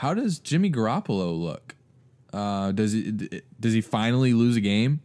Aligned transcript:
how 0.00 0.14
does 0.14 0.38
Jimmy 0.38 0.70
Garoppolo 0.70 1.38
look? 1.38 1.74
Uh, 2.32 2.72
does 2.72 2.92
he 2.92 3.12
does 3.60 3.74
he 3.74 3.82
finally 3.82 4.32
lose 4.32 4.56
a 4.56 4.60
game, 4.62 5.02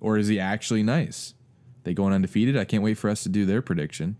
or 0.00 0.16
is 0.16 0.28
he 0.28 0.40
actually 0.40 0.82
nice? 0.82 1.34
They 1.84 1.92
going 1.92 2.14
undefeated. 2.14 2.56
I 2.56 2.64
can't 2.64 2.82
wait 2.82 2.94
for 2.96 3.10
us 3.10 3.22
to 3.24 3.28
do 3.28 3.44
their 3.44 3.60
prediction. 3.60 4.16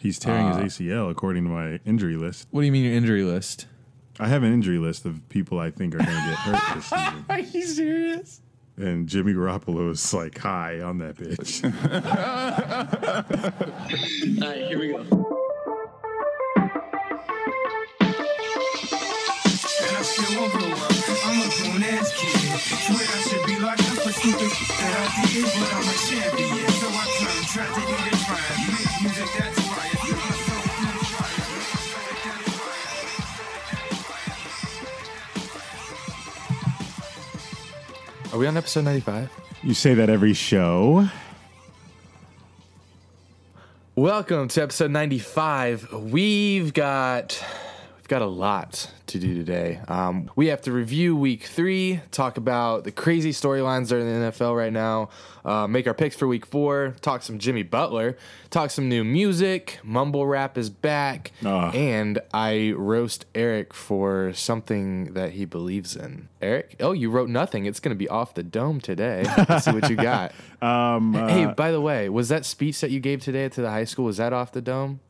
He's 0.00 0.18
tearing 0.18 0.46
Uh, 0.48 0.62
his 0.62 0.78
ACL 0.78 1.10
according 1.10 1.44
to 1.44 1.50
my 1.50 1.80
injury 1.86 2.16
list. 2.16 2.48
What 2.50 2.60
do 2.60 2.66
you 2.66 2.72
mean 2.72 2.84
your 2.84 2.92
injury 2.94 3.22
list? 3.22 3.66
I 4.20 4.28
have 4.28 4.42
an 4.42 4.52
injury 4.52 4.78
list 4.78 5.06
of 5.06 5.26
people 5.30 5.58
I 5.58 5.70
think 5.70 5.94
are 5.94 5.98
going 5.98 6.08
to 6.08 6.14
get 6.14 6.38
hurt 6.38 6.74
this 6.76 6.84
season. 6.86 7.24
Are 7.30 7.40
you 7.40 7.66
serious? 7.66 8.42
And 8.76 9.08
Jimmy 9.08 9.32
Garoppolo 9.32 9.90
is 9.90 10.12
like 10.12 10.36
high 10.38 10.80
on 10.82 10.98
that 10.98 11.16
bitch. 11.16 11.64
All 14.42 14.48
right, 14.50 14.64
here 14.66 14.78
we 14.78 14.88
go. 14.92 15.35
Won't 20.34 20.50
grow 20.52 20.66
up. 20.72 20.90
I'm 21.24 21.38
a 21.38 21.46
grown 21.54 21.82
ass 21.84 22.10
kid. 22.18 22.34
Swear 22.58 22.98
I 22.98 23.20
should 23.22 23.46
be 23.46 23.58
locked 23.60 23.82
up 23.82 23.98
for 23.98 24.10
stupid 24.12 24.50
shit 24.50 24.68
that 24.76 24.94
I 24.98 25.06
did, 25.30 25.44
but 25.44 25.70
I'm 25.72 25.86
a 25.86 25.94
champion. 26.02 26.66
So 26.66 26.88
I 26.90 27.06
turn 27.14 27.42
tragedy 27.46 27.86
to. 27.86 28.10
Make 28.66 28.90
music 29.02 29.30
that's 29.38 29.60
right. 29.70 29.94
Feel 30.02 30.18
my 30.18 30.34
soul 30.42 30.66
through 30.66 30.98
the 30.98 31.04
fire. 31.14 31.46
That's 38.16 38.26
right. 38.26 38.34
Are 38.34 38.38
we 38.38 38.46
on 38.48 38.56
episode 38.56 38.84
95? 38.84 39.30
you 39.62 39.74
say 39.74 39.94
that 39.94 40.10
every 40.10 40.34
show. 40.34 41.08
Welcome 43.94 44.48
to 44.48 44.62
episode 44.62 44.90
95. 44.90 45.92
We've 45.92 46.74
got 46.74 47.42
we've 48.06 48.10
got 48.20 48.22
a 48.22 48.26
lot 48.26 48.88
to 49.08 49.18
do 49.18 49.34
today. 49.34 49.80
Um, 49.88 50.30
we 50.36 50.46
have 50.46 50.60
to 50.62 50.70
review 50.70 51.16
week 51.16 51.42
three, 51.42 52.00
talk 52.12 52.36
about 52.36 52.84
the 52.84 52.92
crazy 52.92 53.32
storylines 53.32 53.88
that 53.88 53.96
are 53.96 53.98
in 53.98 54.06
the 54.22 54.30
NFL 54.30 54.56
right 54.56 54.72
now, 54.72 55.08
uh, 55.44 55.66
make 55.66 55.88
our 55.88 55.94
picks 55.94 56.14
for 56.14 56.28
week 56.28 56.46
four, 56.46 56.94
talk 57.00 57.24
some 57.24 57.40
Jimmy 57.40 57.64
Butler, 57.64 58.16
talk 58.50 58.70
some 58.70 58.88
new 58.88 59.02
music. 59.02 59.80
Mumble 59.82 60.24
rap 60.24 60.56
is 60.56 60.70
back, 60.70 61.32
Ah. 61.44 61.72
and 61.72 62.20
I 62.32 62.74
roast 62.76 63.26
Eric 63.34 63.74
for 63.74 64.32
something 64.34 65.14
that 65.14 65.32
he 65.32 65.44
believes 65.44 65.96
in. 65.96 66.28
Eric, 66.40 66.76
oh, 66.78 66.92
you 66.92 67.10
wrote 67.10 67.28
nothing. 67.28 67.66
It's 67.66 67.80
going 67.80 67.90
to 67.92 67.98
be 67.98 68.08
off 68.08 68.34
the 68.34 68.44
dome 68.44 68.80
today. 68.80 69.24
Let's 69.48 69.64
see 69.64 69.72
what 69.72 69.90
you 69.90 69.96
got. 69.96 70.32
Um, 70.62 71.14
uh, 71.16 71.26
Hey, 71.28 71.46
by 71.46 71.70
the 71.72 71.80
way, 71.82 72.08
was 72.08 72.28
that 72.30 72.44
speech 72.46 72.80
that 72.80 72.90
you 72.90 72.98
gave 73.00 73.20
today 73.20 73.48
to 73.50 73.60
the 73.60 73.68
high 73.70 73.84
school 73.84 74.04
was 74.06 74.16
that 74.18 74.32
off 74.32 74.52
the 74.52 74.62
dome? 74.62 75.00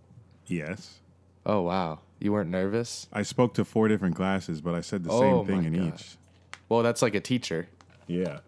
yes. 0.47 0.95
Oh 1.48 1.61
wow, 1.63 2.01
you 2.19 2.33
weren't 2.33 2.50
nervous? 2.50 3.06
I 3.12 3.22
spoke 3.22 3.55
to 3.55 3.64
four 3.64 3.89
different 3.89 4.17
classes, 4.17 4.61
but 4.61 4.75
I 4.75 4.81
said 4.81 5.05
the 5.05 5.11
Oh 5.12 5.20
same 5.20 5.47
thing 5.47 5.64
in 5.64 5.78
God. 5.78 5.95
each. 5.95 6.17
Well, 6.69 6.83
that's 6.83 7.03
like 7.03 7.14
a 7.14 7.20
teacher. 7.20 7.69
Yeah. 8.06 8.39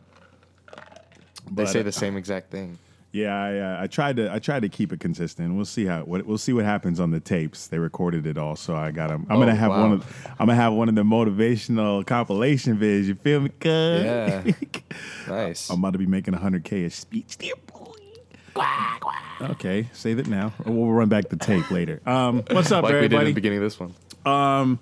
They 1.51 1.65
say 1.67 1.83
the 1.83 1.93
same 1.93 2.17
exact 2.17 2.51
thing. 2.51 2.79
Yeah, 3.11 3.35
I, 3.35 3.59
uh, 3.59 3.83
I 3.85 3.87
tried 3.87 4.17
to 4.17 4.31
I 4.31 4.39
tried 4.39 4.61
to 4.63 4.69
keep 4.69 4.93
it 4.93 5.01
consistent. 5.01 5.55
We'll 5.55 5.65
see 5.65 5.87
how 5.87 6.03
what 6.03 6.27
we'll 6.27 6.37
see 6.37 6.53
what 6.53 6.67
happens 6.67 7.01
on 7.01 7.11
the 7.11 7.21
tapes. 7.21 7.67
They 7.67 7.79
recorded 7.79 8.27
it 8.27 8.37
all, 8.37 8.55
so 8.55 8.77
I 8.77 8.91
got 8.91 9.11
'em. 9.11 9.27
I'm 9.31 9.37
Oh, 9.37 9.41
gonna 9.41 9.55
have 9.55 9.71
wow. 9.71 9.81
one 9.81 9.93
of 9.93 10.27
I'm 10.39 10.47
gonna 10.47 10.55
have 10.57 10.75
one 10.75 10.91
of 10.91 10.95
the 10.95 11.05
motivational 11.05 12.05
compilation 12.07 12.77
vids. 12.77 13.05
You 13.07 13.15
feel 13.15 13.41
me? 13.41 13.49
Cuz? 13.61 14.05
Yeah. 14.05 14.43
Nice. 15.27 15.71
I'm 15.71 15.79
about 15.79 15.93
to 15.93 15.99
be 15.99 16.07
making 16.07 16.35
100k 16.35 16.85
a 16.87 16.91
speech 16.91 17.39
boy. 17.39 17.78
Okay, 19.41 19.89
save 19.93 20.19
it 20.19 20.27
now. 20.27 20.53
We'll 20.65 20.87
run 20.89 21.09
back 21.09 21.29
the 21.29 21.37
tape 21.37 21.71
later. 21.71 22.01
Um, 22.05 22.43
what's 22.51 22.73
up, 22.73 22.85
like 22.85 22.95
we 22.95 23.01
did 23.01 23.13
in 23.13 23.19
everybody? 23.19 23.31
the 23.31 23.35
beginning 23.35 23.59
of 23.59 23.65
this 23.65 23.79
one. 23.79 23.95
Um, 24.27 24.79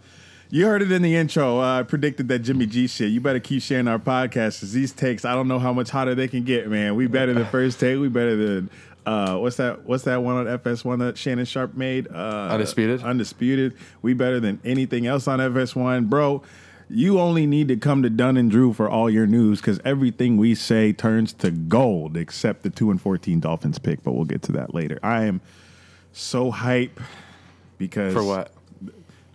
you 0.49 0.67
heard 0.67 0.81
it 0.83 0.93
in 0.93 1.03
the 1.03 1.17
intro. 1.17 1.61
Uh, 1.61 1.81
I 1.81 1.83
predicted 1.83 2.29
that 2.29 2.39
Jimmy 2.41 2.67
G 2.67 2.87
shit. 2.87 3.11
You 3.11 3.21
better 3.21 3.41
keep 3.41 3.63
sharing 3.63 3.89
our 3.89 3.99
podcast 3.99 4.59
because 4.61 4.73
these 4.73 4.93
takes, 4.93 5.25
I 5.25 5.35
don't 5.35 5.49
know 5.49 5.59
how 5.59 5.73
much 5.73 5.91
hotter 5.91 6.15
they 6.15 6.29
can 6.29 6.45
get, 6.45 6.69
man. 6.69 6.95
We 6.95 7.07
better 7.07 7.35
than 7.35 7.45
first 7.51 7.81
take. 7.81 7.99
We 7.99 8.09
better 8.09 8.37
than 8.37 8.71
uh, 9.07 9.37
what's 9.37 9.57
that? 9.57 9.85
What's 9.85 10.05
that 10.05 10.23
one 10.23 10.47
on 10.47 10.59
FS1 10.59 10.99
that 10.99 11.17
Shannon 11.17 11.45
Sharpe 11.45 11.75
made? 11.75 12.09
Uh, 12.09 12.49
Undisputed? 12.51 13.03
Undisputed. 13.03 13.77
We 14.03 14.15
better 14.15 14.41
than 14.41 14.61
anything 14.65 15.07
else 15.07 15.29
on 15.29 15.39
FS1, 15.39 16.09
bro. 16.09 16.43
You 16.89 17.19
only 17.19 17.47
need 17.47 17.67
to 17.69 17.77
come 17.77 18.03
to 18.05 18.11
Dunn 18.11 18.37
and 18.37 18.49
Drew 18.51 18.73
for 18.73 18.89
all 18.89 19.11
your 19.11 19.27
news 19.27 19.61
because 19.61 19.81
everything 19.85 20.37
we 20.37 20.55
say 20.55 20.93
turns 20.93 21.33
to 21.35 21.51
gold, 21.51 22.17
except 22.17 22.63
the 22.63 22.71
two 22.71 22.91
and 22.93 23.01
fourteen 23.01 23.41
Dolphins 23.41 23.79
pick. 23.81 24.05
But 24.05 24.13
we'll 24.13 24.25
get 24.25 24.43
to 24.43 24.53
that 24.53 24.73
later. 24.73 25.01
I 25.03 25.25
am 25.25 25.41
so 26.13 26.51
hype 26.53 27.01
because 27.77 28.13
For 28.15 28.23
what? 28.23 28.53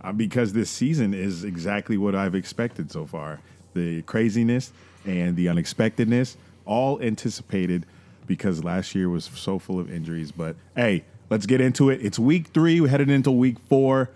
uh, 0.02 0.14
because 0.14 0.54
this 0.54 0.70
season 0.70 1.14
is 1.14 1.44
exactly 1.44 1.98
what 1.98 2.16
I've 2.16 2.36
expected 2.36 2.90
so 2.90 3.06
far. 3.06 3.42
The 3.74 4.02
craziness 4.04 4.72
and 5.06 5.36
the 5.36 5.50
unexpectedness, 5.50 6.38
all 6.66 7.02
anticipated 7.02 7.86
because 8.28 8.64
last 8.64 8.96
year 8.96 9.10
was 9.10 9.26
so 9.26 9.60
full 9.60 9.78
of 9.80 9.92
injuries. 9.92 10.32
But 10.32 10.56
hey, 10.76 11.04
let's 11.30 11.46
get 11.46 11.60
into 11.60 11.90
it. 11.90 12.00
It's 12.02 12.18
week 12.18 12.48
three. 12.48 12.80
We're 12.80 12.88
headed 12.88 13.10
into 13.10 13.30
week 13.30 13.58
four. 13.68 14.10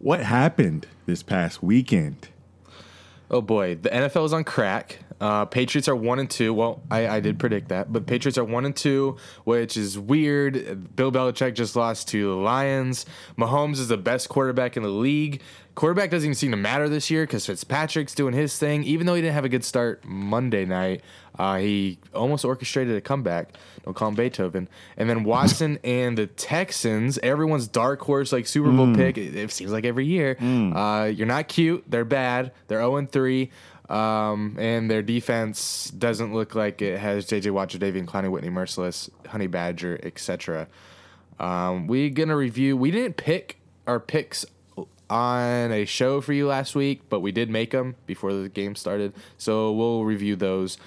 What 0.00 0.20
happened 0.20 0.86
this 1.06 1.22
past 1.22 1.62
weekend? 1.62 2.28
Oh 3.30 3.40
boy, 3.42 3.74
the 3.74 3.90
NFL 3.90 4.26
is 4.26 4.32
on 4.32 4.44
crack. 4.44 4.98
Uh, 5.20 5.46
Patriots 5.46 5.88
are 5.88 5.96
one 5.96 6.18
and 6.18 6.28
two. 6.30 6.52
Well, 6.52 6.82
I, 6.90 7.08
I 7.08 7.20
did 7.20 7.38
predict 7.38 7.68
that, 7.70 7.92
but 7.92 8.06
Patriots 8.06 8.36
are 8.36 8.44
one 8.44 8.66
and 8.66 8.76
two, 8.76 9.16
which 9.44 9.76
is 9.76 9.98
weird. 9.98 10.94
Bill 10.94 11.10
Belichick 11.10 11.54
just 11.54 11.74
lost 11.74 12.08
to 12.08 12.28
the 12.28 12.36
Lions. 12.36 13.06
Mahomes 13.38 13.78
is 13.78 13.88
the 13.88 13.96
best 13.96 14.28
quarterback 14.28 14.76
in 14.76 14.82
the 14.82 14.90
league. 14.90 15.40
Quarterback 15.74 16.10
doesn't 16.10 16.26
even 16.26 16.34
seem 16.34 16.50
to 16.52 16.56
matter 16.56 16.88
this 16.88 17.10
year 17.10 17.24
because 17.24 17.46
Fitzpatrick's 17.46 18.14
doing 18.14 18.34
his 18.34 18.58
thing. 18.58 18.84
Even 18.84 19.06
though 19.06 19.14
he 19.14 19.22
didn't 19.22 19.34
have 19.34 19.44
a 19.44 19.48
good 19.48 19.64
start 19.64 20.04
Monday 20.04 20.64
night, 20.64 21.02
uh, 21.38 21.56
he 21.58 21.98
almost 22.14 22.44
orchestrated 22.44 22.96
a 22.96 23.00
comeback. 23.00 23.50
Don't 23.84 23.94
call 23.94 24.08
him 24.08 24.14
Beethoven. 24.14 24.68
And 24.96 25.08
then 25.08 25.24
Watson 25.24 25.78
and 25.84 26.16
the 26.18 26.26
Texans, 26.26 27.18
everyone's 27.18 27.68
dark 27.68 28.00
horse 28.00 28.32
like 28.32 28.46
Super 28.46 28.70
Bowl 28.72 28.94
pick. 28.94 29.16
It, 29.18 29.34
it 29.36 29.52
seems 29.52 29.70
like 29.70 29.84
every 29.84 30.06
year. 30.06 30.36
Uh, 30.40 31.04
you're 31.06 31.26
not 31.26 31.48
cute. 31.48 31.84
They're 31.88 32.04
bad. 32.04 32.52
They're 32.68 32.80
0 32.80 33.06
3. 33.06 33.50
Um, 33.88 34.56
and 34.58 34.90
their 34.90 35.02
defense 35.02 35.90
doesn't 35.90 36.34
look 36.34 36.56
like 36.56 36.82
it 36.82 36.98
has 36.98 37.26
JJ 37.26 37.52
Watt, 37.52 37.68
Davian 37.68 38.04
Clowney, 38.04 38.28
Whitney 38.30 38.50
Mercilus, 38.50 39.08
Honey 39.28 39.46
Badger, 39.46 40.00
etc. 40.02 40.66
Um, 41.38 41.86
we 41.86 42.10
gonna 42.10 42.36
review. 42.36 42.76
We 42.76 42.90
didn't 42.90 43.16
pick 43.16 43.58
our 43.86 44.00
picks 44.00 44.44
on 45.08 45.70
a 45.70 45.84
show 45.84 46.20
for 46.20 46.32
you 46.32 46.48
last 46.48 46.74
week, 46.74 47.02
but 47.08 47.20
we 47.20 47.30
did 47.30 47.48
make 47.48 47.70
them 47.70 47.94
before 48.06 48.32
the 48.32 48.48
game 48.48 48.74
started. 48.74 49.14
So 49.38 49.70
we'll 49.72 50.04
review 50.04 50.34
those. 50.34 50.78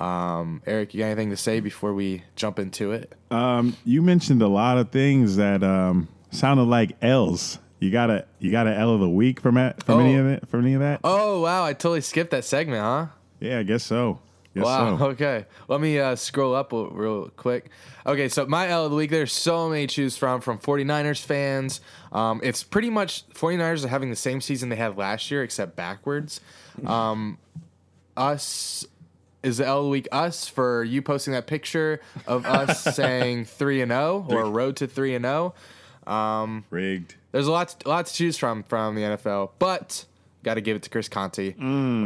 Um, 0.00 0.62
Eric, 0.66 0.94
you 0.94 1.00
got 1.00 1.06
anything 1.06 1.30
to 1.30 1.36
say 1.36 1.60
before 1.60 1.92
we 1.92 2.22
jump 2.36 2.58
into 2.58 2.92
it? 2.92 3.14
Um, 3.30 3.76
you 3.84 4.00
mentioned 4.02 4.40
a 4.42 4.48
lot 4.48 4.78
of 4.78 4.90
things 4.90 5.36
that 5.36 5.62
um, 5.62 6.08
sounded 6.30 6.64
like 6.64 6.96
L's. 7.02 7.58
You 7.80 7.90
got 7.90 8.10
a 8.10 8.26
you 8.38 8.50
got 8.50 8.66
a 8.66 8.74
L 8.76 8.94
of 8.94 9.00
the 9.00 9.08
week 9.08 9.40
from 9.40 9.56
it 9.56 9.82
from 9.82 10.00
any 10.00 10.16
Oh. 10.16 10.20
of 10.20 10.26
it 10.26 10.48
from 10.48 10.60
any 10.62 10.74
of 10.74 10.80
that? 10.80 11.00
Oh 11.04 11.40
wow, 11.42 11.64
I 11.64 11.72
totally 11.72 12.00
skipped 12.02 12.30
that 12.32 12.44
segment, 12.44 12.82
huh? 12.82 13.06
Yeah, 13.40 13.58
I 13.58 13.62
guess 13.62 13.84
so. 13.84 14.20
Guess 14.54 14.64
Wow. 14.64 14.98
so. 14.98 15.04
Okay. 15.10 15.46
Let 15.68 15.80
me 15.80 15.98
uh, 15.98 16.16
scroll 16.16 16.54
up 16.54 16.72
real- 16.72 16.90
real 16.90 17.28
quick. 17.36 17.70
Okay. 18.04 18.28
So, 18.28 18.44
my 18.46 18.68
L 18.68 18.84
of 18.84 18.90
the 18.90 18.96
week, 18.96 19.10
there's 19.10 19.32
so 19.32 19.68
many 19.70 19.86
to 19.86 19.94
choose 19.94 20.16
from 20.16 20.40
from 20.42 20.58
49ers 20.58 21.24
fans. 21.24 21.80
Um, 22.12 22.40
it's 22.42 22.62
pretty 22.64 22.90
much 22.90 23.26
49ers 23.30 23.84
are 23.84 23.88
having 23.88 24.10
the 24.10 24.16
same 24.16 24.40
season 24.42 24.68
they 24.68 24.76
had 24.76 24.98
last 24.98 25.30
year, 25.30 25.42
except 25.42 25.74
backwards. 25.76 26.40
Um, 26.84 27.38
us 28.16 28.86
is 29.42 29.58
the 29.58 29.66
L 29.66 29.78
of 29.78 29.84
the 29.84 29.90
week 29.90 30.08
us 30.12 30.46
for 30.48 30.84
you 30.84 31.02
posting 31.02 31.32
that 31.32 31.46
picture 31.46 32.00
of 32.26 32.44
us 32.46 32.82
saying 32.96 33.44
3 33.46 33.82
and 33.82 33.90
0 33.90 34.26
or 34.28 34.44
road 34.50 34.76
to 34.76 34.86
3 34.86 35.14
and 35.14 35.24
0. 35.24 35.54
Rigged. 36.70 37.14
There's 37.32 37.46
a 37.46 37.52
lot, 37.52 37.82
a 37.84 37.88
lot 37.88 38.06
to 38.06 38.12
choose 38.14 38.36
from 38.36 38.62
from 38.64 38.94
the 38.94 39.02
NFL, 39.02 39.50
but 39.58 40.04
got 40.42 40.54
to 40.54 40.60
give 40.60 40.76
it 40.76 40.82
to 40.82 40.90
Chris 40.90 41.08
Conti 41.08 41.54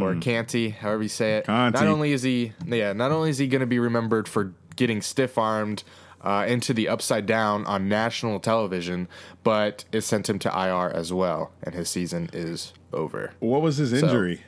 or 0.03 0.17
Canty, 0.17 0.71
however 0.71 1.03
you 1.05 1.09
say 1.09 1.39
it. 1.39 1.47
Conti. 1.47 1.79
Not 1.79 1.89
only 1.89 2.13
is 2.13 2.23
he, 2.23 2.53
yeah, 2.67 2.93
not 2.93 3.13
only 3.13 3.31
is 3.31 3.39
he 3.39 3.47
going 3.47 3.61
to 3.61 3.67
be 3.67 3.79
remembered 3.79 4.29
for 4.29 4.53
getting 4.77 5.01
stiff 5.01 5.39
armed 5.39 5.85
uh, 6.23 6.45
into 6.49 6.73
the 6.75 6.89
upside 6.89 7.27
down 7.27 7.65
on 7.67 7.89
national 7.89 8.41
television, 8.41 9.09
but 9.45 9.85
it 9.93 10.01
sent 10.03 10.29
him 10.29 10.39
to 10.41 10.49
IR 10.49 10.91
as 10.91 11.13
well, 11.13 11.53
and 11.63 11.75
his 11.75 11.89
season 11.89 12.29
is 12.33 12.73
over. 12.93 13.33
What 13.41 13.63
was 13.63 13.77
his 13.77 13.93
injury? 13.93 14.43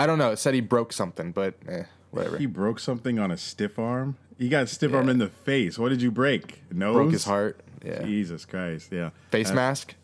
I 0.00 0.06
don't 0.06 0.18
know. 0.18 0.30
It 0.32 0.38
said 0.38 0.54
he 0.54 0.60
broke 0.60 0.92
something, 0.92 1.32
but 1.32 1.54
eh, 1.68 1.84
whatever. 2.10 2.38
He 2.38 2.46
broke 2.46 2.78
something 2.80 3.18
on 3.18 3.30
a 3.30 3.36
stiff 3.36 3.78
arm. 3.78 4.16
He 4.38 4.48
got 4.48 4.68
stiff 4.68 4.94
arm 4.94 5.08
in 5.08 5.18
the 5.18 5.28
face. 5.28 5.78
What 5.78 5.90
did 5.90 6.00
you 6.00 6.10
break? 6.10 6.62
Nose. 6.72 6.94
broke 6.94 7.12
his 7.12 7.24
heart. 7.24 7.60
Yeah. 7.84 8.02
Jesus 8.04 8.44
Christ. 8.44 8.90
Yeah. 8.92 9.10
Face 9.30 9.50
Uh, 9.50 9.54
mask. 9.54 9.94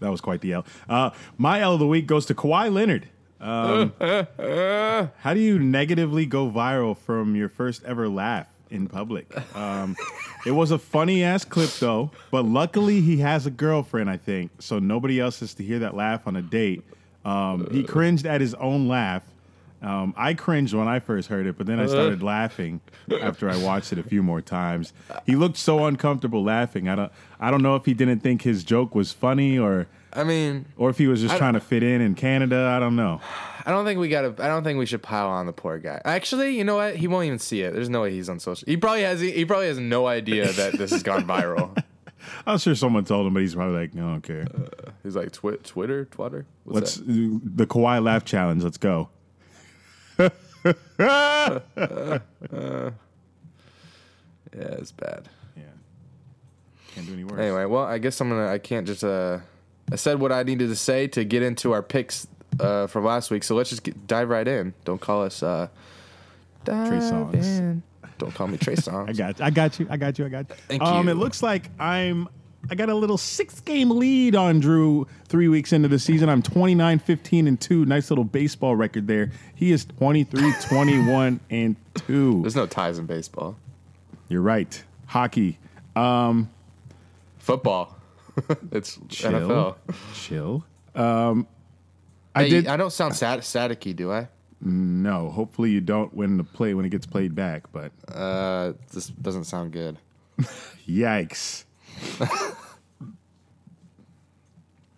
That 0.00 0.10
was 0.10 0.20
quite 0.20 0.40
the 0.40 0.54
L. 0.54 0.64
Uh, 0.88 1.10
my 1.38 1.60
L 1.60 1.74
of 1.74 1.78
the 1.80 1.86
week 1.86 2.06
goes 2.06 2.26
to 2.26 2.34
Kawhi 2.34 2.72
Leonard. 2.72 3.08
Um, 3.40 3.92
how 5.20 5.34
do 5.34 5.40
you 5.40 5.58
negatively 5.58 6.26
go 6.26 6.50
viral 6.50 6.96
from 6.96 7.34
your 7.36 7.48
first 7.48 7.82
ever 7.84 8.08
laugh 8.08 8.46
in 8.70 8.86
public? 8.88 9.32
Um, 9.56 9.96
it 10.46 10.50
was 10.52 10.70
a 10.70 10.78
funny 10.78 11.22
ass 11.24 11.44
clip 11.44 11.70
though, 11.78 12.10
but 12.30 12.44
luckily 12.44 13.00
he 13.00 13.18
has 13.18 13.46
a 13.46 13.50
girlfriend, 13.50 14.10
I 14.10 14.16
think, 14.16 14.50
so 14.58 14.78
nobody 14.78 15.20
else 15.20 15.40
has 15.40 15.54
to 15.54 15.62
hear 15.64 15.78
that 15.80 15.94
laugh 15.96 16.26
on 16.26 16.36
a 16.36 16.42
date. 16.42 16.82
Um, 17.24 17.68
he 17.70 17.82
cringed 17.84 18.26
at 18.26 18.40
his 18.40 18.54
own 18.54 18.88
laugh. 18.88 19.22
Um, 19.82 20.12
I 20.16 20.34
cringed 20.34 20.74
when 20.74 20.88
I 20.88 20.98
first 20.98 21.28
heard 21.28 21.46
it, 21.46 21.56
but 21.56 21.66
then 21.66 21.80
I 21.80 21.86
started 21.86 22.22
laughing 22.22 22.82
after 23.22 23.48
I 23.48 23.56
watched 23.56 23.92
it 23.94 23.98
a 23.98 24.02
few 24.02 24.22
more 24.22 24.42
times. 24.42 24.92
He 25.24 25.36
looked 25.36 25.56
so 25.56 25.86
uncomfortable 25.86 26.42
laughing. 26.44 26.86
I 26.88 26.94
don't, 26.96 27.12
I 27.40 27.50
don't 27.50 27.62
know 27.62 27.76
if 27.76 27.86
he 27.86 27.94
didn't 27.94 28.20
think 28.20 28.42
his 28.42 28.62
joke 28.62 28.94
was 28.94 29.10
funny 29.12 29.58
or, 29.58 29.86
I 30.12 30.22
mean, 30.22 30.66
or 30.76 30.90
if 30.90 30.98
he 30.98 31.06
was 31.06 31.22
just 31.22 31.34
I- 31.34 31.38
trying 31.38 31.54
to 31.54 31.60
fit 31.60 31.82
in 31.82 32.02
in 32.02 32.14
Canada. 32.14 32.70
I 32.76 32.78
don't 32.78 32.94
know. 32.96 33.22
I 33.64 33.70
don't 33.70 33.84
think 33.84 34.00
we 34.00 34.08
gotta. 34.08 34.28
I 34.42 34.48
don't 34.48 34.64
think 34.64 34.78
we 34.78 34.86
should 34.86 35.02
pile 35.02 35.28
on 35.28 35.44
the 35.46 35.52
poor 35.52 35.78
guy. 35.78 36.00
Actually, 36.04 36.56
you 36.56 36.64
know 36.64 36.76
what? 36.76 36.96
He 36.96 37.06
won't 37.06 37.26
even 37.26 37.38
see 37.38 37.60
it. 37.62 37.72
There's 37.74 37.90
no 37.90 38.02
way 38.02 38.10
he's 38.10 38.28
on 38.30 38.40
social. 38.40 38.64
He 38.66 38.76
probably 38.76 39.02
has. 39.02 39.20
He 39.20 39.44
probably 39.44 39.66
has 39.68 39.78
no 39.78 40.06
idea 40.06 40.50
that 40.50 40.72
this 40.78 40.90
has 40.90 41.02
gone 41.02 41.24
viral. 41.26 41.76
I'm 42.46 42.58
sure 42.58 42.74
someone 42.74 43.04
told 43.04 43.26
him, 43.26 43.34
but 43.34 43.40
he's 43.40 43.54
probably 43.54 43.76
like, 43.78 43.94
no, 43.94 44.08
I 44.08 44.10
don't 44.12 44.22
care. 44.22 44.46
He's 45.02 45.16
like 45.16 45.32
Twi- 45.32 45.56
Twitter, 45.62 46.04
Twitter. 46.06 46.46
What's 46.64 46.74
Let's 46.74 46.94
that? 46.96 47.06
do 47.06 47.40
the 47.44 47.66
Kawhi 47.66 48.02
laugh 48.02 48.24
challenge. 48.24 48.62
Let's 48.62 48.78
go. 48.78 49.08
Yeah, 54.52 54.62
it's 54.78 54.92
bad. 54.92 55.28
Yeah, 55.56 55.62
can't 56.94 57.06
do 57.06 57.12
any 57.12 57.24
worse. 57.24 57.38
Anyway, 57.40 57.64
well, 57.66 57.84
I 57.84 57.98
guess 57.98 58.20
I'm 58.20 58.28
gonna. 58.28 58.48
I 58.48 58.58
can't 58.58 58.86
just. 58.86 59.04
Uh, 59.04 59.38
I 59.92 59.96
said 59.96 60.20
what 60.20 60.32
I 60.32 60.42
needed 60.42 60.68
to 60.68 60.76
say 60.76 61.06
to 61.08 61.24
get 61.24 61.42
into 61.42 61.72
our 61.72 61.82
picks 61.82 62.26
uh, 62.58 62.86
from 62.88 63.04
last 63.04 63.30
week. 63.30 63.44
So 63.44 63.54
let's 63.54 63.70
just 63.70 63.82
get, 63.84 64.06
dive 64.06 64.28
right 64.28 64.46
in. 64.46 64.74
Don't 64.84 65.00
call 65.00 65.22
us 65.22 65.42
uh, 65.42 65.68
dive 66.64 67.02
Songs. 67.02 67.46
in. 67.46 67.82
Don't 68.20 68.34
call 68.34 68.46
me 68.46 68.56
Trey 68.58 68.74
Songz. 68.76 69.08
I 69.08 69.12
got, 69.12 69.38
you. 69.38 69.44
I 69.44 69.50
got 69.50 69.78
you, 69.80 69.86
I 69.90 69.96
got 69.96 70.18
you, 70.18 70.26
I 70.26 70.28
got 70.28 70.48
you. 70.48 70.54
Thank 70.68 70.82
um, 70.82 71.06
you. 71.06 71.12
It 71.12 71.16
looks 71.16 71.42
like 71.42 71.70
I'm. 71.80 72.28
I 72.70 72.74
got 72.74 72.90
a 72.90 72.94
little 72.94 73.16
six 73.16 73.58
game 73.60 73.90
lead 73.90 74.36
on 74.36 74.60
Drew 74.60 75.06
three 75.28 75.48
weeks 75.48 75.72
into 75.72 75.88
the 75.88 75.98
season. 75.98 76.28
I'm 76.28 76.42
29, 76.42 76.98
15, 76.98 77.46
and 77.48 77.58
2. 77.58 77.86
Nice 77.86 78.10
little 78.10 78.22
baseball 78.24 78.76
record 78.76 79.06
there. 79.06 79.30
He 79.54 79.72
is 79.72 79.86
23, 79.86 80.52
21, 80.68 81.40
and 81.50 81.74
2. 81.94 82.42
There's 82.42 82.54
no 82.54 82.66
ties 82.66 82.98
in 82.98 83.06
baseball. 83.06 83.56
You're 84.28 84.42
right. 84.42 84.84
Hockey. 85.06 85.58
Um, 85.96 86.50
Football. 87.38 87.96
it's 88.72 88.98
Chill. 89.08 89.32
NFL. 89.32 89.76
Chill. 90.14 90.64
Um, 90.94 91.46
I 92.34 92.42
Hey, 92.44 92.50
did. 92.50 92.66
I 92.68 92.76
don't 92.76 92.92
sound 92.92 93.16
sad, 93.16 93.40
staticky, 93.40 93.96
do 93.96 94.12
I? 94.12 94.28
No, 94.60 95.30
hopefully 95.30 95.70
you 95.70 95.80
don't 95.80 96.12
win 96.14 96.36
the 96.36 96.44
play 96.44 96.74
when 96.74 96.84
it 96.84 96.90
gets 96.90 97.06
played 97.06 97.34
back, 97.34 97.70
but 97.72 97.92
Uh, 98.08 98.72
this 98.92 99.08
doesn't 99.08 99.44
sound 99.44 99.72
good. 99.72 99.96
yikes. 100.88 101.64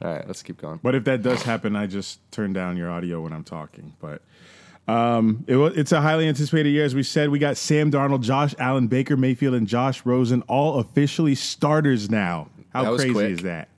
All 0.03 0.11
right, 0.11 0.27
let's 0.27 0.43
keep 0.43 0.61
going. 0.61 0.81
But 0.83 0.95
if 0.97 1.05
that 1.05 1.23
does 1.23 1.43
happen, 1.43 1.77
I 1.77 1.87
just 1.87 2.19
turn 2.33 2.53
down 2.53 2.77
your 2.77 2.91
audio 2.91 3.21
when 3.21 3.33
I'm 3.33 3.45
talking. 3.45 3.95
But 4.01 4.21
um, 4.89 5.45
it 5.47 5.55
was, 5.55 5.77
it's 5.77 5.93
a 5.93 6.01
highly 6.01 6.27
anticipated 6.27 6.71
year. 6.71 6.85
As 6.85 6.95
we 6.95 7.05
said, 7.05 7.29
we 7.31 7.39
got 7.39 7.57
Sam 7.57 7.91
Darnold, 7.93 8.23
Josh 8.23 8.53
Allen, 8.59 8.89
Baker 8.89 9.17
Mayfield, 9.17 9.55
and 9.55 9.69
Josh 9.69 10.05
Rosen 10.05 10.43
all 10.43 10.81
officially 10.81 11.37
starters 11.37 12.11
now. 12.11 12.49
How 12.73 12.83
That 12.83 12.91
was 12.91 13.01
crazy 13.03 13.15
quick. 13.15 13.31
is 13.31 13.43
that? 13.43 13.69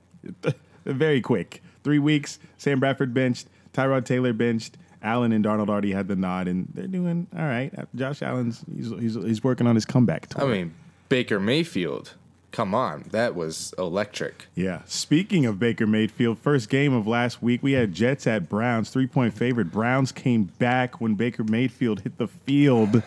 Very 0.85 1.21
quick. 1.21 1.61
Three 1.83 1.99
weeks. 1.99 2.39
Sam 2.57 2.79
Bradford 2.79 3.13
benched. 3.13 3.47
Tyrod 3.73 4.05
Taylor 4.05 4.33
benched. 4.33 4.77
Allen 5.05 5.31
and 5.31 5.45
Darnold 5.45 5.69
already 5.69 5.91
had 5.91 6.07
the 6.07 6.15
nod, 6.15 6.47
and 6.47 6.67
they're 6.73 6.87
doing 6.87 7.27
all 7.37 7.45
right. 7.45 7.71
Uh, 7.77 7.85
Josh 7.95 8.21
Allen's 8.21 8.65
he's 8.75 8.89
he's, 8.89 9.15
he's 9.15 9.43
working 9.43 9.67
on 9.67 9.75
his 9.75 9.85
comeback 9.85 10.27
tour. 10.27 10.43
I 10.43 10.51
mean, 10.51 10.73
Baker 11.07 11.39
Mayfield. 11.39 12.15
Come 12.51 12.73
on, 12.73 13.03
that 13.11 13.35
was 13.35 13.73
electric. 13.77 14.47
Yeah. 14.55 14.81
Speaking 14.85 15.45
of 15.45 15.59
Baker 15.59 15.85
Mayfield, 15.85 16.39
first 16.39 16.69
game 16.69 16.93
of 16.93 17.05
last 17.05 17.43
week, 17.43 17.61
we 17.61 17.73
had 17.73 17.93
Jets 17.93 18.25
at 18.27 18.47
Browns, 18.47 18.89
three 18.89 19.07
point 19.07 19.33
favorite. 19.33 19.71
Browns 19.71 20.11
came 20.13 20.45
back 20.45 21.01
when 21.01 21.15
Baker 21.15 21.43
Mayfield 21.43 21.99
hit 22.01 22.17
the 22.17 22.29
field. 22.29 23.03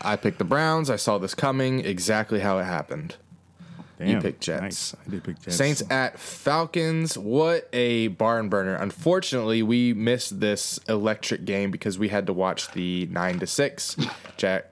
I 0.00 0.16
picked 0.16 0.38
the 0.38 0.44
Browns. 0.44 0.88
I 0.88 0.96
saw 0.96 1.18
this 1.18 1.34
coming. 1.34 1.80
Exactly 1.84 2.40
how 2.40 2.58
it 2.58 2.64
happened. 2.64 3.16
Damn, 4.06 4.22
picked 4.22 4.40
Jets. 4.42 4.62
nice. 4.62 4.96
I 5.06 5.10
did 5.10 5.24
pick 5.24 5.40
Jets. 5.40 5.56
Saints 5.56 5.82
at 5.90 6.18
Falcons. 6.18 7.16
What 7.16 7.68
a 7.72 8.08
barn 8.08 8.48
burner. 8.48 8.74
Unfortunately, 8.74 9.62
we 9.62 9.94
missed 9.94 10.40
this 10.40 10.78
electric 10.88 11.44
game 11.44 11.70
because 11.70 11.98
we 11.98 12.08
had 12.08 12.26
to 12.26 12.32
watch 12.32 12.70
the 12.72 13.06
9 13.06 13.38
to 13.40 13.46
6 13.46 13.96
Jack 14.36 14.66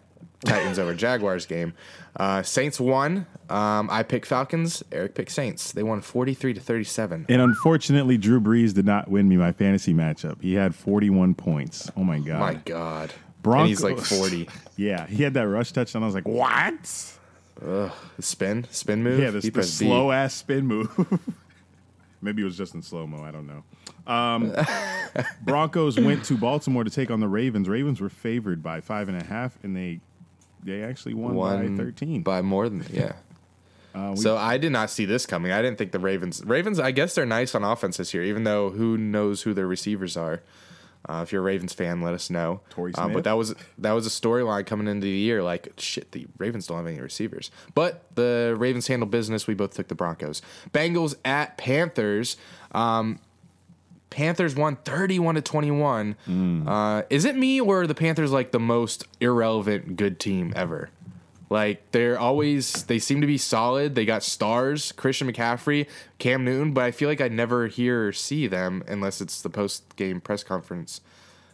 Titans 0.44 0.78
over 0.78 0.94
Jaguars 0.94 1.46
game. 1.46 1.74
Uh, 2.16 2.42
Saints 2.42 2.80
won. 2.80 3.26
Um, 3.48 3.88
I 3.90 4.02
picked 4.02 4.26
Falcons. 4.26 4.82
Eric 4.90 5.14
picked 5.14 5.30
Saints. 5.30 5.72
They 5.72 5.82
won 5.82 6.00
43 6.00 6.54
to 6.54 6.60
37. 6.60 7.26
And 7.28 7.40
unfortunately, 7.42 8.18
Drew 8.18 8.40
Brees 8.40 8.74
did 8.74 8.84
not 8.84 9.08
win 9.08 9.28
me 9.28 9.36
my 9.36 9.52
fantasy 9.52 9.94
matchup. 9.94 10.40
He 10.42 10.54
had 10.54 10.74
41 10.74 11.34
points. 11.34 11.90
Oh 11.96 12.02
my 12.04 12.18
God. 12.18 12.40
My 12.40 12.54
God. 12.54 13.12
Broncos. 13.42 13.60
And 13.60 13.68
he's 13.68 13.82
like 13.82 14.18
40. 14.18 14.48
Yeah, 14.76 15.06
he 15.06 15.22
had 15.22 15.34
that 15.34 15.46
rush 15.46 15.72
touchdown. 15.72 16.02
I 16.02 16.06
was 16.06 16.14
like, 16.14 16.26
what? 16.26 17.18
The 17.60 17.92
spin? 18.20 18.66
Spin 18.70 19.02
move? 19.02 19.20
Yeah, 19.20 19.30
this 19.30 19.48
the 19.48 19.62
slow 19.62 20.12
ass 20.12 20.34
spin 20.34 20.66
move. 20.66 20.90
Maybe 22.22 22.42
it 22.42 22.44
was 22.44 22.56
just 22.56 22.74
in 22.74 22.82
slow 22.82 23.06
mo. 23.06 23.22
I 23.24 23.30
don't 23.30 23.46
know. 23.46 23.64
Um, 24.12 24.54
Broncos 25.42 25.98
went 25.98 26.24
to 26.26 26.36
Baltimore 26.36 26.84
to 26.84 26.90
take 26.90 27.10
on 27.10 27.20
the 27.20 27.28
Ravens. 27.28 27.68
Ravens 27.68 28.00
were 28.00 28.08
favored 28.10 28.62
by 28.62 28.80
five 28.80 29.08
and 29.08 29.20
a 29.20 29.24
half, 29.24 29.58
and 29.62 29.76
they 29.76 30.00
they 30.62 30.82
actually 30.82 31.14
won, 31.14 31.34
Won 31.34 31.76
by 31.76 31.82
thirteen. 31.82 32.22
By 32.22 32.42
more 32.42 32.68
than, 32.68 32.84
yeah. 32.92 33.12
Uh, 33.92 34.14
So 34.14 34.36
I 34.36 34.56
did 34.56 34.70
not 34.70 34.88
see 34.88 35.04
this 35.04 35.26
coming. 35.26 35.50
I 35.50 35.60
didn't 35.62 35.76
think 35.76 35.90
the 35.90 35.98
Ravens. 35.98 36.44
Ravens, 36.44 36.78
I 36.78 36.92
guess 36.92 37.16
they're 37.16 37.26
nice 37.26 37.56
on 37.56 37.64
offense 37.64 37.96
this 37.96 38.14
year, 38.14 38.22
even 38.22 38.44
though 38.44 38.70
who 38.70 38.96
knows 38.96 39.42
who 39.42 39.52
their 39.52 39.66
receivers 39.66 40.16
are. 40.16 40.42
Uh, 41.08 41.20
if 41.22 41.32
you're 41.32 41.40
a 41.40 41.44
Ravens 41.44 41.72
fan, 41.72 42.02
let 42.02 42.14
us 42.14 42.28
know. 42.30 42.60
Torrey 42.70 42.92
Uh, 42.96 43.08
but 43.08 43.24
that 43.24 43.32
was 43.32 43.54
that 43.78 43.92
was 43.92 44.06
a 44.06 44.10
storyline 44.10 44.66
coming 44.66 44.86
into 44.86 45.04
the 45.04 45.10
year. 45.10 45.42
Like 45.42 45.72
shit, 45.78 46.12
the 46.12 46.26
Ravens 46.38 46.66
don't 46.66 46.76
have 46.76 46.86
any 46.86 47.00
receivers. 47.00 47.50
But 47.74 48.04
the 48.14 48.54
Ravens 48.58 48.86
handle 48.86 49.08
business. 49.08 49.46
We 49.46 49.54
both 49.54 49.74
took 49.74 49.88
the 49.88 49.94
Broncos. 49.94 50.42
Bengals 50.72 51.14
at 51.24 51.56
Panthers. 51.56 52.36
Um, 52.72 53.18
Panthers 54.10 54.56
won 54.56 54.76
31 54.76 55.36
to 55.36 55.40
21. 55.40 56.16
Hmm. 56.26 56.68
Uh, 56.68 57.02
is 57.10 57.24
it 57.24 57.36
me 57.36 57.60
or 57.60 57.82
are 57.82 57.86
the 57.86 57.94
Panthers 57.94 58.32
like 58.32 58.50
the 58.50 58.60
most 58.60 59.06
irrelevant 59.20 59.96
good 59.96 60.18
team 60.18 60.52
ever? 60.56 60.90
Like 61.50 61.90
they're 61.90 62.18
always 62.18 62.84
they 62.84 63.00
seem 63.00 63.20
to 63.20 63.26
be 63.26 63.36
solid. 63.36 63.96
They 63.96 64.04
got 64.04 64.22
stars, 64.22 64.92
Christian 64.92 65.30
McCaffrey, 65.30 65.88
Cam 66.18 66.44
Newton, 66.44 66.72
but 66.72 66.84
I 66.84 66.92
feel 66.92 67.08
like 67.08 67.20
I 67.20 67.26
never 67.26 67.66
hear 67.66 68.06
or 68.06 68.12
see 68.12 68.46
them 68.46 68.84
unless 68.86 69.20
it's 69.20 69.42
the 69.42 69.50
post 69.50 69.96
game 69.96 70.20
press 70.20 70.44
conference. 70.44 71.00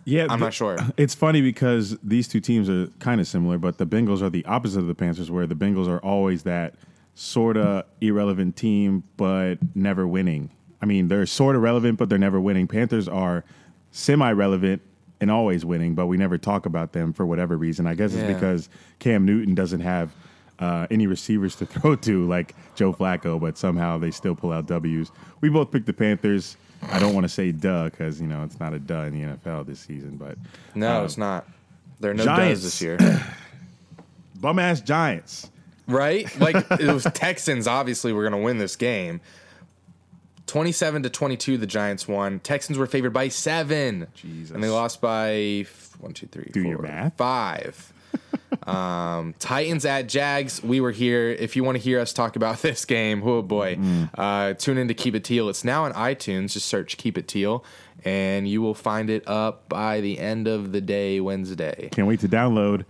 yeah, 0.04 0.26
I'm 0.28 0.38
not 0.38 0.52
sure. 0.52 0.76
It's 0.98 1.14
funny 1.14 1.40
because 1.40 1.96
these 2.02 2.28
two 2.28 2.40
teams 2.40 2.68
are 2.68 2.88
kind 2.98 3.22
of 3.22 3.26
similar, 3.26 3.56
but 3.56 3.78
the 3.78 3.86
Bengals 3.86 4.20
are 4.20 4.30
the 4.30 4.44
opposite 4.44 4.80
of 4.80 4.86
the 4.86 4.94
Panthers, 4.94 5.30
where 5.30 5.46
the 5.46 5.56
Bengals 5.56 5.88
are 5.88 5.98
always 6.00 6.42
that 6.42 6.74
sort 7.14 7.56
of 7.56 7.84
irrelevant 8.02 8.54
team, 8.56 9.02
but 9.16 9.56
never 9.74 10.06
winning. 10.06 10.50
I 10.82 10.84
mean, 10.84 11.08
they're 11.08 11.24
sort 11.24 11.56
of 11.56 11.62
relevant, 11.62 11.98
but 11.98 12.10
they're 12.10 12.18
never 12.18 12.38
winning. 12.38 12.68
Panthers 12.68 13.08
are 13.08 13.44
semi 13.92 14.30
relevant 14.30 14.82
and 15.20 15.30
always 15.30 15.64
winning, 15.64 15.94
but 15.94 16.06
we 16.06 16.16
never 16.16 16.36
talk 16.38 16.66
about 16.66 16.92
them 16.92 17.12
for 17.12 17.24
whatever 17.26 17.56
reason. 17.56 17.86
I 17.86 17.94
guess 17.94 18.12
it's 18.14 18.32
because 18.32 18.68
Cam 18.98 19.24
Newton 19.24 19.54
doesn't 19.54 19.80
have 19.80 20.12
uh, 20.58 20.86
any 20.90 21.06
receivers 21.06 21.54
to 21.56 21.66
throw 21.66 21.96
to 21.96 22.26
like 22.26 22.54
Joe 22.74 22.92
Flacco, 22.92 23.40
but 23.40 23.56
somehow 23.58 23.98
they 23.98 24.10
still 24.10 24.34
pull 24.34 24.52
out 24.52 24.66
W's. 24.66 25.10
We 25.40 25.48
both 25.48 25.70
picked 25.70 25.86
the 25.86 25.92
Panthers. 25.92 26.56
I 26.82 26.98
don't 26.98 27.14
want 27.14 27.24
to 27.24 27.28
say 27.28 27.52
duh 27.52 27.84
because 27.84 28.20
you 28.20 28.26
know 28.26 28.42
it's 28.44 28.60
not 28.60 28.74
a 28.74 28.78
duh 28.78 29.02
in 29.04 29.14
the 29.20 29.36
NFL 29.36 29.66
this 29.66 29.80
season, 29.80 30.16
but 30.16 30.36
No, 30.74 31.00
uh, 31.00 31.04
it's 31.04 31.16
not. 31.18 31.46
There 32.00 32.10
are 32.10 32.14
no 32.14 32.24
Giants. 32.24 32.60
does 32.60 32.64
this 32.64 32.82
year. 32.82 32.98
bum 34.40 34.58
ass 34.58 34.80
Giants. 34.80 35.50
right? 35.86 36.28
Like 36.38 36.56
it 36.72 36.92
was 36.92 37.04
Texans 37.14 37.66
obviously 37.66 38.12
were 38.12 38.22
going 38.22 38.38
to 38.38 38.44
win 38.44 38.58
this 38.58 38.76
game. 38.76 39.20
27 40.46 41.02
to 41.02 41.10
22 41.10 41.58
the 41.58 41.66
Giants 41.66 42.06
won. 42.08 42.38
Texans 42.40 42.78
were 42.78 42.86
favored 42.86 43.12
by 43.12 43.28
7. 43.28 44.06
Jesus. 44.14 44.54
And 44.54 44.62
they 44.62 44.68
lost 44.68 45.00
by 45.00 45.30
f- 45.66 45.96
one, 45.98 46.12
two, 46.12 46.26
three, 46.26 46.50
Do 46.52 46.62
four, 46.62 46.70
your 46.72 46.82
math. 46.82 47.16
5. 47.16 47.92
um, 48.68 49.34
Titans 49.38 49.84
at 49.84 50.08
Jags. 50.08 50.62
We 50.62 50.80
were 50.80 50.92
here. 50.92 51.30
If 51.30 51.56
you 51.56 51.64
want 51.64 51.76
to 51.76 51.82
hear 51.82 52.00
us 52.00 52.12
talk 52.12 52.36
about 52.36 52.58
this 52.62 52.84
game, 52.84 53.22
oh 53.26 53.42
boy, 53.42 53.76
Mm. 53.76 54.10
uh, 54.16 54.54
tune 54.54 54.78
in 54.78 54.88
to 54.88 54.94
Keep 54.94 55.14
It 55.16 55.24
Teal. 55.24 55.48
It's 55.48 55.64
now 55.64 55.84
on 55.84 55.92
iTunes. 55.92 56.52
Just 56.52 56.66
search 56.66 56.96
Keep 56.96 57.18
It 57.18 57.28
Teal, 57.28 57.64
and 58.04 58.48
you 58.48 58.62
will 58.62 58.74
find 58.74 59.10
it 59.10 59.26
up 59.28 59.68
by 59.68 60.00
the 60.00 60.18
end 60.18 60.46
of 60.48 60.72
the 60.72 60.80
day, 60.80 61.20
Wednesday. 61.20 61.88
Can't 61.92 62.06
wait 62.08 62.20
to 62.20 62.28
download. 62.28 62.84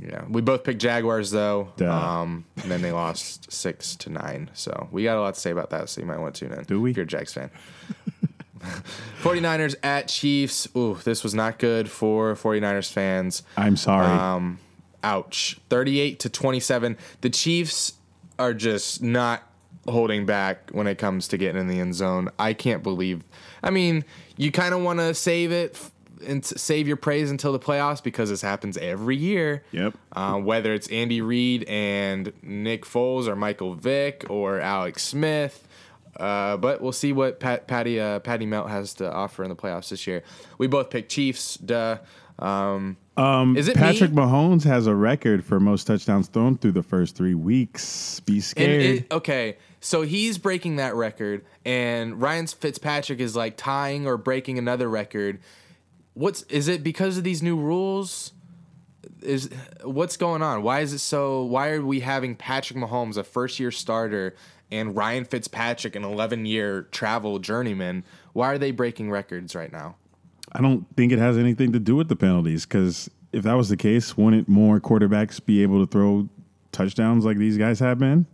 Yeah, 0.00 0.24
we 0.28 0.40
both 0.40 0.64
picked 0.64 0.80
Jaguars 0.80 1.30
though. 1.30 1.72
Duh. 1.76 1.90
Um, 1.90 2.44
and 2.62 2.70
then 2.70 2.82
they 2.82 2.92
lost 2.92 3.50
six 3.52 3.96
to 3.96 4.10
nine. 4.10 4.50
So 4.54 4.88
we 4.90 5.02
got 5.04 5.16
a 5.16 5.20
lot 5.20 5.34
to 5.34 5.40
say 5.40 5.50
about 5.50 5.70
that. 5.70 5.88
So 5.88 6.00
you 6.00 6.06
might 6.06 6.18
want 6.18 6.34
to 6.34 6.48
tune 6.48 6.56
in. 6.56 6.64
Do 6.64 6.80
we? 6.80 6.90
If 6.90 6.96
you're 6.96 7.04
a 7.04 7.06
Jags 7.06 7.32
fan. 7.32 7.50
49ers 9.22 9.74
at 9.82 10.08
Chiefs. 10.08 10.68
Ooh, 10.76 10.98
this 11.04 11.22
was 11.22 11.34
not 11.34 11.58
good 11.58 11.90
for 11.90 12.34
49ers 12.34 12.90
fans. 12.90 13.42
I'm 13.56 13.76
sorry. 13.76 14.06
Um, 14.06 14.58
ouch. 15.02 15.60
38 15.68 16.20
to 16.20 16.28
27. 16.28 16.96
The 17.20 17.30
Chiefs 17.30 17.94
are 18.38 18.54
just 18.54 19.02
not 19.02 19.42
holding 19.88 20.26
back 20.26 20.70
when 20.72 20.86
it 20.86 20.98
comes 20.98 21.28
to 21.28 21.38
getting 21.38 21.60
in 21.60 21.68
the 21.68 21.80
end 21.80 21.94
zone. 21.94 22.28
I 22.38 22.52
can't 22.54 22.82
believe. 22.82 23.22
I 23.62 23.70
mean, 23.70 24.04
you 24.36 24.50
kind 24.52 24.74
of 24.74 24.82
want 24.82 24.98
to 24.98 25.14
save 25.14 25.52
it 25.52 25.76
and 26.26 26.44
save 26.44 26.86
your 26.88 26.96
praise 26.96 27.30
until 27.30 27.52
the 27.52 27.58
playoffs 27.58 28.02
because 28.02 28.30
this 28.30 28.42
happens 28.42 28.76
every 28.76 29.16
year. 29.16 29.62
Yep. 29.72 29.96
Uh, 30.12 30.34
whether 30.38 30.74
it's 30.74 30.88
Andy 30.88 31.20
Reid 31.20 31.64
and 31.64 32.32
Nick 32.42 32.84
Foles 32.84 33.26
or 33.26 33.36
Michael 33.36 33.74
Vick 33.74 34.26
or 34.28 34.60
Alex 34.60 35.02
Smith. 35.04 35.66
Uh, 36.18 36.56
but 36.56 36.80
we'll 36.80 36.92
see 36.92 37.12
what 37.12 37.40
Pat, 37.40 37.66
Patty 37.66 38.00
uh, 38.00 38.20
Patty 38.20 38.46
Melt 38.46 38.70
has 38.70 38.94
to 38.94 39.12
offer 39.12 39.42
in 39.42 39.50
the 39.50 39.56
playoffs 39.56 39.90
this 39.90 40.06
year. 40.06 40.22
We 40.56 40.66
both 40.66 40.88
picked 40.90 41.10
Chiefs. 41.10 41.56
Duh. 41.56 41.98
Um, 42.38 42.96
Um, 43.16 43.56
Is 43.56 43.68
it 43.68 43.76
Patrick 43.76 44.12
me? 44.12 44.22
Mahomes 44.22 44.64
has 44.64 44.86
a 44.86 44.94
record 44.94 45.42
for 45.44 45.58
most 45.58 45.86
touchdowns 45.86 46.28
thrown 46.28 46.58
through 46.58 46.72
the 46.72 46.82
first 46.82 47.16
three 47.16 47.34
weeks. 47.34 48.20
Be 48.20 48.40
scared. 48.40 48.82
it, 48.82 49.12
okay, 49.12 49.56
so 49.80 50.02
he's 50.02 50.36
breaking 50.36 50.76
that 50.76 50.94
record, 50.94 51.44
and 51.64 52.20
Ryan 52.20 52.46
Fitzpatrick 52.46 53.20
is 53.20 53.34
like 53.34 53.56
tying 53.56 54.06
or 54.06 54.18
breaking 54.18 54.58
another 54.58 54.88
record. 54.88 55.38
What's 56.16 56.44
is 56.44 56.66
it 56.66 56.82
because 56.82 57.18
of 57.18 57.24
these 57.24 57.42
new 57.42 57.58
rules? 57.58 58.32
Is 59.20 59.50
what's 59.84 60.16
going 60.16 60.40
on? 60.40 60.62
Why 60.62 60.80
is 60.80 60.94
it 60.94 61.00
so? 61.00 61.44
Why 61.44 61.68
are 61.72 61.84
we 61.84 62.00
having 62.00 62.34
Patrick 62.34 62.78
Mahomes, 62.78 63.18
a 63.18 63.22
first 63.22 63.60
year 63.60 63.70
starter, 63.70 64.34
and 64.70 64.96
Ryan 64.96 65.26
Fitzpatrick, 65.26 65.94
an 65.94 66.04
11 66.04 66.46
year 66.46 66.84
travel 66.90 67.38
journeyman? 67.38 68.02
Why 68.32 68.50
are 68.50 68.56
they 68.56 68.70
breaking 68.70 69.10
records 69.10 69.54
right 69.54 69.70
now? 69.70 69.96
I 70.52 70.62
don't 70.62 70.86
think 70.96 71.12
it 71.12 71.18
has 71.18 71.36
anything 71.36 71.72
to 71.72 71.78
do 71.78 71.96
with 71.96 72.08
the 72.08 72.16
penalties 72.16 72.64
because 72.64 73.10
if 73.34 73.42
that 73.42 73.52
was 73.52 73.68
the 73.68 73.76
case, 73.76 74.16
wouldn't 74.16 74.48
more 74.48 74.80
quarterbacks 74.80 75.44
be 75.44 75.62
able 75.62 75.84
to 75.84 75.90
throw 75.90 76.30
touchdowns 76.72 77.26
like 77.26 77.36
these 77.36 77.58
guys 77.58 77.78
have 77.80 77.98
been? 77.98 78.24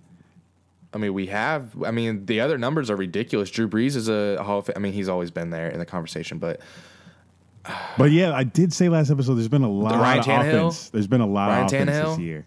I 0.94 0.98
mean, 0.98 1.14
we 1.14 1.26
have. 1.26 1.82
I 1.82 1.90
mean, 1.90 2.26
the 2.26 2.38
other 2.38 2.58
numbers 2.58 2.90
are 2.90 2.96
ridiculous. 2.96 3.50
Drew 3.50 3.68
Brees 3.68 3.96
is 3.96 4.08
a 4.08 4.40
Hall 4.40 4.60
of 4.60 4.66
Fame. 4.66 4.74
I 4.76 4.78
mean, 4.78 4.92
he's 4.92 5.08
always 5.08 5.32
been 5.32 5.50
there 5.50 5.68
in 5.68 5.80
the 5.80 5.86
conversation, 5.86 6.38
but 6.38 6.60
But 7.96 8.10
yeah, 8.10 8.34
I 8.34 8.42
did 8.44 8.72
say 8.72 8.88
last 8.88 9.10
episode 9.10 9.34
there's 9.36 9.48
been 9.48 9.62
a 9.62 9.70
lot 9.70 9.94
Ryan 10.00 10.18
of 10.18 10.24
Tannehill? 10.24 10.58
offense. 10.68 10.88
There's 10.90 11.06
been 11.06 11.20
a 11.20 11.26
lot 11.26 11.48
Ryan 11.48 11.64
of 11.66 11.72
offense 11.72 11.90
Tannehill? 11.90 12.10
this 12.16 12.18
year. 12.18 12.46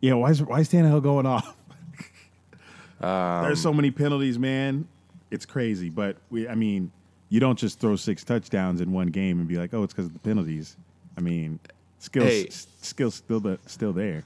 Yeah, 0.00 0.14
why 0.14 0.30
is 0.30 0.42
why 0.42 0.60
is 0.60 0.68
Tannehill 0.70 1.02
going 1.02 1.26
off? 1.26 1.54
Um, 3.00 3.42
There's 3.44 3.60
so 3.60 3.72
many 3.72 3.90
penalties, 3.90 4.38
man. 4.38 4.86
It's 5.30 5.46
crazy. 5.46 5.88
But 5.88 6.16
we, 6.30 6.48
I 6.48 6.54
mean, 6.54 6.90
you 7.28 7.40
don't 7.40 7.58
just 7.58 7.78
throw 7.80 7.96
six 7.96 8.24
touchdowns 8.24 8.80
in 8.80 8.92
one 8.92 9.08
game 9.08 9.38
and 9.38 9.48
be 9.48 9.56
like, 9.56 9.72
oh, 9.72 9.82
it's 9.82 9.92
because 9.92 10.06
of 10.06 10.12
the 10.12 10.18
penalties. 10.18 10.76
I 11.16 11.20
mean, 11.20 11.60
skills, 11.98 12.26
Hey. 12.28 12.46
s- 12.46 12.66
skills 12.82 13.14
still 13.14 13.40
the, 13.40 13.58
still 13.66 13.92
there. 13.92 14.24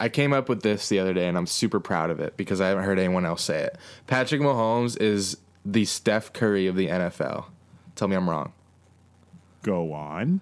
I 0.00 0.08
came 0.08 0.32
up 0.32 0.48
with 0.48 0.62
this 0.62 0.88
the 0.88 1.00
other 1.00 1.12
day, 1.12 1.26
and 1.28 1.36
I'm 1.36 1.46
super 1.46 1.80
proud 1.80 2.10
of 2.10 2.20
it 2.20 2.36
because 2.36 2.60
I 2.60 2.68
haven't 2.68 2.84
heard 2.84 2.98
anyone 2.98 3.24
else 3.26 3.42
say 3.42 3.62
it. 3.64 3.76
Patrick 4.06 4.40
Mahomes 4.40 4.96
is 5.00 5.36
the 5.64 5.84
Steph 5.84 6.32
Curry 6.32 6.66
of 6.68 6.76
the 6.76 6.86
NFL. 6.86 7.46
Tell 7.96 8.06
me 8.08 8.14
I'm 8.16 8.30
wrong. 8.30 8.52
Go 9.68 9.92
on. 9.92 10.40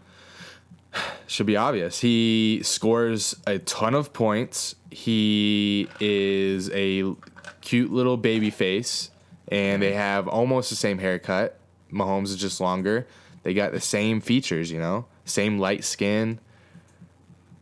Should 1.26 1.46
be 1.46 1.56
obvious. 1.56 1.98
He 1.98 2.60
scores 2.62 3.34
a 3.44 3.58
ton 3.58 3.92
of 3.92 4.12
points. 4.12 4.76
He 4.92 5.88
is 5.98 6.70
a 6.70 7.12
cute 7.60 7.90
little 7.92 8.16
baby 8.16 8.50
face, 8.50 9.10
and 9.48 9.82
they 9.82 9.94
have 9.94 10.28
almost 10.28 10.70
the 10.70 10.76
same 10.76 10.98
haircut. 10.98 11.58
Mahomes 11.92 12.26
is 12.26 12.36
just 12.36 12.60
longer. 12.60 13.08
They 13.42 13.52
got 13.52 13.72
the 13.72 13.80
same 13.80 14.20
features, 14.20 14.70
you 14.70 14.78
know, 14.78 15.06
same 15.24 15.58
light 15.58 15.82
skin. 15.82 16.38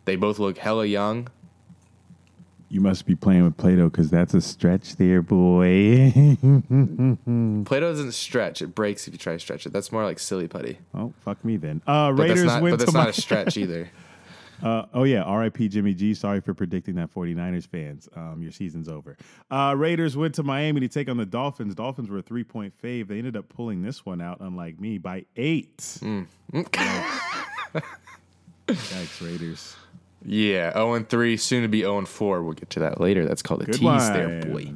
They 0.05 0.17
both 0.17 0.39
look 0.39 0.59
hella 0.59 0.85
young. 0.85 1.29
You 2.75 2.81
must 2.81 3.07
be 3.07 3.15
playing 3.15 3.45
with 3.45 3.57
Play-Doh 3.57 3.89
because 3.89 4.11
that's 4.11 4.35
a 4.35 4.41
stretch 4.41 4.97
there, 4.97 5.23
boy. 5.23 6.11
Play-Doh 6.43 7.65
doesn't 7.93 8.13
stretch; 8.15 8.63
it 8.63 8.75
breaks 8.75 9.07
if 9.07 9.15
you 9.15 9.19
try 9.19 9.35
to 9.35 9.39
stretch 9.39 9.65
it. 9.65 9.73
That's 9.73 9.93
more 9.93 10.03
like 10.05 10.19
silly 10.19 10.49
putty. 10.49 10.79
oh, 10.93 11.13
fuck 11.21 11.45
me 11.45 11.57
then. 11.57 11.83
Uh, 11.87 12.11
But 12.11 12.23
Raiders 12.23 12.41
that's 12.41 12.47
not. 12.55 12.63
went 12.63 12.73
But 12.73 12.79
that's 12.81 12.93
not 12.93 13.05
my- 13.05 13.11
a 13.11 13.13
stretch 13.13 13.57
either. 13.59 13.91
Uh, 14.61 14.87
oh 14.93 15.05
yeah, 15.05 15.23
R.I.P. 15.23 15.69
Jimmy 15.69 15.95
G. 15.95 16.15
Sorry 16.15 16.41
for 16.41 16.53
predicting 16.53 16.97
that 16.97 17.15
49ers 17.15 17.65
fans. 17.69 18.09
Um, 18.17 18.41
your 18.43 18.51
season's 18.51 18.89
over. 18.89 19.17
Uh, 19.53 19.75
Raiders 19.77 20.17
went 20.17 20.35
to 20.35 20.43
Miami 20.43 20.81
to 20.81 20.89
take 20.89 21.09
on 21.09 21.17
the 21.17 21.27
Dolphins. 21.27 21.77
Dolphins 21.77 22.11
were 22.11 22.19
a 22.19 22.23
three 22.23 22.43
point 22.43 22.75
fave. 22.83 23.07
They 23.07 23.19
ended 23.19 23.37
up 23.37 23.49
pulling 23.49 23.83
this 23.83 24.05
one 24.05 24.21
out, 24.21 24.39
unlike 24.41 24.81
me, 24.81 24.99
by 24.99 25.27
eight. 25.37 25.77
Mm. 25.79 26.27
Yikes, 28.67 29.25
Raiders. 29.25 29.77
Yeah, 30.25 30.73
0 30.73 30.95
and 30.95 31.09
3, 31.09 31.37
soon 31.37 31.63
to 31.63 31.69
be 31.69 31.81
0 31.81 31.99
and 31.99 32.09
4. 32.09 32.43
We'll 32.43 32.55
get 32.55 32.71
to 32.71 32.81
that 32.81 33.01
later. 33.01 33.27
That's 33.27 33.43
called 33.43 33.63
a 33.63 33.67
Good 33.67 33.75
tease 33.77 34.11
there, 34.11 34.41
boy. 34.43 34.73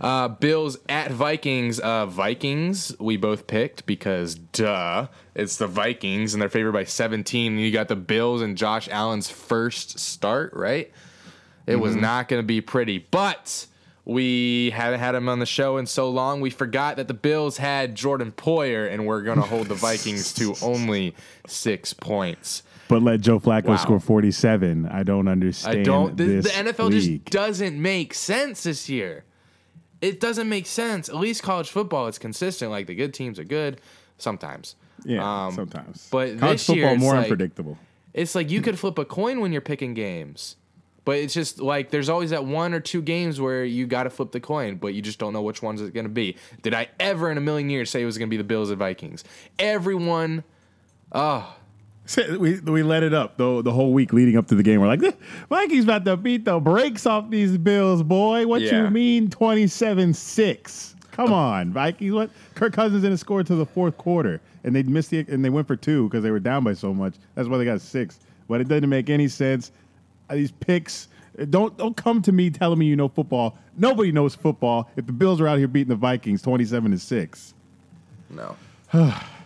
Uh, 0.00 0.28
Bills 0.28 0.78
at 0.88 1.10
Vikings. 1.10 1.80
Uh, 1.80 2.06
Vikings, 2.06 2.94
we 3.00 3.16
both 3.16 3.46
picked 3.46 3.84
because, 3.86 4.34
duh, 4.36 5.08
it's 5.34 5.56
the 5.56 5.66
Vikings 5.66 6.34
and 6.34 6.40
they're 6.42 6.48
favored 6.48 6.72
by 6.72 6.84
17. 6.84 7.52
And 7.52 7.60
you 7.60 7.72
got 7.72 7.88
the 7.88 7.96
Bills 7.96 8.40
and 8.42 8.56
Josh 8.56 8.88
Allen's 8.88 9.28
first 9.30 9.98
start, 9.98 10.52
right? 10.54 10.92
It 11.66 11.76
was 11.76 11.92
Mm-hmm. 11.92 12.00
not 12.02 12.28
going 12.28 12.42
to 12.42 12.46
be 12.46 12.60
pretty, 12.60 12.98
but 13.10 13.66
we 14.04 14.70
haven't 14.70 15.00
had 15.00 15.14
him 15.14 15.28
on 15.28 15.38
the 15.40 15.46
show 15.46 15.76
in 15.78 15.86
so 15.86 16.08
long. 16.08 16.40
We 16.40 16.50
forgot 16.50 16.96
that 16.96 17.08
the 17.08 17.14
Bills 17.14 17.58
had 17.58 17.94
Jordan 17.94 18.32
Poyer, 18.32 18.90
and 18.90 19.04
we're 19.06 19.22
going 19.22 19.38
to 19.38 19.46
hold 19.46 19.66
the 19.66 19.74
Vikings 19.74 20.32
to 20.34 20.54
only 20.62 21.14
six 21.46 21.92
points. 21.92 22.62
But 22.88 23.02
let 23.02 23.20
Joe 23.20 23.38
Flacco 23.38 23.66
Wow. 23.68 23.76
score 23.76 24.00
47. 24.00 24.86
I 24.86 25.02
don't 25.02 25.28
understand. 25.28 25.78
I 25.78 25.82
don't. 25.82 26.16
The, 26.16 26.24
this 26.24 26.44
the 26.46 26.50
NFL 26.72 26.90
league. 26.90 27.24
just 27.24 27.32
doesn't 27.34 27.80
make 27.80 28.14
sense 28.14 28.62
this 28.62 28.88
year. 28.88 29.24
It 30.00 30.20
doesn't 30.20 30.48
make 30.48 30.66
sense. 30.66 31.08
At 31.08 31.16
least 31.16 31.42
college 31.42 31.70
football, 31.70 32.06
it's 32.06 32.18
consistent. 32.18 32.70
Like 32.70 32.86
the 32.86 32.94
good 32.94 33.12
teams 33.12 33.38
are 33.38 33.44
good 33.44 33.80
sometimes. 34.16 34.76
Yeah, 35.04 35.46
Um, 35.46 35.52
sometimes. 35.54 36.08
but 36.10 36.38
college 36.38 36.58
this 36.58 36.66
football 36.66 36.90
year, 36.90 36.98
more 36.98 37.14
like- 37.14 37.24
unpredictable. 37.24 37.78
It's 38.14 38.34
like 38.34 38.50
you 38.50 38.60
could 38.62 38.78
flip 38.78 38.98
a 38.98 39.04
coin 39.04 39.40
when 39.40 39.52
you're 39.52 39.60
picking 39.60 39.94
games. 39.94 40.56
But 41.04 41.18
it's 41.18 41.32
just 41.32 41.58
like 41.60 41.90
there's 41.90 42.08
always 42.10 42.30
that 42.30 42.44
one 42.44 42.74
or 42.74 42.80
two 42.80 43.00
games 43.00 43.40
where 43.40 43.64
you 43.64 43.86
got 43.86 44.02
to 44.02 44.10
flip 44.10 44.30
the 44.32 44.40
coin, 44.40 44.76
but 44.76 44.88
you 44.88 45.00
just 45.00 45.18
don't 45.18 45.32
know 45.32 45.40
which 45.40 45.62
one's 45.62 45.80
it's 45.80 45.90
going 45.90 46.04
to 46.04 46.10
be. 46.10 46.36
Did 46.62 46.74
I 46.74 46.88
ever 47.00 47.30
in 47.30 47.38
a 47.38 47.40
million 47.40 47.70
years 47.70 47.90
say 47.90 48.02
it 48.02 48.04
was 48.04 48.18
going 48.18 48.28
to 48.28 48.30
be 48.30 48.36
the 48.36 48.44
Bills 48.44 48.68
and 48.70 48.78
Vikings? 48.78 49.24
Everyone, 49.58 50.44
oh, 51.12 51.56
We, 52.16 52.58
we 52.60 52.82
let 52.82 53.02
it 53.02 53.12
up 53.12 53.36
though 53.36 53.60
the 53.60 53.72
whole 53.72 53.92
week 53.92 54.12
leading 54.14 54.36
up 54.38 54.46
to 54.48 54.54
the 54.54 54.62
game. 54.62 54.80
We're 54.80 54.86
like, 54.86 55.00
"The 55.00 55.14
Vikings 55.50 55.84
about 55.84 56.04
to 56.06 56.16
beat 56.16 56.44
the 56.46 56.58
brakes 56.58 57.04
off 57.04 57.28
these 57.28 57.58
Bills, 57.58 58.02
boy. 58.02 58.46
What 58.46 58.62
Yeah. 58.62 58.84
you 58.84 58.90
mean 58.90 59.28
27 59.28 60.14
6? 60.14 60.94
Come 61.10 61.32
on, 61.32 61.70
Vikings. 61.72 62.12
What? 62.14 62.30
Kirk 62.54 62.72
Cousins 62.72 63.02
didn't 63.02 63.18
score 63.18 63.42
to 63.42 63.54
the 63.54 63.66
fourth 63.66 63.98
quarter, 63.98 64.40
and 64.64 64.74
they 64.74 64.82
missed 64.84 65.10
the 65.10 65.26
and 65.28 65.44
they 65.44 65.50
went 65.50 65.66
for 65.66 65.76
two 65.76 66.08
because 66.08 66.22
they 66.22 66.30
were 66.30 66.38
down 66.40 66.64
by 66.64 66.72
so 66.72 66.94
much. 66.94 67.14
That's 67.34 67.48
why 67.48 67.58
they 67.58 67.64
got 67.66 67.80
six. 67.82 68.20
But 68.48 68.60
it 68.62 68.68
doesn't 68.68 68.88
make 68.88 69.10
any 69.10 69.28
sense. 69.28 69.70
Uh, 70.30 70.36
These 70.36 70.52
picks. 70.52 71.08
Don't 71.50 71.76
don't 71.76 71.96
come 71.96 72.22
to 72.22 72.32
me 72.32 72.48
telling 72.50 72.78
me 72.78 72.86
you 72.86 72.96
know 72.96 73.08
football. 73.08 73.58
Nobody 73.76 74.12
knows 74.12 74.34
football. 74.34 74.90
If 74.96 75.06
the 75.06 75.12
Bills 75.12 75.40
are 75.40 75.46
out 75.48 75.58
here 75.58 75.68
beating 75.68 75.90
the 75.90 75.94
Vikings 75.96 76.40
27 76.42 76.90
to 76.92 76.98
six. 76.98 77.52
no. 78.30 78.56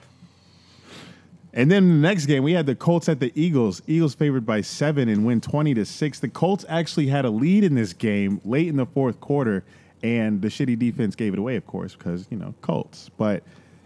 And 1.54 1.70
then 1.70 1.88
the 1.88 2.08
next 2.08 2.26
game, 2.26 2.42
we 2.42 2.52
had 2.52 2.64
the 2.66 2.74
Colts 2.74 3.08
at 3.08 3.20
the 3.20 3.30
Eagles. 3.34 3.82
Eagles 3.86 4.14
favored 4.14 4.46
by 4.46 4.62
seven 4.62 5.08
and 5.08 5.26
win 5.26 5.40
20 5.40 5.74
to 5.74 5.84
six. 5.84 6.18
The 6.18 6.28
Colts 6.28 6.64
actually 6.68 7.08
had 7.08 7.24
a 7.26 7.30
lead 7.30 7.62
in 7.64 7.74
this 7.74 7.92
game 7.92 8.40
late 8.44 8.68
in 8.68 8.76
the 8.76 8.86
fourth 8.86 9.20
quarter, 9.20 9.62
and 10.02 10.40
the 10.40 10.48
shitty 10.48 10.78
defense 10.78 11.14
gave 11.14 11.34
it 11.34 11.38
away, 11.38 11.56
of 11.56 11.66
course, 11.66 11.94
because, 11.94 12.26
you 12.30 12.38
know, 12.38 12.54
Colts. 12.62 13.10
But 13.18 13.42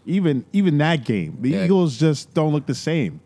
even 0.07 0.45
even 0.53 0.79
that 0.79 1.05
game, 1.05 1.39
the 1.41 1.51
Yeah. 1.51 1.65
Eagles 1.65 1.99
just 1.99 2.33
don't 2.35 2.53
look 2.53 2.67
the 2.67 2.75
same. 2.75 3.21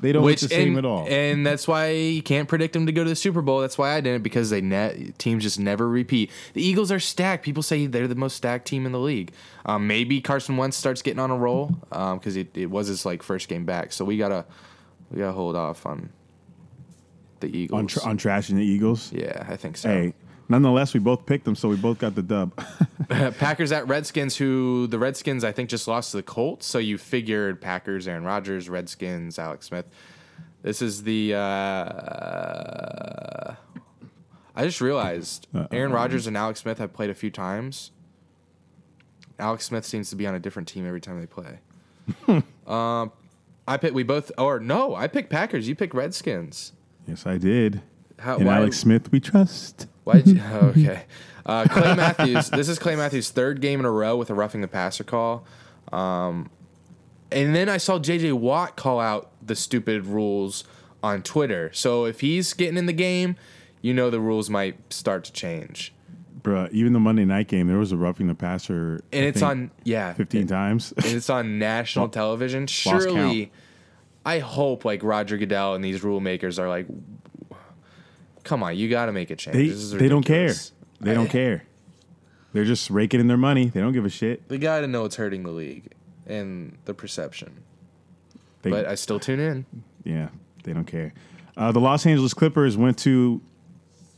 They 0.00 0.12
don't 0.12 0.22
Which 0.22 0.42
look 0.42 0.50
the 0.50 0.54
same 0.54 0.68
and, 0.76 0.78
at 0.78 0.84
all. 0.84 1.06
and 1.08 1.44
that's 1.44 1.66
why 1.66 1.90
you 1.90 2.22
can't 2.22 2.48
predict 2.48 2.72
them 2.72 2.86
to 2.86 2.92
go 2.92 3.02
to 3.02 3.10
the 3.10 3.16
Super 3.16 3.42
Bowl. 3.42 3.60
That's 3.60 3.76
why 3.76 3.94
I 3.94 4.00
didn't 4.00 4.22
because 4.22 4.48
they 4.50 4.60
net 4.60 5.18
teams 5.18 5.42
just 5.42 5.58
never 5.58 5.88
repeat. 5.88 6.30
The 6.54 6.62
Eagles 6.62 6.92
are 6.92 7.00
stacked. 7.00 7.44
People 7.44 7.64
say 7.64 7.86
they're 7.86 8.06
the 8.06 8.14
most 8.14 8.36
stacked 8.36 8.66
team 8.68 8.86
in 8.86 8.92
the 8.92 9.00
league. 9.00 9.32
Um, 9.66 9.88
maybe 9.88 10.20
Carson 10.20 10.56
Wentz 10.56 10.76
starts 10.76 11.02
getting 11.02 11.18
on 11.18 11.32
a 11.32 11.36
roll 11.36 11.74
because 11.90 12.36
it, 12.36 12.56
it 12.56 12.66
was 12.70 12.86
his 12.86 13.04
like 13.04 13.22
first 13.24 13.48
game 13.48 13.64
back. 13.64 13.92
So 13.92 14.04
we 14.04 14.16
gotta 14.18 14.44
we 15.10 15.18
gotta 15.18 15.32
hold 15.32 15.56
off 15.56 15.84
on 15.84 16.10
the 17.40 17.48
Eagles. 17.56 17.78
on, 17.78 17.86
tr- 17.88 18.08
on 18.08 18.18
trashing 18.18 18.54
the 18.54 18.64
Eagles. 18.64 19.12
yeah, 19.12 19.46
I 19.48 19.56
think 19.56 19.76
so. 19.76 19.88
Hey, 19.88 20.14
nonetheless, 20.48 20.94
we 20.94 21.00
both 21.00 21.26
picked 21.26 21.44
them, 21.44 21.54
so 21.54 21.68
we 21.68 21.76
both 21.76 21.98
got 21.98 22.14
the 22.14 22.22
dub. 22.22 22.52
Packers 23.38 23.72
at 23.72 23.86
Redskins, 23.88 24.36
who 24.36 24.86
the 24.86 24.98
Redskins 24.98 25.44
I 25.44 25.52
think 25.52 25.68
just 25.70 25.88
lost 25.88 26.10
to 26.12 26.18
the 26.18 26.22
Colts. 26.22 26.66
So 26.66 26.78
you 26.78 26.98
figured 26.98 27.60
Packers, 27.60 28.06
Aaron 28.08 28.24
Rodgers, 28.24 28.68
Redskins, 28.68 29.38
Alex 29.38 29.66
Smith. 29.66 29.86
This 30.62 30.82
is 30.82 31.04
the. 31.04 31.34
Uh, 31.34 31.38
I 34.56 34.64
just 34.64 34.80
realized 34.80 35.46
Aaron 35.70 35.92
Rodgers 35.92 36.26
and 36.26 36.36
Alex 36.36 36.60
Smith 36.60 36.78
have 36.78 36.92
played 36.92 37.10
a 37.10 37.14
few 37.14 37.30
times. 37.30 37.92
Alex 39.38 39.66
Smith 39.66 39.86
seems 39.86 40.10
to 40.10 40.16
be 40.16 40.26
on 40.26 40.34
a 40.34 40.40
different 40.40 40.66
team 40.66 40.84
every 40.84 41.00
time 41.00 41.20
they 41.20 41.26
play. 41.26 41.60
um, 42.66 43.12
I 43.68 43.76
picked. 43.76 43.94
We 43.94 44.02
both. 44.02 44.32
Or 44.36 44.58
no, 44.58 44.96
I 44.96 45.06
picked 45.06 45.30
Packers. 45.30 45.68
You 45.68 45.76
picked 45.76 45.94
Redskins. 45.94 46.72
yes, 47.06 47.24
I 47.26 47.38
did. 47.38 47.82
How, 48.18 48.36
And 48.36 48.46
why, 48.46 48.56
Alex 48.56 48.78
Smith, 48.78 49.12
we 49.12 49.20
trust. 49.20 49.86
Why? 50.08 50.22
Did 50.22 50.36
you, 50.36 50.42
oh, 50.52 50.66
okay. 50.68 51.02
Uh, 51.44 51.66
Clay 51.68 51.94
Matthews. 51.94 52.48
This 52.48 52.70
is 52.70 52.78
Clay 52.78 52.96
Matthews' 52.96 53.30
third 53.30 53.60
game 53.60 53.78
in 53.78 53.84
a 53.84 53.90
row 53.90 54.16
with 54.16 54.30
a 54.30 54.34
roughing 54.34 54.62
the 54.62 54.68
passer 54.68 55.04
call. 55.04 55.44
Um, 55.92 56.48
and 57.30 57.54
then 57.54 57.68
I 57.68 57.76
saw 57.76 57.98
J.J. 57.98 58.32
Watt 58.32 58.74
call 58.74 59.00
out 59.00 59.30
the 59.46 59.54
stupid 59.54 60.06
rules 60.06 60.64
on 61.02 61.22
Twitter. 61.22 61.70
So 61.74 62.06
if 62.06 62.20
he's 62.20 62.54
getting 62.54 62.78
in 62.78 62.86
the 62.86 62.94
game, 62.94 63.36
you 63.82 63.92
know 63.92 64.08
the 64.08 64.18
rules 64.18 64.48
might 64.48 64.90
start 64.90 65.24
to 65.24 65.32
change. 65.32 65.92
Bruh, 66.40 66.70
even 66.72 66.94
the 66.94 67.00
Monday 67.00 67.26
night 67.26 67.48
game, 67.48 67.66
there 67.66 67.76
was 67.76 67.92
a 67.92 67.96
roughing 67.98 68.28
the 68.28 68.34
passer. 68.34 69.02
And 69.12 69.26
I 69.26 69.28
it's 69.28 69.40
think, 69.40 69.50
on 69.50 69.70
yeah, 69.84 70.14
15 70.14 70.46
times. 70.46 70.92
and 70.96 71.04
it's 71.04 71.28
on 71.28 71.58
national 71.58 72.08
television. 72.08 72.66
Surely, 72.66 73.52
I 74.24 74.38
hope 74.38 74.86
like 74.86 75.02
Roger 75.02 75.36
Goodell 75.36 75.74
and 75.74 75.84
these 75.84 76.02
rule 76.02 76.20
makers 76.20 76.58
are 76.58 76.68
like, 76.68 76.86
come 78.48 78.62
on, 78.62 78.76
you 78.76 78.88
got 78.88 79.06
to 79.06 79.12
make 79.12 79.30
a 79.30 79.36
change. 79.36 79.56
they 79.56 79.68
This 79.68 79.76
is 79.78 79.90
they 79.92 80.08
don't 80.08 80.22
care. 80.24 80.42
ridiculous." 80.48 80.72
They 81.00 81.14
don't 81.14 81.28
care. 81.30 81.62
They're 82.52 82.64
just 82.64 82.90
raking 82.90 83.20
in 83.20 83.28
their 83.28 83.36
money. 83.36 83.66
They 83.68 83.80
don't 83.80 83.92
give 83.92 84.04
a 84.04 84.08
shit. 84.10 84.48
They 84.48 84.58
got 84.58 84.80
to 84.80 84.88
know 84.88 85.04
it's 85.04 85.14
hurting 85.16 85.44
the 85.44 85.50
league 85.52 85.92
and 86.26 86.76
the 86.86 86.94
perception. 86.94 87.62
They, 88.62 88.70
But 88.70 88.86
I 88.86 88.96
still 88.96 89.20
tune 89.20 89.38
in. 89.38 89.64
yeah, 90.02 90.28
they 90.64 90.72
don't 90.72 90.86
care. 90.86 91.12
Uh, 91.56 91.70
the 91.70 91.78
Los 91.80 92.04
Angeles 92.06 92.34
Clippers 92.34 92.76
went 92.76 92.98
to 92.98 93.40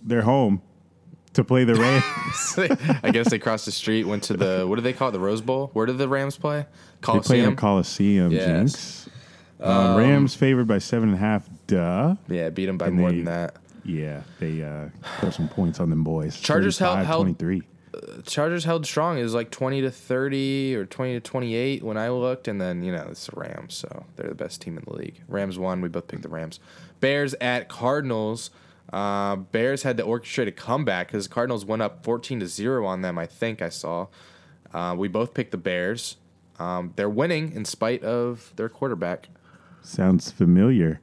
their 0.03 0.23
home 0.23 0.63
to 1.35 1.45
play 1.45 1.65
the 1.65 1.75
Rams. 1.75 2.01
I 3.03 3.11
guess 3.11 3.29
they 3.31 3.39
crossed 3.39 3.67
the 3.67 3.73
street, 3.73 4.05
went 4.05 4.23
to 4.25 4.35
the 4.37 4.65
what 4.67 4.77
do 4.77 4.81
they 4.81 4.93
call 4.95 5.09
it? 5.11 5.13
The 5.13 5.21
Rose 5.21 5.43
Bowl. 5.43 5.69
Where 5.75 5.85
did 5.87 5.99
the 5.99 6.09
Rams 6.09 6.39
play? 6.39 6.65
they 7.03 7.19
played 7.21 7.45
in 7.45 7.57
Coliseum. 7.57 7.57
Coliseum, 7.57 8.33
Yes. 8.33 8.47
Jinx. 8.47 9.09
Um, 9.61 9.97
Rams 9.99 10.35
favored 10.35 10.67
by 10.67 10.79
seven 10.79 11.11
and 11.11 11.19
a 11.19 11.21
half. 11.21 11.47
Duh. 11.67 12.15
yeah, 12.29 12.49
beat 12.49 12.67
them 12.67 12.79
by 12.79 12.87
And 12.87 12.97
more 12.97 13.11
they- 13.11 13.17
than 13.17 13.25
that. 13.27 13.57
Yeah, 13.85 14.23
they 14.39 14.63
uh, 14.63 14.89
put 15.19 15.35
some 15.35 15.49
points 15.49 15.81
on 15.81 15.91
them 15.91 16.05
boys. 16.05 16.39
Chargers 16.41 16.79
held- 16.79 16.99
held- 17.07 17.25
23. 17.25 17.63
Chargers 18.25 18.65
held 18.65 18.87
strong. 18.87 19.19
It 19.19 19.23
was 19.25 19.35
like 19.35 19.51
twenty 19.51 19.81
to 19.81 19.91
thirty 19.91 20.77
or 20.77 20.87
twenty 20.87 21.15
to 21.15 21.21
twenty 21.21 21.55
eight 21.57 21.83
when 21.83 21.97
I 21.97 22.09
looked, 22.11 22.47
and 22.47 22.61
then 22.61 22.85
you 22.85 22.93
know 22.93 23.09
it's 23.11 23.27
the 23.27 23.33
Rams, 23.39 23.75
so 23.75 24.05
they're 24.15 24.29
the 24.29 24.35
best 24.35 24.61
team 24.61 24.79
in 24.79 24.85
the 24.87 24.93
league. 24.95 25.21
Rams 25.27 25.59
won. 25.59 25.81
We 25.81 25.89
both 25.89 26.07
picked 26.07 26.23
the 26.23 26.29
Rams. 26.29 26.61
Bears 27.01 27.35
at 27.41 27.69
Cardinals. 27.69 28.51
Uh, 28.93 29.37
Bears 29.37 29.83
had 29.83 29.97
to 29.97 30.05
orchestrate 30.05 30.47
a 30.47 30.53
comeback 30.53 31.09
because 31.09 31.27
Cardinals 31.27 31.65
went 31.65 31.83
up 31.83 32.05
fourteen 32.05 32.39
to 32.41 32.47
zero 32.47 32.87
on 32.87 33.03
them. 33.03 33.19
I 33.19 33.27
think 33.27 33.61
I 33.61 33.71
saw. 33.71 34.07
Uh, 34.73 34.95
we 34.97 35.09
both 35.09 35.35
picked 35.35 35.51
the 35.51 35.57
Bears. 35.59 36.17
Um, 36.61 36.93
they're 36.95 37.11
winning 37.11 37.53
in 37.53 37.65
spite 37.65 38.05
of 38.05 38.53
their 38.55 38.69
quarterback. 38.69 39.29
Sounds 39.83 40.31
familiar. 40.31 41.01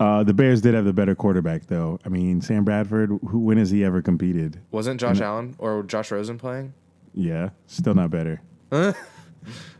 Uh, 0.00 0.24
the 0.24 0.32
Bears 0.34 0.62
did 0.62 0.72
have 0.74 0.86
the 0.86 0.92
better 0.94 1.14
quarterback, 1.14 1.66
though. 1.66 1.98
I 2.06 2.08
mean, 2.08 2.40
Sam 2.40 2.64
Bradford. 2.64 3.10
Who? 3.28 3.38
When 3.40 3.58
has 3.58 3.70
he 3.70 3.84
ever 3.84 4.00
competed? 4.00 4.58
Wasn't 4.70 4.98
Josh 4.98 5.20
Allen 5.20 5.54
or 5.58 5.82
Josh 5.82 6.10
Rosen 6.10 6.38
playing? 6.38 6.72
Yeah, 7.14 7.50
still 7.66 7.94
not 7.94 8.10
better. 8.10 8.40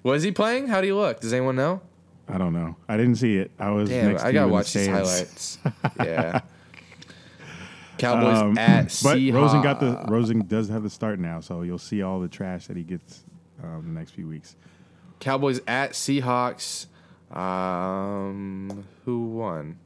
Was 0.02 0.22
he 0.22 0.30
playing? 0.30 0.66
How 0.68 0.80
do 0.82 0.86
you 0.86 0.96
look? 0.96 1.20
Does 1.20 1.32
anyone 1.32 1.56
know? 1.56 1.80
I 2.28 2.38
don't 2.38 2.52
know. 2.52 2.76
I 2.88 2.96
didn't 2.96 3.16
see 3.16 3.38
it. 3.38 3.50
I 3.58 3.70
was 3.70 3.88
Damn, 3.88 4.10
next 4.12 4.22
I 4.22 4.32
gotta 4.32 4.44
in 4.44 4.48
the 4.50 4.54
watch 4.54 4.72
these 4.72 4.86
highlights. 4.86 5.58
yeah. 5.98 6.40
Cowboys 7.98 8.38
Um, 8.38 8.58
at 8.58 8.84
but 9.02 9.16
Seahawks. 9.18 9.34
Rosen 9.34 9.62
got 9.62 9.80
the 9.80 10.04
Rosen 10.08 10.46
does 10.46 10.68
have 10.68 10.82
the 10.82 10.90
start 10.90 11.18
now, 11.18 11.40
so 11.40 11.62
you'll 11.62 11.78
see 11.78 12.02
all 12.02 12.20
the 12.20 12.28
trash 12.28 12.66
that 12.68 12.76
he 12.76 12.82
gets 12.82 13.24
um, 13.62 13.82
the 13.86 13.98
next 13.98 14.12
few 14.12 14.26
weeks. 14.28 14.54
Cowboys 15.18 15.60
at 15.66 15.92
Seahawks. 15.92 16.86
Um, 17.36 18.84
who 19.04 19.24
won? 19.26 19.78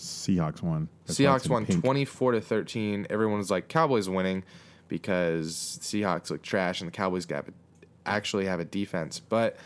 Seahawks 0.00 0.62
won. 0.62 0.88
That's 1.06 1.18
Seahawks 1.18 1.48
won 1.48 1.66
pink. 1.66 1.82
twenty 1.84 2.04
four 2.04 2.32
to 2.32 2.40
thirteen. 2.40 3.06
Everyone 3.10 3.38
was 3.38 3.50
like 3.50 3.68
Cowboys 3.68 4.08
winning 4.08 4.44
because 4.88 5.78
Seahawks 5.82 6.30
look 6.30 6.42
trash 6.42 6.80
and 6.80 6.88
the 6.88 6.92
Cowboys 6.92 7.26
got 7.26 7.46
actually 8.06 8.46
have 8.46 8.60
a 8.60 8.64
defense. 8.64 9.20
But 9.20 9.56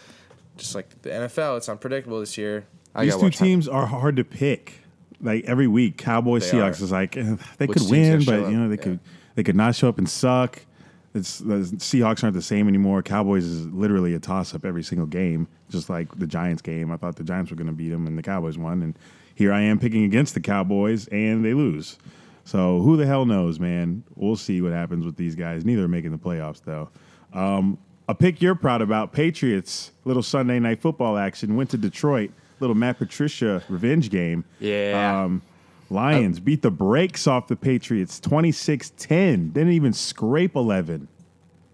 just 0.56 0.74
like 0.74 1.02
the 1.02 1.10
NFL, 1.10 1.56
it's 1.58 1.68
unpredictable 1.68 2.20
this 2.20 2.36
year. 2.38 2.66
I 2.94 3.04
These 3.06 3.16
two 3.16 3.30
teams 3.30 3.66
are 3.68 3.86
hard 3.86 4.16
to 4.16 4.24
pick. 4.24 4.80
Like 5.20 5.44
every 5.46 5.66
week, 5.66 5.96
Cowboys 5.96 6.50
They 6.50 6.58
Seahawks 6.58 6.80
are. 6.80 6.84
is 6.84 6.92
like 6.92 7.16
eh, 7.16 7.36
they 7.58 7.66
Which 7.66 7.78
could 7.78 7.90
win, 7.90 8.24
but 8.24 8.50
you 8.50 8.56
know 8.58 8.68
they 8.68 8.76
Yeah. 8.76 8.82
could 8.82 9.00
they 9.34 9.42
could 9.42 9.56
not 9.56 9.74
show 9.74 9.88
up 9.88 9.98
and 9.98 10.08
suck. 10.08 10.60
It's 11.14 11.38
the 11.38 11.54
Seahawks 11.78 12.24
aren't 12.24 12.34
the 12.34 12.42
same 12.42 12.66
anymore. 12.68 13.00
Cowboys 13.02 13.44
is 13.44 13.66
literally 13.68 14.14
a 14.14 14.18
toss 14.18 14.52
up 14.54 14.64
every 14.64 14.82
single 14.82 15.06
game, 15.06 15.46
just 15.70 15.88
like 15.88 16.12
the 16.18 16.26
Giants 16.26 16.60
game. 16.60 16.90
I 16.90 16.96
thought 16.96 17.14
the 17.16 17.22
Giants 17.24 17.50
were 17.52 17.56
going 17.56 17.68
to 17.68 17.72
beat 17.72 17.90
them, 17.90 18.06
and 18.08 18.18
the 18.18 18.22
Cowboys 18.22 18.58
won. 18.58 18.82
And 18.82 18.98
here 19.34 19.52
I 19.52 19.60
am 19.62 19.78
picking 19.78 20.04
against 20.04 20.34
the 20.34 20.40
Cowboys, 20.40 21.06
and 21.08 21.44
they 21.44 21.54
lose. 21.54 21.98
So 22.44 22.80
who 22.80 22.96
the 22.96 23.06
hell 23.06 23.24
knows, 23.24 23.58
man? 23.58 24.04
We'll 24.14 24.36
see 24.36 24.60
what 24.60 24.72
happens 24.72 25.04
with 25.06 25.16
these 25.16 25.34
guys. 25.34 25.64
Neither 25.64 25.84
are 25.84 25.88
making 25.88 26.12
the 26.12 26.18
playoffs 26.18 26.62
though. 26.62 26.90
Um, 27.32 27.78
a 28.08 28.14
pick 28.14 28.42
you're 28.42 28.54
proud 28.54 28.82
about, 28.82 29.12
Patriots. 29.12 29.92
Little 30.04 30.22
Sunday 30.22 30.58
night 30.58 30.80
football 30.80 31.16
action. 31.16 31.56
Went 31.56 31.70
to 31.70 31.78
Detroit. 31.78 32.30
Little 32.60 32.76
Matt 32.76 32.98
Patricia 32.98 33.62
revenge 33.68 34.10
game. 34.10 34.44
Yeah. 34.60 35.22
Um, 35.24 35.42
Lions 35.90 36.38
beat 36.40 36.62
the 36.62 36.70
brakes 36.70 37.26
off 37.26 37.48
the 37.48 37.56
Patriots 37.56 38.20
26 38.20 38.92
10. 38.96 39.50
Didn't 39.50 39.72
even 39.72 39.92
scrape 39.92 40.54
11. 40.56 41.08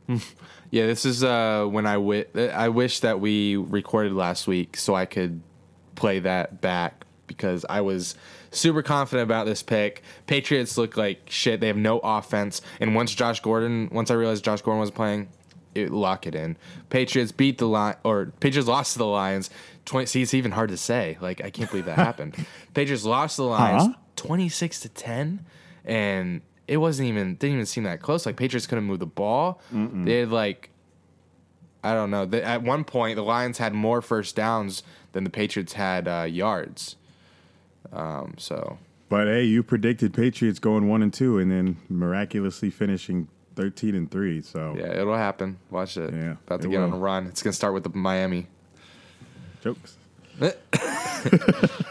Yeah, 0.72 0.86
this 0.86 1.04
is 1.04 1.24
uh, 1.24 1.66
when 1.66 1.84
I 1.84 1.94
wi- 1.94 2.26
I 2.36 2.68
wish 2.68 3.00
that 3.00 3.18
we 3.18 3.56
recorded 3.56 4.12
last 4.12 4.46
week 4.46 4.76
so 4.76 4.94
I 4.94 5.04
could 5.04 5.42
play 5.96 6.20
that 6.20 6.60
back 6.60 6.99
because 7.30 7.64
I 7.70 7.80
was 7.80 8.16
super 8.50 8.82
confident 8.82 9.22
about 9.24 9.46
this 9.46 9.62
pick. 9.62 10.02
Patriots 10.26 10.76
look 10.76 10.96
like 10.96 11.20
shit. 11.30 11.60
They 11.60 11.68
have 11.68 11.76
no 11.76 12.00
offense, 12.00 12.60
and 12.80 12.94
once 12.94 13.14
Josh 13.14 13.38
Gordon, 13.40 13.88
once 13.92 14.10
I 14.10 14.14
realized 14.14 14.44
Josh 14.44 14.60
Gordon 14.62 14.80
was 14.80 14.90
playing, 14.90 15.28
it 15.74 15.90
lock 15.92 16.26
it 16.26 16.34
in. 16.34 16.56
Patriots 16.88 17.30
beat 17.30 17.58
the 17.58 17.66
line 17.68 17.94
or 18.02 18.32
Patriots 18.40 18.66
lost 18.68 18.94
to 18.94 18.98
the 18.98 19.06
Lions. 19.06 19.48
Twenty. 19.84 20.06
See, 20.06 20.22
it's 20.22 20.34
even 20.34 20.50
hard 20.50 20.70
to 20.70 20.76
say. 20.76 21.16
Like 21.20 21.40
I 21.44 21.50
can't 21.50 21.70
believe 21.70 21.84
that 21.86 21.96
happened. 21.96 22.34
Patriots 22.74 23.04
lost 23.04 23.36
to 23.36 23.42
the 23.42 23.48
Lions, 23.48 23.84
Huh? 23.86 23.92
twenty 24.16 24.48
six 24.48 24.80
to 24.80 24.88
ten, 24.88 25.46
and 25.84 26.40
it 26.66 26.78
wasn't 26.78 27.08
even 27.08 27.36
didn't 27.36 27.54
even 27.54 27.66
seem 27.66 27.84
that 27.84 28.00
close. 28.02 28.26
Like 28.26 28.36
Patriots 28.36 28.66
couldn't 28.66 28.84
move 28.84 28.98
the 28.98 29.06
ball. 29.06 29.60
They 29.72 30.18
had 30.18 30.30
like 30.32 30.70
I 31.82 31.94
don't 31.94 32.10
know. 32.10 32.26
They, 32.26 32.42
at 32.42 32.62
one 32.62 32.84
point, 32.84 33.16
the 33.16 33.22
Lions 33.22 33.56
had 33.58 33.72
more 33.72 34.02
first 34.02 34.36
downs 34.36 34.82
than 35.12 35.24
the 35.24 35.30
Patriots 35.30 35.72
had 35.72 36.06
uh, 36.06 36.26
yards. 36.28 36.96
Um, 37.92 38.34
so 38.38 38.78
But 39.08 39.26
hey, 39.26 39.44
you 39.44 39.62
predicted 39.62 40.14
Patriots 40.14 40.58
going 40.58 40.88
1 40.88 41.02
and 41.02 41.12
2 41.12 41.38
and 41.38 41.50
then 41.50 41.76
miraculously 41.88 42.70
finishing 42.70 43.28
13 43.56 43.94
and 43.94 44.10
3. 44.10 44.42
So 44.42 44.76
yeah, 44.78 45.00
it'll 45.00 45.16
happen. 45.16 45.58
Watch 45.70 45.96
it. 45.96 46.12
Yeah, 46.14 46.36
about 46.46 46.62
to 46.62 46.68
get 46.68 46.80
on 46.80 46.92
a 46.92 46.96
run. 46.96 47.26
It's 47.26 47.42
gonna 47.42 47.52
start 47.52 47.74
with 47.74 47.82
the 47.84 47.90
Miami 47.90 48.46
jokes. 49.62 49.96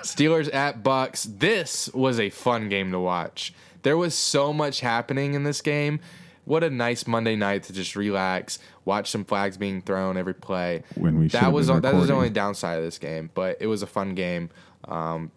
Steelers 0.02 0.54
at 0.54 0.82
Bucks. 0.84 1.24
This 1.26 1.90
was 1.94 2.20
a 2.20 2.30
fun 2.30 2.70
game 2.70 2.92
to 2.92 3.00
watch. 3.00 3.54
There 3.84 3.98
was 3.98 4.16
so 4.16 4.52
much 4.52 4.80
happening 4.80 5.34
in 5.36 5.44
this 5.44 5.62
game. 5.62 6.00
What 6.46 6.64
a 6.64 6.70
nice 6.72 7.06
Monday 7.06 7.36
night 7.36 7.64
to 7.64 7.74
just 7.74 7.96
relax, 7.96 8.58
watch 8.84 9.12
some 9.12 9.24
flags 9.24 9.56
being 9.58 9.84
thrown 9.84 10.18
every 10.18 10.34
play. 10.34 10.84
When 10.96 11.20
we 11.20 11.28
that 11.28 11.54
was 11.54 11.68
that 11.68 11.94
was 11.94 12.08
the 12.08 12.14
only 12.14 12.32
downside 12.32 12.80
of 12.80 12.84
this 12.84 12.98
game, 12.98 13.30
but 13.36 13.58
it 13.60 13.68
was 13.68 13.84
a 13.84 13.88
fun 13.88 14.16
game. 14.16 14.50
Um, 14.86 15.32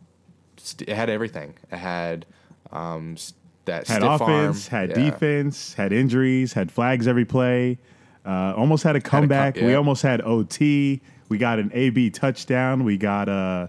st- 0.63 0.89
it 0.89 0.95
had 0.97 1.11
everything. 1.11 1.55
It 1.71 1.77
had 1.79 2.27
um, 2.73 3.17
that 3.67 3.87
Had 3.87 3.99
stiff 4.03 4.21
offense, 4.21 4.73
arm. 4.73 4.81
had 4.81 4.91
Yeah. 4.91 5.11
defense, 5.11 5.75
had 5.75 5.93
injuries, 5.93 6.53
had 6.53 6.71
flags 6.73 7.07
every 7.07 7.25
play. 7.25 7.79
Uh, 8.25 8.55
almost 8.57 8.83
had 8.85 8.97
a 8.97 9.01
com- 9.01 9.23
comeback. 9.23 9.57
We 9.57 9.75
almost 9.75 10.03
had 10.03 10.21
OT. 10.23 11.01
We 11.29 11.39
got 11.39 11.59
an 11.59 11.71
AB 11.75 12.11
touchdown. 12.11 12.85
We 12.85 12.97
got 12.97 13.29
a, 13.29 13.69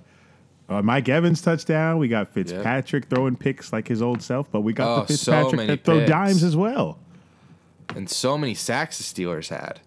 a 0.70 0.84
Mike 0.84 1.10
Evans 1.10 1.42
touchdown. 1.42 1.98
We 1.98 2.08
got 2.08 2.28
Fitzpatrick 2.30 3.06
throwing 3.06 3.36
picks 3.36 3.74
like 3.74 3.88
his 3.88 4.02
old 4.02 4.22
self, 4.22 4.52
but 4.52 4.62
we 4.62 4.74
got 4.74 4.88
Oh, 4.98 5.02
the 5.02 5.08
Fitzpatrick 5.08 5.68
that 5.68 5.84
throw 5.84 6.00
picks. 6.00 6.10
dimes 6.10 6.44
as 6.44 6.56
well. 6.56 6.98
and 7.96 8.10
so 8.10 8.38
many 8.38 8.54
sacks 8.54 8.98
the 8.98 9.04
Steelers 9.04 9.50
had. 9.50 9.80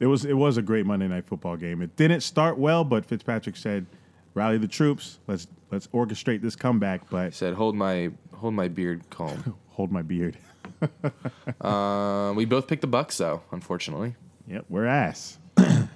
It 0.00 0.06
was 0.06 0.24
it 0.24 0.36
was 0.36 0.56
a 0.56 0.62
great 0.62 0.84
Monday 0.86 1.06
night 1.08 1.24
football 1.24 1.56
game. 1.56 1.80
It 1.80 1.96
didn't 1.96 2.20
start 2.22 2.58
well, 2.58 2.82
but 2.84 3.04
Fitzpatrick 3.06 3.56
said, 3.56 3.86
"Rally 4.34 4.58
the 4.58 4.68
troops. 4.68 5.18
Let's 5.26 5.46
let's 5.70 5.86
orchestrate 5.88 6.42
this 6.42 6.56
comeback." 6.56 7.08
But 7.10 7.26
he 7.26 7.30
Said, 7.32 7.54
"Hold 7.54 7.74
my 7.76 8.10
hold 8.34 8.54
my 8.54 8.68
beard 8.68 9.08
calm." 9.10 9.56
hold 9.70 9.90
my 9.90 10.02
beard. 10.02 10.36
uh, 11.60 12.32
we 12.36 12.44
both 12.44 12.66
picked 12.68 12.80
the 12.82 12.86
Bucks, 12.86 13.16
though. 13.18 13.42
Unfortunately, 13.52 14.14
Yep, 14.46 14.66
we're 14.68 14.86
ass. 14.86 15.38
and 15.56 15.88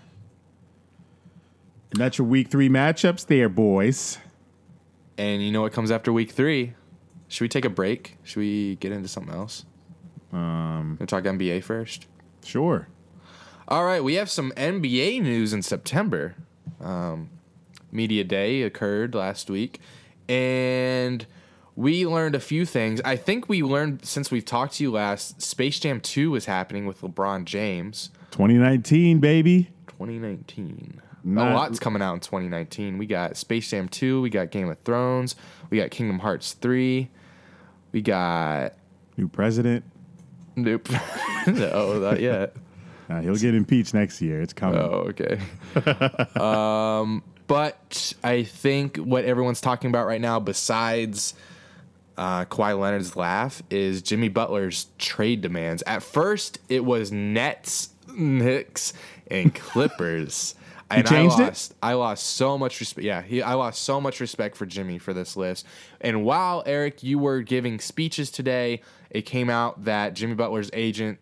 that's 1.93 2.19
your 2.19 2.27
week 2.27 2.49
three 2.49 2.69
matchups 2.69 3.27
there, 3.27 3.49
boys. 3.49 4.19
and 5.17 5.43
you 5.43 5.51
know 5.53 5.63
what 5.63 5.73
comes 5.73 5.91
after 5.91 6.13
Week 6.13 6.31
Three? 6.31 6.75
Should 7.29 7.43
we 7.43 7.49
take 7.49 7.65
a 7.65 7.71
break? 7.71 8.17
Should 8.23 8.41
we 8.41 8.77
get 8.77 8.93
into 8.93 9.09
something 9.09 9.35
else? 9.35 9.65
Um, 10.33 10.97
we 11.01 11.07
talk 11.07 11.25
NBA 11.25 11.63
first. 11.65 12.07
Sure. 12.45 12.89
All 13.67 13.85
right, 13.85 14.03
we 14.03 14.15
have 14.15 14.31
some 14.31 14.51
NBA 14.53 15.21
news 15.23 15.53
in 15.53 15.63
September. 15.63 16.35
Um, 16.81 17.29
Media 17.91 18.25
Day 18.25 18.63
occurred 18.63 19.15
last 19.15 19.51
week, 19.51 19.81
and 20.29 21.27
we 21.77 22.07
learned 22.07 22.35
a 22.35 22.41
few 22.41 22.65
things. 22.67 23.01
I 23.05 23.17
think 23.17 23.49
we 23.49 23.63
learned 23.63 24.05
since 24.05 24.31
we've 24.31 24.45
talked 24.45 24.75
to 24.75 24.83
you 24.83 24.91
last. 24.91 25.41
Space 25.41 25.79
Jam 25.81 26.01
Two 26.01 26.35
is 26.35 26.47
happening 26.47 26.87
with 26.87 27.01
LeBron 27.01 27.45
James. 27.45 28.11
2019, 28.31 29.21
baby. 29.21 29.71
2019. 29.89 31.01
Not- 31.25 31.53
a 31.53 31.55
lot's 31.55 31.79
coming 31.79 32.01
out 32.03 32.15
in 32.15 32.21
2019. 32.21 32.99
We 32.99 33.07
got 33.07 33.37
Space 33.37 33.71
Jam 33.71 33.89
2, 33.89 34.21
we 34.21 34.31
got 34.31 34.51
Game 34.51 34.69
of 34.71 34.79
Thrones, 34.81 35.37
we 35.71 35.79
got 35.79 35.91
Kingdom 35.91 36.21
Hearts 36.21 36.55
3, 36.55 37.11
we 37.93 38.03
got 38.03 38.75
New 39.17 39.29
president. 39.29 39.85
nope. 40.57 40.89
no, 41.47 41.99
not 41.99 42.21
yet. 42.21 42.55
Uh, 43.11 43.23
he'll 43.23 43.37
get 43.37 43.55
impeached 43.55 43.95
next 43.95 44.21
year. 44.21 44.43
It's 44.43 44.53
coming. 44.53 44.79
Oh, 44.79 45.09
okay. 45.09 45.41
um, 46.39 47.23
but 47.49 48.13
I 48.23 48.45
think 48.45 48.99
what 48.99 49.25
everyone's 49.25 49.61
talking 49.61 49.91
about 49.91 50.07
right 50.07 50.21
now, 50.21 50.39
besides 50.39 51.35
uh, 52.17 52.45
Kawhi 52.45 52.79
Leonard's 52.79 53.17
laugh, 53.17 53.63
is 53.71 54.03
Jimmy 54.03 54.29
Butler's 54.29 54.87
trade 54.99 55.41
demands. 55.41 55.83
At 55.87 56.03
first, 56.03 56.61
it 56.69 56.85
was 56.85 57.11
Nets, 57.11 57.89
Knicks, 58.15 58.93
and 59.31 59.55
Clippers. 59.55 60.55
and 60.91 61.07
changed 61.07 61.41
I 61.41 61.43
it? 61.43 61.47
lost, 61.47 61.75
I 61.83 61.93
lost 61.95 62.27
so 62.27 62.59
much 62.59 62.79
respect. 62.81 63.05
Yeah, 63.05 63.23
he, 63.23 63.41
I 63.43 63.55
lost 63.55 63.83
so 63.83 64.01
much 64.01 64.21
respect 64.21 64.57
for 64.57 64.67
Jimmy 64.67 64.99
for 64.99 65.15
this 65.15 65.37
list. 65.37 65.67
And 66.01 66.25
while 66.25 66.63
Eric, 66.67 67.03
you 67.03 67.19
were 67.19 67.41
giving 67.41 67.81
speeches 67.81 68.31
today, 68.31 68.83
it 69.11 69.23
came 69.23 69.49
out 69.49 69.85
that 69.85 70.15
Jimmy 70.15 70.35
Butler's 70.35 70.71
agent 70.75 71.19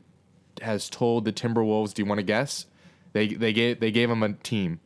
has 0.61 0.91
told 0.91 1.25
the 1.25 1.33
Timberwolves. 1.33 1.95
Do 1.95 2.03
you 2.03 2.07
want 2.07 2.19
to 2.19 2.25
guess? 2.25 2.67
They 3.13 3.29
they 3.29 3.53
gave 3.53 3.81
they 3.81 3.91
gave 3.91 4.11
him 4.11 4.23
a 4.23 4.33
team. 4.33 4.81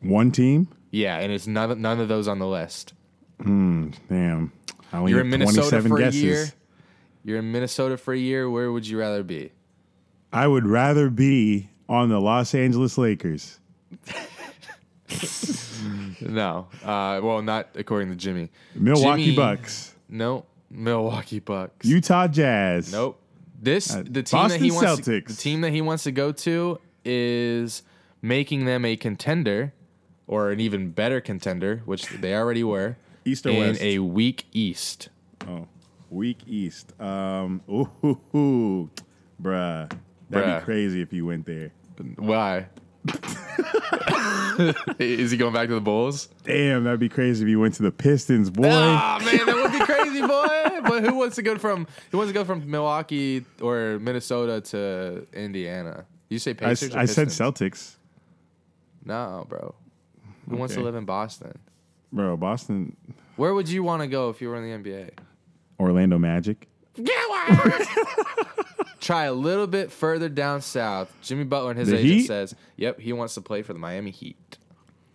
One 0.00 0.30
team. 0.30 0.68
Yeah, 0.90 1.18
and 1.18 1.30
it's 1.32 1.46
none 1.46 1.80
none 1.80 2.00
of 2.00 2.08
those 2.08 2.26
on 2.28 2.38
the 2.38 2.46
list. 2.46 2.94
Hmm. 3.42 3.90
Damn. 4.08 4.52
I 4.92 4.98
only 4.98 5.12
You're 5.12 5.20
in 5.20 5.30
Minnesota 5.30 5.80
27 5.82 5.88
for 5.90 6.02
a 6.02 6.10
year. 6.10 6.46
You're 7.24 7.38
in 7.38 7.52
Minnesota 7.52 7.96
for 7.96 8.12
a 8.12 8.18
year. 8.18 8.50
Where 8.50 8.72
would 8.72 8.86
you 8.86 8.98
rather 8.98 9.22
be? 9.22 9.52
I 10.32 10.46
would 10.46 10.66
rather 10.66 11.10
be 11.10 11.68
on 11.88 12.08
the 12.08 12.20
Los 12.20 12.54
Angeles 12.54 12.96
Lakers. 12.98 13.58
No. 16.20 16.68
Uh, 16.84 17.20
well, 17.22 17.42
not 17.42 17.68
according 17.74 18.10
to 18.10 18.14
Jimmy. 18.16 18.50
Milwaukee 18.74 19.24
Jimmy- 19.24 19.36
Bucks. 19.36 19.94
No. 20.08 20.44
Milwaukee 20.70 21.40
Bucks. 21.40 21.86
Utah 21.86 22.28
Jazz. 22.28 22.92
Nope. 22.92 23.20
This 23.60 23.92
Uh, 23.92 24.02
the 24.06 24.22
team 24.22 24.22
that 24.22 24.30
Boston 24.32 24.62
he 24.62 24.70
wants. 24.70 25.04
To, 25.04 25.10
Celtics. 25.10 25.26
the 25.28 25.34
team 25.34 25.60
that 25.62 25.72
he 25.72 25.80
wants 25.80 26.04
to 26.04 26.12
go 26.12 26.32
to 26.32 26.78
is 27.04 27.82
making 28.22 28.66
them 28.66 28.84
a 28.84 28.96
contender, 28.96 29.72
or 30.30 30.50
an 30.52 30.60
even 30.60 30.90
better 30.92 31.20
contender, 31.20 31.82
which 31.86 32.06
they 32.06 32.34
already 32.36 32.62
were. 32.62 32.96
East 33.24 33.44
or 33.46 33.50
in 33.50 33.58
West? 33.58 33.82
a 33.82 33.98
weak 33.98 34.46
East. 34.52 35.08
Oh, 35.48 35.66
weak 36.08 36.38
East. 36.46 36.98
Um, 37.00 37.60
ooh, 37.68 37.90
hoo, 38.00 38.20
hoo. 38.32 38.90
bruh. 39.42 39.90
That'd 40.30 40.48
Bruh. 40.48 40.60
be 40.60 40.64
crazy 40.64 41.00
if 41.02 41.12
you 41.12 41.26
went 41.26 41.44
there. 41.46 41.72
Why? 42.16 42.68
is 45.00 45.30
he 45.32 45.36
going 45.36 45.52
back 45.52 45.66
to 45.68 45.74
the 45.74 45.80
Bulls? 45.80 46.28
Damn, 46.44 46.84
that'd 46.84 47.00
be 47.00 47.08
crazy 47.08 47.42
if 47.42 47.48
you 47.48 47.58
went 47.58 47.74
to 47.74 47.82
the 47.82 47.90
Pistons, 47.90 48.50
boy. 48.50 48.68
Oh 48.68 49.18
man, 49.24 49.46
that 49.46 49.54
would 49.56 49.72
be 49.72 49.84
crazy, 49.84 50.20
boy. 50.20 50.88
But 50.88 51.04
who 51.04 51.14
wants 51.14 51.36
to 51.36 51.42
go 51.42 51.58
from 51.58 51.86
who 52.12 52.18
wants 52.18 52.30
to 52.30 52.34
go 52.34 52.44
from 52.44 52.70
Milwaukee 52.70 53.44
or 53.60 53.98
Minnesota 54.00 54.60
to 54.70 55.26
Indiana? 55.32 56.04
You 56.28 56.38
say 56.38 56.52
I, 56.52 56.54
Pacers? 56.54 56.94
or 56.94 56.98
I 56.98 57.04
said 57.06 57.28
Celtics, 57.28 57.96
No, 59.04 59.46
bro. 59.48 59.74
Who 60.50 60.56
wants 60.56 60.74
to 60.74 60.80
Okay. 60.80 60.84
live 60.86 60.94
in 60.96 61.04
Boston? 61.04 61.58
bro. 62.12 62.36
Boston, 62.36 62.96
Where 63.36 63.54
would 63.54 63.68
you 63.68 63.82
want 63.82 64.02
to 64.02 64.08
go 64.08 64.28
if 64.30 64.42
you 64.42 64.48
were 64.48 64.56
in 64.56 64.64
the 64.82 64.90
NBA? 64.90 65.10
Orlando 65.78 66.18
Magic. 66.18 66.68
Try 69.00 69.24
a 69.24 69.32
little 69.32 69.66
bit 69.66 69.90
further 69.90 70.28
down 70.28 70.60
south. 70.60 71.12
Jimmy 71.22 71.44
Butler 71.44 71.70
and 71.70 71.78
his 71.78 71.88
The 71.88 71.96
agent 71.98 72.12
Heat? 72.12 72.26
says, 72.26 72.54
"Yep, 72.76 73.00
he 73.00 73.12
wants 73.14 73.34
to 73.34 73.40
play 73.40 73.62
for 73.62 73.72
the 73.72 73.78
Miami 73.78 74.10
Heat." 74.10 74.58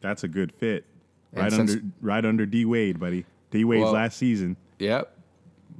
That's 0.02 0.24
a 0.24 0.28
good 0.28 0.52
fit. 0.52 0.86
And 1.34 1.44
Right 1.44 1.52
since- 1.52 1.72
under, 1.74 1.84
right 2.02 2.26
under 2.26 2.46
D 2.48 2.66
Wade, 2.66 3.00
buddy. 3.00 3.26
D 3.52 3.64
Wade's 3.64 3.84
Well- 3.84 3.94
last 3.94 4.18
season. 4.18 4.58
Yep. 4.80 5.16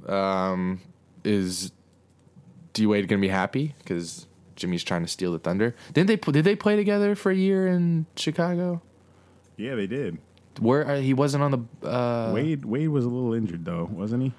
Um, 0.08 0.80
is 1.24 1.72
D 2.74 2.86
Wade 2.86 3.08
gonna 3.08 3.20
be 3.20 3.28
happy 3.28 3.74
because 3.78 4.26
Jimmy's 4.54 4.84
trying 4.84 5.02
to 5.02 5.08
steal 5.08 5.32
the 5.32 5.38
thunder? 5.40 5.74
Didn't 5.92 6.06
they? 6.06 6.16
Did 6.16 6.44
they 6.44 6.54
play 6.56 6.76
together 6.76 7.14
for 7.16 7.32
a 7.32 7.36
year 7.36 7.66
in 7.66 8.06
Chicago? 8.16 8.82
Yeah, 9.56 9.74
they 9.74 9.86
did. 9.86 10.18
Where 10.60 10.86
uh, 10.86 11.00
he 11.00 11.14
wasn't 11.14 11.44
on 11.44 11.50
the. 11.50 11.88
Uh, 11.88 12.32
Wade, 12.32 12.64
Wade 12.64 12.88
was 12.88 13.04
a 13.04 13.08
little 13.08 13.34
injured 13.34 13.64
though, 13.64 13.88
wasn't 13.92 14.22
he? 14.22 14.32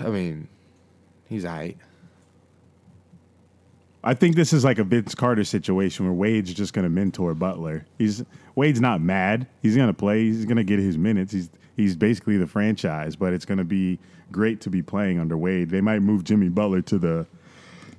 I 0.00 0.08
mean, 0.08 0.48
he's 1.28 1.44
aight. 1.44 1.76
I 4.04 4.14
think 4.14 4.34
this 4.34 4.52
is 4.52 4.64
like 4.64 4.78
a 4.78 4.84
Vince 4.84 5.14
Carter 5.14 5.44
situation 5.44 6.04
where 6.04 6.14
Wade's 6.14 6.52
just 6.52 6.72
going 6.72 6.84
to 6.84 6.90
mentor 6.90 7.34
Butler. 7.34 7.86
He's 7.98 8.24
Wade's 8.56 8.80
not 8.80 9.00
mad. 9.00 9.46
He's 9.62 9.76
going 9.76 9.88
to 9.88 9.94
play. 9.94 10.24
He's 10.24 10.44
going 10.44 10.56
to 10.56 10.64
get 10.64 10.78
his 10.78 10.98
minutes. 10.98 11.32
He's 11.32 11.50
he's 11.76 11.96
basically 11.96 12.36
the 12.36 12.46
franchise, 12.46 13.14
but 13.14 13.32
it's 13.32 13.44
going 13.44 13.58
to 13.58 13.64
be 13.64 13.98
great 14.32 14.60
to 14.62 14.70
be 14.70 14.82
playing 14.82 15.20
under 15.20 15.36
Wade. 15.36 15.70
They 15.70 15.80
might 15.80 16.00
move 16.00 16.24
Jimmy 16.24 16.48
Butler 16.48 16.82
to 16.82 16.98
the 16.98 17.26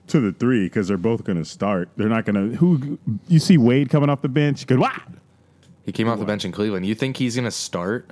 to 0.08 0.20
the 0.20 0.34
three 0.34 0.66
because 0.66 0.90
they're 0.90 0.98
both 0.98 1.24
going 1.24 1.38
to 1.38 1.46
start. 1.46 1.90
They're 1.96 2.10
not 2.10 2.26
going 2.26 2.52
to. 2.52 2.58
Who 2.58 3.00
you 3.28 3.40
see 3.40 3.58
Wade 3.58 3.90
coming 3.90 4.10
off 4.10 4.22
the 4.22 4.30
bench? 4.30 4.68
Good. 4.68 4.80
What? 4.80 5.02
He 5.84 5.92
came 5.92 6.08
off 6.08 6.20
the 6.20 6.26
bench 6.26 6.46
in 6.46 6.52
Cleveland. 6.52 6.86
You 6.86 6.96
think 6.96 7.18
he's 7.18 7.36
gonna 7.36 7.52
start? 7.52 8.12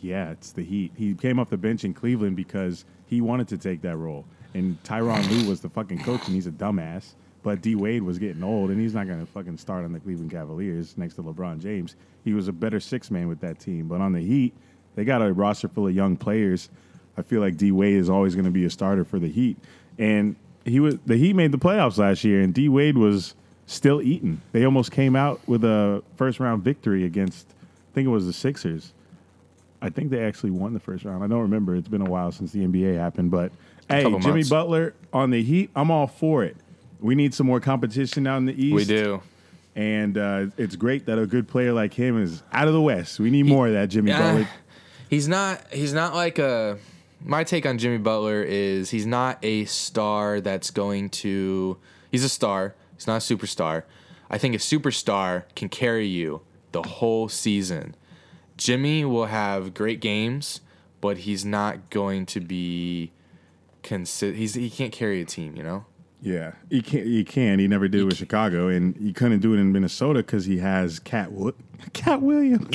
Yeah, 0.00 0.30
it's 0.30 0.52
the 0.52 0.64
Heat. 0.64 0.92
He 0.96 1.14
came 1.14 1.38
off 1.38 1.50
the 1.50 1.58
bench 1.58 1.84
in 1.84 1.92
Cleveland 1.92 2.36
because 2.36 2.84
he 3.06 3.20
wanted 3.20 3.48
to 3.48 3.58
take 3.58 3.82
that 3.82 3.96
role. 3.96 4.24
And 4.54 4.82
Tyronn 4.82 5.28
Lue 5.30 5.48
was 5.48 5.60
the 5.60 5.68
fucking 5.68 6.02
coach, 6.02 6.26
and 6.26 6.34
he's 6.34 6.46
a 6.46 6.52
dumbass. 6.52 7.12
But 7.42 7.62
D 7.62 7.74
Wade 7.74 8.02
was 8.02 8.18
getting 8.18 8.42
old, 8.42 8.70
and 8.70 8.80
he's 8.80 8.94
not 8.94 9.06
going 9.06 9.20
to 9.20 9.26
fucking 9.26 9.56
start 9.58 9.84
on 9.84 9.92
the 9.92 10.00
Cleveland 10.00 10.30
Cavaliers 10.30 10.96
next 10.98 11.14
to 11.14 11.22
LeBron 11.22 11.60
James. 11.60 11.96
He 12.24 12.34
was 12.34 12.48
a 12.48 12.52
better 12.52 12.80
six 12.80 13.10
man 13.10 13.28
with 13.28 13.40
that 13.40 13.58
team. 13.58 13.88
But 13.88 14.00
on 14.00 14.12
the 14.12 14.20
Heat, 14.20 14.54
they 14.94 15.04
got 15.04 15.22
a 15.22 15.32
roster 15.32 15.68
full 15.68 15.86
of 15.86 15.94
young 15.94 16.16
players. 16.16 16.68
I 17.16 17.22
feel 17.22 17.40
like 17.40 17.56
D 17.56 17.72
Wade 17.72 17.96
is 17.96 18.10
always 18.10 18.34
going 18.34 18.44
to 18.44 18.50
be 18.50 18.64
a 18.64 18.70
starter 18.70 19.04
for 19.04 19.18
the 19.18 19.28
Heat. 19.28 19.56
And 19.98 20.36
he 20.64 20.80
was 20.80 20.98
the 21.06 21.16
Heat 21.16 21.34
made 21.34 21.52
the 21.52 21.58
playoffs 21.58 21.98
last 21.98 22.24
year, 22.24 22.40
and 22.40 22.52
D 22.52 22.68
Wade 22.68 22.98
was 22.98 23.34
still 23.70 24.02
eating. 24.02 24.40
They 24.52 24.64
almost 24.64 24.90
came 24.90 25.14
out 25.16 25.40
with 25.46 25.64
a 25.64 26.02
first 26.16 26.40
round 26.40 26.62
victory 26.62 27.04
against, 27.04 27.46
I 27.50 27.94
think 27.94 28.06
it 28.06 28.10
was 28.10 28.26
the 28.26 28.32
Sixers. 28.32 28.92
I 29.82 29.88
think 29.88 30.10
they 30.10 30.22
actually 30.22 30.50
won 30.50 30.74
the 30.74 30.80
first 30.80 31.04
round. 31.04 31.24
I 31.24 31.26
don't 31.26 31.40
remember. 31.40 31.74
It's 31.74 31.88
been 31.88 32.02
a 32.02 32.10
while 32.10 32.32
since 32.32 32.52
the 32.52 32.60
NBA 32.66 32.98
happened, 32.98 33.30
but 33.30 33.50
hey, 33.88 34.02
Jimmy 34.02 34.18
months. 34.18 34.50
Butler 34.50 34.94
on 35.12 35.30
the 35.30 35.42
Heat, 35.42 35.70
I'm 35.74 35.90
all 35.90 36.06
for 36.06 36.44
it. 36.44 36.56
We 37.00 37.14
need 37.14 37.32
some 37.32 37.46
more 37.46 37.60
competition 37.60 38.26
out 38.26 38.36
in 38.38 38.44
the 38.44 38.62
East. 38.62 38.74
We 38.74 38.84
do. 38.84 39.22
and 39.74 40.18
uh, 40.18 40.46
it's 40.58 40.76
great 40.76 41.06
that 41.06 41.18
a 41.18 41.26
good 41.26 41.48
player 41.48 41.72
like 41.72 41.94
him 41.94 42.22
is 42.22 42.42
out 42.52 42.68
of 42.68 42.74
the 42.74 42.80
West. 42.82 43.18
We 43.20 43.30
need 43.30 43.46
more 43.46 43.68
of 43.68 43.72
that, 43.72 43.88
Jimmy. 43.88 44.12
Butler. 44.12 44.46
He's 45.08 45.26
not. 45.26 45.62
He's 45.72 45.94
not 45.94 46.14
like 46.14 46.38
a. 46.38 46.76
My 47.24 47.44
take 47.44 47.64
on 47.66 47.78
Jimmy 47.78 47.98
Butler 47.98 48.42
is 48.42 48.90
he's 48.90 49.06
not 49.06 49.38
a 49.42 49.64
star 49.66 50.40
that's 50.40 50.70
going 50.70 51.10
to. 51.10 51.76
He's 52.12 52.24
a 52.24 52.28
star. 52.28 52.74
He's 53.00 53.06
not 53.06 53.16
a 53.30 53.34
superstar. 53.34 53.84
I 54.28 54.36
think 54.36 54.54
a 54.54 54.58
superstar 54.58 55.44
can 55.56 55.70
carry 55.70 56.06
you 56.06 56.42
the 56.72 56.82
whole 56.82 57.30
season. 57.30 57.94
Jimmy 58.58 59.06
will 59.06 59.24
have 59.24 59.72
great 59.72 60.00
games, 60.00 60.60
but 61.00 61.16
he's 61.18 61.42
not 61.42 61.88
going 61.88 62.26
to 62.26 62.40
be. 62.40 63.12
Consi- 63.82 64.34
he's 64.34 64.52
he 64.52 64.68
can't 64.68 64.92
carry 64.92 65.22
a 65.22 65.24
team, 65.24 65.56
you 65.56 65.62
know. 65.62 65.86
Yeah, 66.20 66.52
he 66.68 66.82
can't. 66.82 67.06
He 67.06 67.24
can. 67.24 67.58
He 67.58 67.66
never 67.66 67.88
did 67.88 68.04
with 68.04 68.18
Chicago, 68.18 68.68
and 68.68 68.94
he 68.98 69.14
couldn't 69.14 69.40
do 69.40 69.54
it 69.54 69.56
in 69.56 69.72
Minnesota 69.72 70.18
because 70.18 70.44
he 70.44 70.58
has 70.58 70.98
Cat 70.98 71.32
Wood, 71.32 71.54
Cat 71.94 72.20
Williams. 72.20 72.68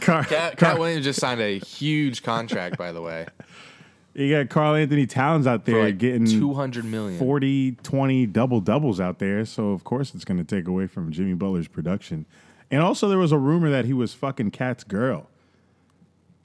Car, 0.00 0.24
Cat, 0.24 0.56
Cat 0.56 0.78
Williams 0.78 1.04
just 1.04 1.20
signed 1.20 1.42
a 1.42 1.58
huge 1.58 2.22
contract, 2.22 2.78
by 2.78 2.92
the 2.92 3.02
way, 3.02 3.26
you 4.16 4.30
got 4.34 4.48
Karl-Anthony 4.48 5.06
Towns 5.06 5.46
out 5.46 5.64
there 5.66 5.84
like 5.84 5.98
getting 5.98 6.24
two 6.24 6.54
hundred 6.54 6.84
million. 6.86 7.18
40, 7.18 7.72
20 7.82 8.26
double 8.26 8.60
doubles 8.60 8.98
out 9.00 9.18
there. 9.18 9.44
So, 9.44 9.70
of 9.72 9.84
course, 9.84 10.14
it's 10.14 10.24
going 10.24 10.38
to 10.38 10.44
take 10.44 10.66
away 10.66 10.86
from 10.86 11.12
Jimmy 11.12 11.34
Butler's 11.34 11.68
production. 11.68 12.24
And 12.70 12.82
also, 12.82 13.08
there 13.08 13.18
was 13.18 13.30
a 13.32 13.38
rumor 13.38 13.70
that 13.70 13.84
he 13.84 13.92
was 13.92 14.14
fucking 14.14 14.50
Cat's 14.52 14.84
girl. 14.84 15.28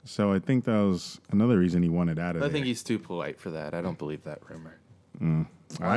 So, 0.04 0.32
I 0.32 0.38
think 0.38 0.64
that 0.64 0.78
was 0.80 1.20
another 1.30 1.58
reason 1.58 1.82
he 1.82 1.88
wanted 1.88 2.18
out 2.18 2.36
of 2.36 2.42
I 2.42 2.46
there. 2.46 2.52
think 2.52 2.66
he's 2.66 2.82
too 2.82 2.98
polite 2.98 3.40
for 3.40 3.50
that. 3.52 3.72
I 3.74 3.80
don't 3.80 3.98
believe 3.98 4.24
that 4.24 4.40
rumor. 4.48 4.76
I 5.20 5.24
One 5.24 5.46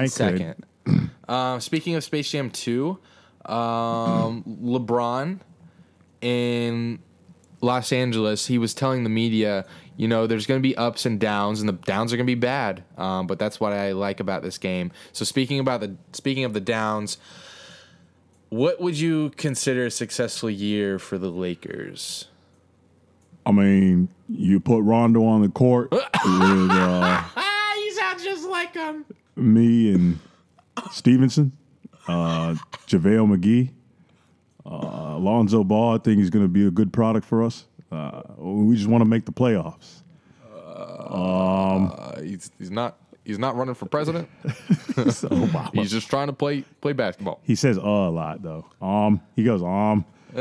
could. 0.04 0.12
second. 0.12 0.66
um, 1.28 1.60
speaking 1.60 1.96
of 1.96 2.04
Space 2.04 2.30
Jam 2.32 2.50
2, 2.52 2.98
um, 3.46 4.44
LeBron 4.64 5.40
in 6.22 7.00
Los 7.66 7.92
Angeles, 7.92 8.46
he 8.48 8.58
was 8.58 8.74
telling 8.74 9.04
the 9.04 9.10
media, 9.10 9.66
you 9.98 10.08
know, 10.08 10.28
there's 10.28 10.46
going 10.46 10.60
to 10.62 10.68
be 10.68 10.76
ups 10.78 11.06
and 11.06 11.20
downs, 11.20 11.60
and 11.60 11.68
the 11.68 11.74
downs 11.74 12.14
are 12.14 12.18
going 12.18 12.26
to 12.28 12.32
be 12.32 12.40
bad. 12.40 12.84
Um, 12.98 13.28
but 13.28 13.40
that's 13.40 13.60
what 13.60 13.74
I 13.74 13.92
like 13.92 14.20
about 14.20 14.44
this 14.44 14.58
game. 14.58 14.92
So 15.12 15.26
speaking 15.26 15.60
about 15.60 15.82
the 15.82 15.96
speaking 16.14 16.44
of 16.46 16.54
the 16.54 16.62
downs, 16.62 17.18
What 18.50 18.80
would 18.80 18.98
you 18.98 19.32
consider 19.32 19.88
a 19.88 19.92
successful 19.92 20.50
year 20.50 21.00
for 21.00 21.18
the 21.18 21.30
Lakers? 21.30 22.26
I 23.46 23.52
mean, 23.52 24.08
you 24.30 24.60
put 24.60 24.82
Rondo 24.82 25.24
on 25.26 25.42
the 25.42 25.50
court 25.50 25.92
with 25.92 26.02
uh, 26.04 26.08
Ah, 26.24 27.76
you 27.84 27.92
sound 27.94 28.20
just 28.24 28.48
like 28.48 28.74
him. 28.76 29.06
me 29.36 29.94
and 29.94 30.20
Stephenson, 30.92 31.52
uh, 32.08 32.56
JaVale 32.88 33.28
McGee, 33.36 33.72
uh, 34.66 35.16
Alonzo 35.16 35.64
Ball. 35.64 35.96
I 35.96 35.98
think 35.98 36.20
he's 36.20 36.30
going 36.30 36.46
to 36.46 36.50
be 36.50 36.66
a 36.68 36.72
good 36.72 36.92
product 36.92 37.26
for 37.26 37.44
us. 37.44 37.66
Uh, 37.92 38.22
we 38.38 38.76
just 38.76 38.88
want 38.88 39.02
to 39.02 39.06
make 39.06 39.26
the 39.26 39.32
playoffs. 39.32 40.02
Uh, 40.66 42.20
he's, 42.22 42.52
he's 42.58 42.72
not 42.72 42.98
he's 43.26 43.40
not 43.40 43.56
running 43.56 43.76
for 43.76 43.86
president. 43.86 44.30
He's 45.74 45.92
just 45.92 46.10
trying 46.10 46.28
to 46.28 46.34
play 46.34 46.62
play 46.82 46.94
basketball. 46.94 47.42
He 47.44 47.56
says 47.56 47.78
uh 47.78 47.82
a 47.82 48.10
lot 48.10 48.42
though. 48.42 48.66
Um, 48.82 49.22
he 49.36 49.44
goes 49.44 49.62
um. 49.62 50.06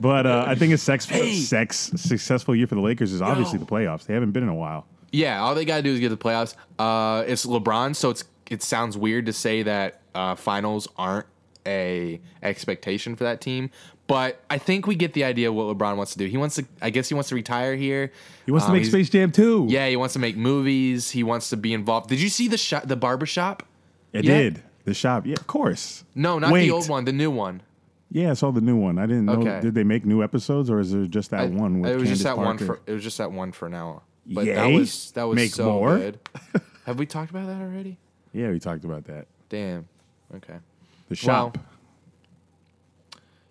but 0.00 0.26
uh, 0.26 0.44
I 0.46 0.54
think 0.54 0.72
a 0.72 0.78
sex, 0.78 1.06
sex 1.06 1.92
successful 1.96 2.54
year 2.54 2.66
for 2.66 2.74
the 2.74 2.80
Lakers 2.80 3.12
is 3.12 3.22
obviously 3.22 3.58
Yo. 3.58 3.64
the 3.64 3.70
playoffs. 3.70 4.06
They 4.06 4.14
haven't 4.14 4.32
been 4.32 4.42
in 4.42 4.48
a 4.48 4.54
while. 4.54 4.86
Yeah, 5.12 5.42
all 5.42 5.54
they 5.54 5.64
gotta 5.64 5.82
do 5.82 5.92
is 5.92 6.00
get 6.00 6.08
the 6.10 6.16
playoffs. 6.16 6.54
Uh, 6.78 7.24
it's 7.26 7.46
LeBron, 7.46 7.94
so 7.96 8.10
it's 8.10 8.24
it 8.50 8.62
sounds 8.62 8.96
weird 8.96 9.26
to 9.26 9.32
say 9.32 9.62
that 9.62 10.00
uh, 10.14 10.34
finals 10.34 10.88
aren't 10.96 11.26
a 11.66 12.20
expectation 12.42 13.16
for 13.16 13.24
that 13.24 13.40
team. 13.40 13.70
But 14.06 14.40
I 14.48 14.58
think 14.58 14.86
we 14.86 14.94
get 14.94 15.14
the 15.14 15.24
idea 15.24 15.48
of 15.48 15.54
what 15.56 15.76
LeBron 15.76 15.96
wants 15.96 16.12
to 16.12 16.18
do. 16.18 16.26
He 16.26 16.36
wants 16.36 16.54
to, 16.56 16.64
I 16.80 16.90
guess, 16.90 17.08
he 17.08 17.14
wants 17.14 17.28
to 17.30 17.34
retire 17.34 17.74
here. 17.74 18.12
He 18.44 18.52
wants 18.52 18.66
Um, 18.66 18.72
to 18.74 18.78
make 18.80 18.88
Space 18.88 19.10
Jam 19.10 19.32
too. 19.32 19.66
Yeah, 19.68 19.88
he 19.88 19.96
wants 19.96 20.12
to 20.12 20.20
make 20.20 20.36
movies. 20.36 21.10
He 21.10 21.24
wants 21.24 21.50
to 21.50 21.56
be 21.56 21.72
involved. 21.74 22.08
Did 22.08 22.20
you 22.22 22.28
see 22.28 22.46
the 22.46 22.56
shop, 22.58 22.84
the 22.86 22.96
barber 22.96 23.26
shop? 23.26 23.64
it 24.12 24.24
Yeah. 24.24 24.38
did. 24.38 24.62
The 24.84 24.94
shop, 24.94 25.26
yeah, 25.26 25.34
of 25.34 25.48
course. 25.48 26.04
No, 26.14 26.38
not 26.38 26.52
Wait. 26.52 26.62
the 26.62 26.70
old 26.70 26.88
one, 26.88 27.04
the 27.04 27.12
new 27.12 27.30
one. 27.30 27.62
Yeah, 28.12 28.30
I 28.30 28.34
saw 28.34 28.52
the 28.52 28.60
new 28.60 28.76
one. 28.76 28.98
I 28.98 29.06
didn't 29.06 29.24
know. 29.24 29.32
Okay. 29.40 29.60
Did 29.60 29.74
they 29.74 29.82
make 29.82 30.06
new 30.06 30.22
episodes, 30.22 30.70
or 30.70 30.78
is 30.78 30.92
there 30.92 31.06
just 31.06 31.32
that 31.32 31.40
I- 31.40 31.46
one? 31.48 31.80
With 31.80 31.90
it 31.90 31.94
was 31.94 32.04
Candace 32.04 32.10
just 32.10 32.22
that 32.24 32.38
one 32.38 32.56
for. 32.58 32.78
It 32.86 32.92
was 32.92 33.02
just 33.02 33.18
that 33.18 33.32
one 33.32 33.50
for 33.50 33.68
now. 33.68 34.02
But 34.28 34.44
that 34.46 34.66
was 34.68 35.10
that 35.12 35.24
was 35.24 35.34
Make 35.34 35.52
so 35.52 35.64
more? 35.72 35.98
good. 35.98 36.18
Have 36.86 37.00
we 37.00 37.06
talked 37.06 37.30
about 37.30 37.48
that 37.48 37.60
already? 37.60 37.98
Yeah, 38.32 38.50
we 38.50 38.60
talked 38.60 38.84
about 38.84 39.04
that. 39.06 39.26
Damn. 39.48 39.88
Okay. 40.36 40.54
The 41.08 41.16
shop. 41.16 41.58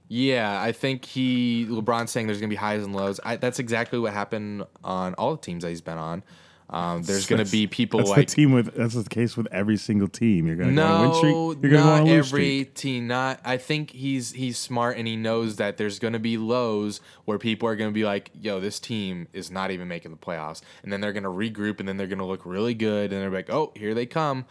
Yeah, 0.08 0.62
I 0.62 0.72
think 0.72 1.04
he 1.06 1.66
LeBron's 1.68 2.12
saying 2.12 2.28
there's 2.28 2.40
gonna 2.40 2.50
be 2.50 2.56
highs 2.56 2.84
and 2.84 2.96
lows. 2.96 3.20
I, 3.24 3.38
that's 3.38 3.60
exactly 3.60 3.98
what 3.98 4.14
happened 4.14 4.64
on 4.84 5.16
all 5.16 5.36
the 5.36 5.42
teams 5.42 5.64
that 5.64 5.70
he's 5.70 5.82
been 5.82 5.98
on. 5.98 6.24
Um, 6.70 7.04
there's 7.04 7.28
gonna 7.28 7.46
be 7.46 7.68
people 7.68 8.00
That's 8.00 8.10
like 8.10 8.28
the 8.28 8.36
team 8.36 8.52
with. 8.52 8.74
That's 8.74 8.96
the 8.96 9.08
case 9.08 9.38
with 9.38 9.48
every 9.52 9.78
single 9.78 10.08
team. 10.08 10.48
You're 10.48 10.56
gonna 10.56 10.74
go 10.74 10.84
on 10.84 11.02
win 11.02 11.10
no, 11.10 11.18
streak. 11.18 11.64
You're 11.64 11.72
go 11.72 11.88
on 11.88 12.06
not 12.06 12.08
a 12.08 12.12
every 12.12 12.24
streak. 12.64 12.74
team. 12.74 13.08
Not. 13.08 13.40
I 13.44 13.58
think 13.58 13.92
he's 13.92 14.32
he's 14.32 14.58
smart 14.58 14.98
and 14.98 15.08
he 15.08 15.16
knows 15.16 15.58
that 15.58 15.78
there's 15.78 16.00
gonna 16.00 16.20
be 16.20 16.38
lows 16.38 17.02
where 17.26 17.38
people 17.38 17.70
are 17.70 17.76
gonna 17.76 17.92
be 17.92 18.04
like, 18.04 18.32
"Yo, 18.40 18.60
this 18.60 18.80
team 18.80 19.28
is 19.32 19.52
not 19.52 19.70
even 19.72 19.88
making 19.88 20.12
the 20.12 20.18
playoffs," 20.18 20.62
and 20.82 20.92
then 20.92 21.02
they're 21.02 21.14
gonna 21.14 21.30
regroup 21.30 21.80
and 21.80 21.88
then 21.88 21.98
they're 21.98 22.08
gonna 22.08 22.26
look 22.26 22.46
really 22.46 22.74
good 22.74 23.14
and 23.14 23.22
they're 23.22 23.30
like, 23.30 23.52
"Oh, 23.52 23.72
here 23.76 23.94
they 23.94 24.08
come." 24.08 24.46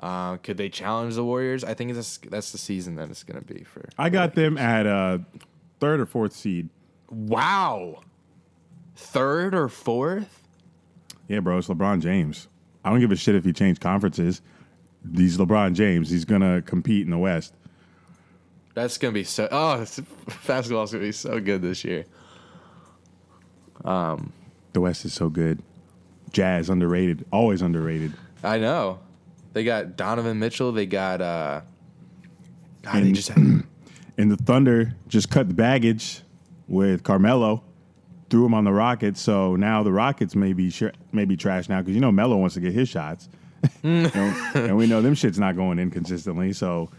Uh, 0.00 0.38
could 0.38 0.56
they 0.56 0.70
challenge 0.70 1.14
the 1.14 1.24
Warriors? 1.24 1.62
I 1.62 1.74
think 1.74 1.90
it's 1.90 2.18
that's 2.18 2.52
the 2.52 2.58
season 2.58 2.96
that 2.96 3.10
it's 3.10 3.22
gonna 3.22 3.42
be 3.42 3.64
for. 3.64 3.86
I 3.98 4.08
got 4.08 4.34
them 4.34 4.56
at 4.56 4.86
uh, 4.86 5.18
third 5.78 6.00
or 6.00 6.06
fourth 6.06 6.32
seed. 6.32 6.70
Wow. 7.10 8.00
Third 8.96 9.54
or 9.54 9.68
fourth? 9.68 10.42
Yeah, 11.28 11.40
bro, 11.40 11.58
it's 11.58 11.68
LeBron 11.68 12.00
James. 12.00 12.48
I 12.84 12.90
don't 12.90 13.00
give 13.00 13.12
a 13.12 13.16
shit 13.16 13.34
if 13.34 13.44
he 13.44 13.52
changed 13.52 13.80
conferences. 13.80 14.40
He's 15.14 15.36
LeBron 15.36 15.74
James. 15.74 16.10
He's 16.10 16.24
gonna 16.24 16.62
compete 16.62 17.04
in 17.04 17.10
the 17.10 17.18
West. 17.18 17.54
That's 18.74 18.96
gonna 18.96 19.12
be 19.12 19.24
so. 19.24 19.48
Oh, 19.50 19.84
basketball's 20.46 20.92
gonna 20.92 21.04
be 21.04 21.12
so 21.12 21.40
good 21.40 21.60
this 21.60 21.84
year. 21.84 22.06
The 24.72 24.80
West 24.80 25.04
is 25.04 25.12
so 25.12 25.28
good. 25.28 25.62
Jazz 26.32 26.70
underrated, 26.70 27.26
always 27.32 27.60
underrated. 27.60 28.14
I 28.42 28.58
know. 28.58 29.00
They 29.52 29.64
got 29.64 29.96
Donovan 29.96 30.38
Mitchell. 30.38 30.72
They 30.72 30.86
got. 30.86 31.20
uh 31.20 31.60
God, 32.82 32.94
they 32.94 33.00
And- 33.02 33.14
just. 33.14 33.28
Had, 33.28 33.64
And 34.18 34.30
the 34.30 34.36
Thunder 34.36 34.94
just 35.08 35.30
cut 35.30 35.48
the 35.48 35.54
baggage 35.54 36.20
with 36.68 37.02
Carmelo, 37.04 37.64
threw 38.28 38.44
him 38.44 38.52
on 38.52 38.64
the 38.64 38.72
Rockets. 38.72 39.18
So 39.18 39.56
now 39.56 39.82
the 39.82 39.92
Rockets 39.92 40.34
may 40.36 40.52
be 40.52 40.68
sh- 40.70 40.82
may 41.10 41.24
be 41.24 41.38
trash 41.38 41.70
now 41.70 41.80
because 41.80 41.94
you 41.94 42.02
know 42.02 42.12
Melo 42.12 42.36
wants 42.36 42.54
to 42.56 42.60
get 42.60 42.74
his 42.74 42.86
shots, 42.88 43.30
and, 43.82 44.14
and 44.54 44.76
we 44.76 44.86
know 44.86 45.00
them 45.00 45.14
shit's 45.14 45.38
not 45.38 45.56
going 45.56 45.78
in 45.78 45.90
consistently. 45.90 46.52
So 46.52 46.90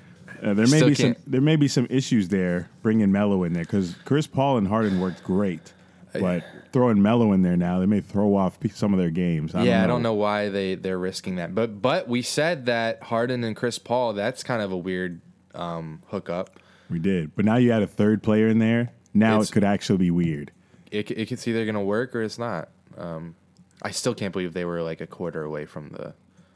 uh, 0.41 0.55
there 0.55 0.65
may 0.65 0.77
Still 0.77 0.87
be 0.87 0.95
some 0.95 1.13
can't- 1.13 1.31
there 1.31 1.41
may 1.41 1.57
be 1.57 1.67
some 1.67 1.85
issues 1.91 2.29
there 2.29 2.69
bringing 2.81 3.11
Melo 3.11 3.43
in 3.43 3.53
there 3.53 3.65
because 3.65 3.93
Chris 4.03 4.25
Paul 4.25 4.57
and 4.57 4.67
Harden 4.67 4.99
worked 4.99 5.23
great, 5.23 5.73
but 6.13 6.43
throwing 6.71 7.01
Melo 7.01 7.31
in 7.33 7.41
there 7.41 7.57
now 7.57 7.79
they 7.79 7.85
may 7.85 8.01
throw 8.01 8.35
off 8.35 8.57
some 8.73 8.93
of 8.93 8.99
their 8.99 9.09
games. 9.09 9.53
I 9.55 9.63
yeah, 9.63 9.81
don't 9.81 9.83
I 9.83 9.87
don't 9.87 10.03
know 10.03 10.13
why 10.13 10.49
they 10.49 10.75
they're 10.75 10.97
risking 10.99 11.35
that, 11.35 11.53
but 11.55 11.81
but 11.81 12.07
we 12.07 12.21
said 12.21 12.65
that 12.67 13.03
Harden 13.03 13.43
and 13.43 13.55
Chris 13.55 13.77
Paul. 13.79 14.13
That's 14.13 14.43
kind 14.43 14.61
of 14.61 14.71
a 14.71 14.77
weird 14.77 15.21
um 15.53 16.01
hookup. 16.07 16.59
We 16.89 16.99
did, 16.99 17.35
but 17.35 17.45
now 17.45 17.55
you 17.57 17.71
add 17.71 17.83
a 17.83 17.87
third 17.87 18.21
player 18.23 18.47
in 18.47 18.59
there. 18.59 18.91
Now 19.13 19.35
It's- 19.35 19.49
it 19.49 19.53
could 19.53 19.63
actually 19.63 19.97
be 19.97 20.11
weird. 20.11 20.51
It 20.91 21.09
it, 21.11 21.31
it's 21.31 21.47
either 21.47 21.65
gonna 21.65 21.83
work 21.83 22.15
or 22.15 22.21
it's 22.23 22.37
not. 22.39 22.69
Um, 22.97 23.35
I 23.81 23.91
still 23.91 24.13
can't 24.13 24.31
believe 24.33 24.53
they 24.53 24.65
were 24.65 24.81
like 24.81 25.01
a 25.01 25.07
quarter 25.07 25.43
away 25.43 25.65
from 25.65 25.89
the 25.89 26.13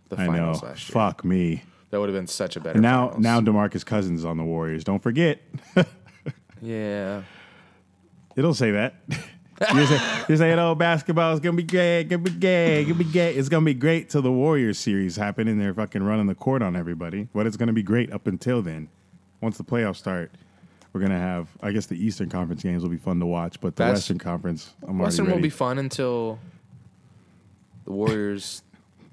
the 0.09 0.17
I 0.19 0.25
know. 0.27 0.31
finals 0.31 0.63
last 0.63 0.89
year. 0.89 0.93
Fuck 0.93 1.23
me. 1.25 1.63
That 1.91 1.99
would 1.99 2.09
have 2.09 2.15
been 2.15 2.27
such 2.27 2.55
a 2.57 2.59
better. 2.59 2.73
And 2.73 2.81
now, 2.81 3.07
finals. 3.11 3.23
now 3.23 3.39
Demarcus 3.41 3.85
Cousins 3.85 4.19
is 4.19 4.25
on 4.25 4.37
the 4.37 4.43
Warriors. 4.43 4.83
Don't 4.83 5.01
forget, 5.01 5.39
yeah. 6.61 7.21
it'll 8.35 8.53
say 8.53 8.71
that. 8.71 8.95
you 9.73 9.85
say, 9.85 10.23
you 10.29 10.37
say, 10.37 10.53
"Oh, 10.53 10.75
basketball 10.75 11.33
is 11.33 11.39
gonna 11.39 11.55
be 11.57 11.63
gay, 11.63 12.03
gonna 12.03 12.21
be 12.23 12.31
gay, 12.31 12.83
gonna 12.83 12.95
be 12.95 13.03
gay." 13.05 13.33
It's 13.35 13.49
gonna 13.49 13.65
be 13.65 13.73
great 13.73 14.09
till 14.09 14.21
the 14.21 14.31
Warriors 14.31 14.77
series 14.77 15.15
happen 15.15 15.47
and 15.47 15.59
they're 15.61 15.73
fucking 15.73 16.03
running 16.03 16.27
the 16.27 16.35
court 16.35 16.61
on 16.61 16.75
everybody. 16.75 17.27
But 17.33 17.47
it's 17.47 17.57
gonna 17.57 17.73
be 17.73 17.83
great 17.83 18.11
up 18.11 18.27
until 18.27 18.61
then. 18.61 18.89
Once 19.41 19.57
the 19.57 19.63
playoffs 19.63 19.97
start, 19.97 20.31
we're 20.93 21.01
gonna 21.01 21.19
have. 21.19 21.47
I 21.61 21.71
guess 21.71 21.85
the 21.85 21.95
Eastern 21.95 22.29
Conference 22.29 22.63
games 22.63 22.83
will 22.83 22.89
be 22.89 22.97
fun 22.97 23.19
to 23.19 23.25
watch, 23.25 23.59
but 23.61 23.75
the 23.75 23.83
That's- 23.83 23.99
Western 23.99 24.17
Conference, 24.17 24.73
I'm 24.87 24.97
Western 24.99 25.29
will 25.31 25.39
be 25.39 25.49
fun 25.49 25.77
until 25.77 26.39
the 27.85 27.91
Warriors. 27.91 28.61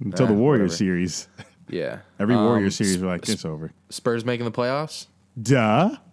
until 0.01 0.27
the 0.27 0.35
Warriors 0.35 0.71
whatever. 0.73 0.77
series. 0.77 1.29
Yeah. 1.69 1.99
Every 2.19 2.35
Um, 2.35 2.45
Warriors 2.45 2.75
series, 2.77 2.99
we're 2.99 3.07
like, 3.09 3.29
it's 3.29 3.45
over. 3.45 3.71
Spurs 3.91 4.25
making 4.25 4.45
the 4.45 4.51
playoffs? 4.53 5.07
Duh. 5.41 5.97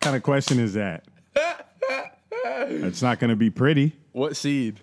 kind 0.00 0.16
of 0.16 0.22
question 0.22 0.58
is 0.58 0.74
that? 0.74 1.04
It's 2.68 3.02
not 3.02 3.18
going 3.18 3.30
to 3.30 3.36
be 3.36 3.50
pretty. 3.50 3.92
What 4.12 4.36
seed? 4.36 4.80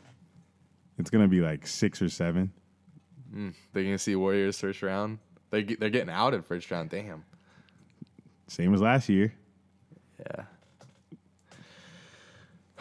It's 0.98 1.10
going 1.10 1.24
to 1.24 1.28
be 1.28 1.42
like 1.42 1.66
six 1.68 2.02
or 2.02 2.10
seven. 2.10 2.52
They're 3.74 3.84
gonna 3.84 3.98
see 3.98 4.16
Warriors 4.16 4.60
first 4.60 4.84
round. 4.84 5.18
They 5.50 5.64
get- 5.64 5.80
they're 5.80 5.90
getting 5.90 6.12
out 6.12 6.36
in 6.36 6.44
first 6.44 6.70
round. 6.70 6.92
Damn. 6.92 7.24
Same 8.48 8.74
as 8.76 8.82
last 8.82 9.10
year. 9.10 9.34
Yeah. 10.20 10.44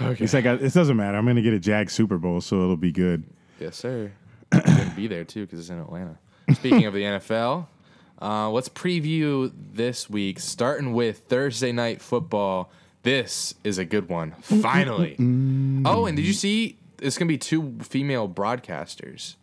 Okay. 0.00 0.24
It's 0.24 0.34
like 0.34 0.44
I, 0.44 0.54
it 0.54 0.72
doesn't 0.74 0.96
matter. 0.96 1.16
I'm 1.16 1.24
going 1.24 1.36
to 1.36 1.42
get 1.42 1.54
a 1.54 1.58
Jag 1.58 1.90
Super 1.90 2.18
Bowl, 2.18 2.40
so 2.42 2.56
it'll 2.56 2.76
be 2.76 2.92
good. 2.92 3.24
Yes, 3.60 3.76
sir. 3.76 4.12
Be 4.96 5.06
there 5.06 5.24
too 5.24 5.46
because 5.46 5.60
it's 5.60 5.70
in 5.70 5.78
Atlanta. 5.78 6.18
Speaking 6.54 6.84
of 6.84 6.92
the 6.92 7.02
NFL, 7.02 7.66
uh, 8.20 8.50
let's 8.50 8.68
preview 8.68 9.50
this 9.72 10.10
week, 10.10 10.38
starting 10.40 10.92
with 10.92 11.20
Thursday 11.28 11.72
night 11.72 12.02
football. 12.02 12.70
This 13.02 13.54
is 13.64 13.78
a 13.78 13.84
good 13.84 14.08
one. 14.08 14.32
Finally. 14.42 15.16
oh, 15.84 16.06
and 16.06 16.16
did 16.16 16.26
you 16.26 16.32
see? 16.32 16.78
It's 17.00 17.18
gonna 17.18 17.28
be 17.28 17.38
two 17.38 17.78
female 17.82 18.28
broadcasters. 18.28 19.34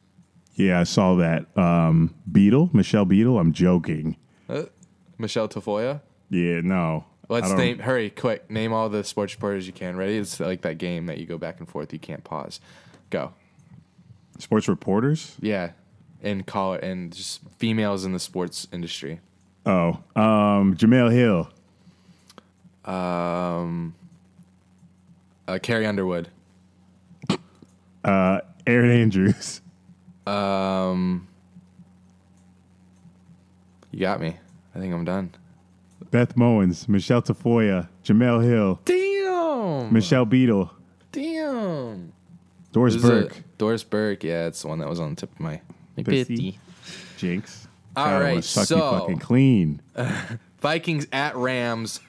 Yeah, 0.55 0.79
I 0.79 0.83
saw 0.83 1.15
that. 1.15 1.45
Um, 1.57 2.13
Beadle, 2.29 2.69
Michelle 2.73 3.05
Beadle. 3.05 3.37
I'm 3.39 3.53
joking. 3.53 4.17
Uh, 4.47 4.63
Michelle 5.17 5.47
Tafoya. 5.47 6.01
Yeah, 6.29 6.61
no. 6.61 7.05
Let's 7.27 7.51
name. 7.51 7.79
Hurry, 7.79 8.09
quick. 8.09 8.49
Name 8.49 8.73
all 8.73 8.89
the 8.89 9.03
sports 9.03 9.35
reporters 9.35 9.67
you 9.67 9.73
can. 9.73 9.95
Ready? 9.95 10.17
It's 10.17 10.39
like 10.39 10.61
that 10.61 10.77
game 10.77 11.05
that 11.05 11.17
you 11.17 11.25
go 11.25 11.37
back 11.37 11.59
and 11.59 11.67
forth. 11.69 11.93
You 11.93 11.99
can't 11.99 12.23
pause. 12.23 12.59
Go. 13.09 13.33
sports 14.39 14.67
reporters. 14.67 15.35
Yeah, 15.41 15.71
and 16.21 16.45
call 16.45 16.73
it 16.75 16.83
and 16.83 17.13
just 17.13 17.41
females 17.57 18.05
in 18.05 18.13
the 18.13 18.19
sports 18.19 18.67
industry. 18.71 19.19
Oh, 19.65 19.99
um, 20.15 20.75
Jemele 20.75 21.11
Hill. 21.11 21.49
Um, 22.89 23.93
uh, 25.47 25.59
Carrie 25.61 25.85
Underwood. 25.85 26.29
Uh, 28.03 28.39
Erin 28.65 28.89
Andrews. 28.91 29.61
Um, 30.25 31.27
you 33.91 33.99
got 33.99 34.21
me. 34.21 34.35
I 34.75 34.79
think 34.79 34.93
I'm 34.93 35.03
done. 35.05 35.33
Beth 36.11 36.35
Mowins, 36.35 36.87
Michelle 36.87 37.21
Tafoya, 37.21 37.87
Jemele 38.03 38.43
Hill, 38.43 38.79
Damn. 38.85 39.93
Michelle 39.93 40.25
Beadle, 40.25 40.71
Damn. 41.11 42.13
Doris 42.71 42.93
This 42.95 43.03
is 43.03 43.09
a- 43.09 43.13
Burke, 43.13 43.43
Doris 43.57 43.83
Burke. 43.83 44.23
Yeah, 44.23 44.47
it's 44.47 44.61
the 44.61 44.67
one 44.69 44.79
that 44.79 44.87
was 44.89 44.99
on 44.99 45.11
the 45.11 45.15
tip 45.21 45.31
of 45.31 45.39
my, 45.39 45.61
my 45.97 46.03
Pussy. 46.03 46.23
bitty. 46.23 46.59
Jinx. 47.17 47.67
All 47.95 48.05
God, 48.05 48.21
right, 48.21 48.43
suck 48.43 48.65
so 48.67 48.75
you 48.77 48.99
fucking 48.99 49.19
clean. 49.19 49.81
Vikings 50.61 51.07
at 51.11 51.35
Rams. 51.35 51.99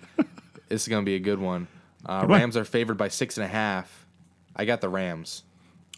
This 0.71 0.83
is 0.83 0.89
gonna 0.89 1.05
be 1.05 1.17
a 1.17 1.21
good 1.21 1.39
one. 1.39 1.69
Uh, 2.09 2.13
on. 2.13 2.29
Rams 2.29 2.57
are 2.57 2.65
favored 2.65 2.97
by 2.97 3.09
six 3.09 3.37
and 3.37 3.45
a 3.45 3.49
half. 3.49 4.07
I 4.57 4.65
got 4.65 4.81
the 4.81 4.89
Rams. 4.89 5.43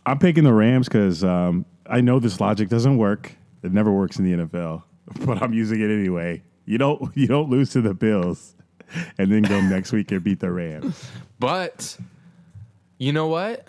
I'm 0.04 0.18
picking 0.18 0.42
the 0.42 0.52
Rams 0.52 0.88
because 0.88 1.22
um, 1.22 1.64
I 1.87 2.00
know 2.00 2.18
this 2.18 2.40
logic 2.40 2.68
doesn't 2.68 2.96
work. 2.96 3.32
It 3.62 3.72
never 3.72 3.92
works 3.92 4.18
in 4.18 4.24
the 4.24 4.44
NFL, 4.44 4.82
but 5.24 5.40
I'm 5.40 5.52
using 5.52 5.80
it 5.80 5.92
anyway. 5.92 6.42
You 6.64 6.78
don't 6.78 7.11
you 7.16 7.28
don't 7.28 7.50
lose 7.50 7.70
to 7.70 7.80
the 7.80 7.94
Bills 7.94 8.56
and 9.18 9.30
then 9.30 9.42
go 9.42 9.61
next 9.61 9.92
week 9.92 10.11
and 10.11 10.24
beat 10.24 10.40
the 10.40 10.50
Rams. 10.50 11.08
But 11.38 11.96
you 12.98 13.12
know 13.12 13.28
what? 13.28 13.68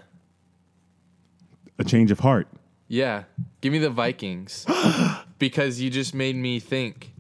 A 1.79 1.83
change 1.83 2.11
of 2.11 2.19
heart. 2.19 2.47
Yeah, 2.87 3.23
give 3.61 3.73
me 3.73 3.79
the 3.79 3.89
Vikings 3.89 4.65
because 5.39 5.81
you 5.81 5.89
just 5.89 6.13
made 6.13 6.35
me 6.35 6.59
think. 6.59 7.11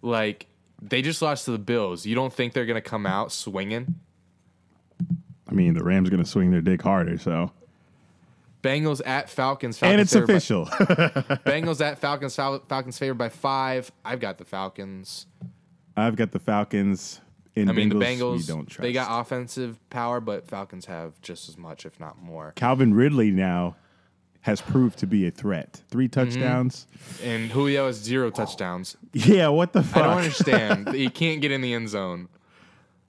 Like 0.00 0.46
they 0.80 1.02
just 1.02 1.20
lost 1.22 1.44
to 1.46 1.50
the 1.52 1.58
Bills. 1.58 2.06
You 2.06 2.14
don't 2.14 2.32
think 2.32 2.52
they're 2.52 2.66
gonna 2.66 2.80
come 2.80 3.06
out 3.06 3.32
swinging? 3.32 3.96
I 5.48 5.52
mean, 5.54 5.74
the 5.74 5.82
Rams 5.82 6.08
are 6.08 6.10
going 6.10 6.22
to 6.22 6.28
swing 6.28 6.50
their 6.50 6.60
dick 6.60 6.82
harder, 6.82 7.16
so 7.16 7.52
Bengals 8.62 9.00
at 9.06 9.30
Falcons. 9.30 9.82
and 9.82 9.98
it's 10.00 10.12
favored 10.12 10.26
by- 10.26 10.32
official. 10.34 10.66
Bengals 11.46 11.80
at 11.80 11.98
Falcons. 12.00 12.36
Fal- 12.36 12.62
Falcons 12.68 12.98
favored 12.98 13.14
by 13.16 13.30
five. 13.30 13.90
I've 14.04 14.20
got 14.20 14.36
the 14.36 14.44
Falcons. 14.44 15.26
I've 15.96 16.16
got 16.16 16.32
the 16.32 16.38
Falcons. 16.38 17.20
In 17.56 17.68
I 17.70 17.72
mean, 17.72 17.90
Bengals, 17.90 17.98
the 17.98 18.04
Bengals. 18.04 18.46
don't 18.46 18.66
trust. 18.66 18.82
They 18.82 18.92
got 18.92 19.20
offensive 19.22 19.78
power, 19.90 20.20
but 20.20 20.46
Falcons 20.46 20.84
have 20.86 21.20
just 21.22 21.48
as 21.48 21.56
much, 21.56 21.86
if 21.86 21.98
not 21.98 22.20
more. 22.22 22.52
Calvin 22.54 22.92
Ridley 22.94 23.30
now 23.30 23.74
has 24.42 24.60
proved 24.60 24.98
to 25.00 25.06
be 25.06 25.26
a 25.26 25.30
threat. 25.30 25.82
Three 25.90 26.08
Mm-hmm. 26.08 26.20
touchdowns. 26.30 26.86
And 27.22 27.50
Julio 27.50 27.86
has 27.86 27.96
zero 27.96 28.30
touchdowns. 28.30 28.96
Yeah, 29.12 29.48
what 29.48 29.72
the 29.72 29.82
fuck? 29.82 30.02
I 30.04 30.06
don't 30.06 30.18
understand. 30.18 30.88
he 30.94 31.08
can't 31.10 31.40
get 31.40 31.50
in 31.52 31.60
the 31.60 31.74
end 31.74 31.88
zone. 31.88 32.28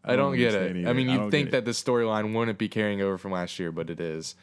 I 0.04 0.16
don't, 0.16 0.36
get 0.38 0.54
it. 0.56 0.76
either. 0.78 0.90
I 0.90 0.94
mean, 0.94 1.10
you'd 1.10 1.18
don't 1.18 1.32
think 1.32 1.52
that 1.52 1.66
the 1.66 1.72
storyline 1.72 2.34
wouldn't 2.34 2.58
be 2.58 2.68
carrying 2.70 3.02
over 3.02 3.18
from 3.18 3.32
last 3.32 3.60
year, 3.60 3.72
but 3.72 3.90
it 3.90 4.00
is. 4.00 4.36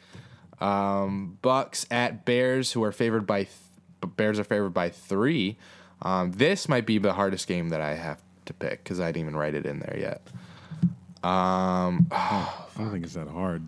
Um, 0.61 1.37
Bucks 1.41 1.85
at 1.91 2.25
Bears, 2.25 2.71
who 2.71 2.83
are 2.83 2.91
favored 2.91 3.27
by 3.27 3.43
th- 3.43 4.15
Bears 4.15 4.39
are 4.39 4.43
favored 4.43 4.69
by 4.73 4.89
three. 4.89 5.57
Um, 6.03 6.31
this 6.31 6.69
might 6.69 6.85
be 6.85 6.99
the 6.99 7.13
hardest 7.13 7.47
game 7.47 7.69
that 7.69 7.81
I 7.81 7.95
have 7.95 8.21
to 8.45 8.53
pick 8.53 8.83
because 8.83 8.99
I 8.99 9.07
didn't 9.07 9.21
even 9.27 9.35
write 9.35 9.55
it 9.55 9.65
in 9.65 9.79
there 9.79 9.97
yet. 9.99 10.21
Um, 11.23 12.07
I 12.11 12.53
don't 12.77 12.91
think 12.91 13.03
it's 13.03 13.15
that 13.15 13.27
hard. 13.27 13.67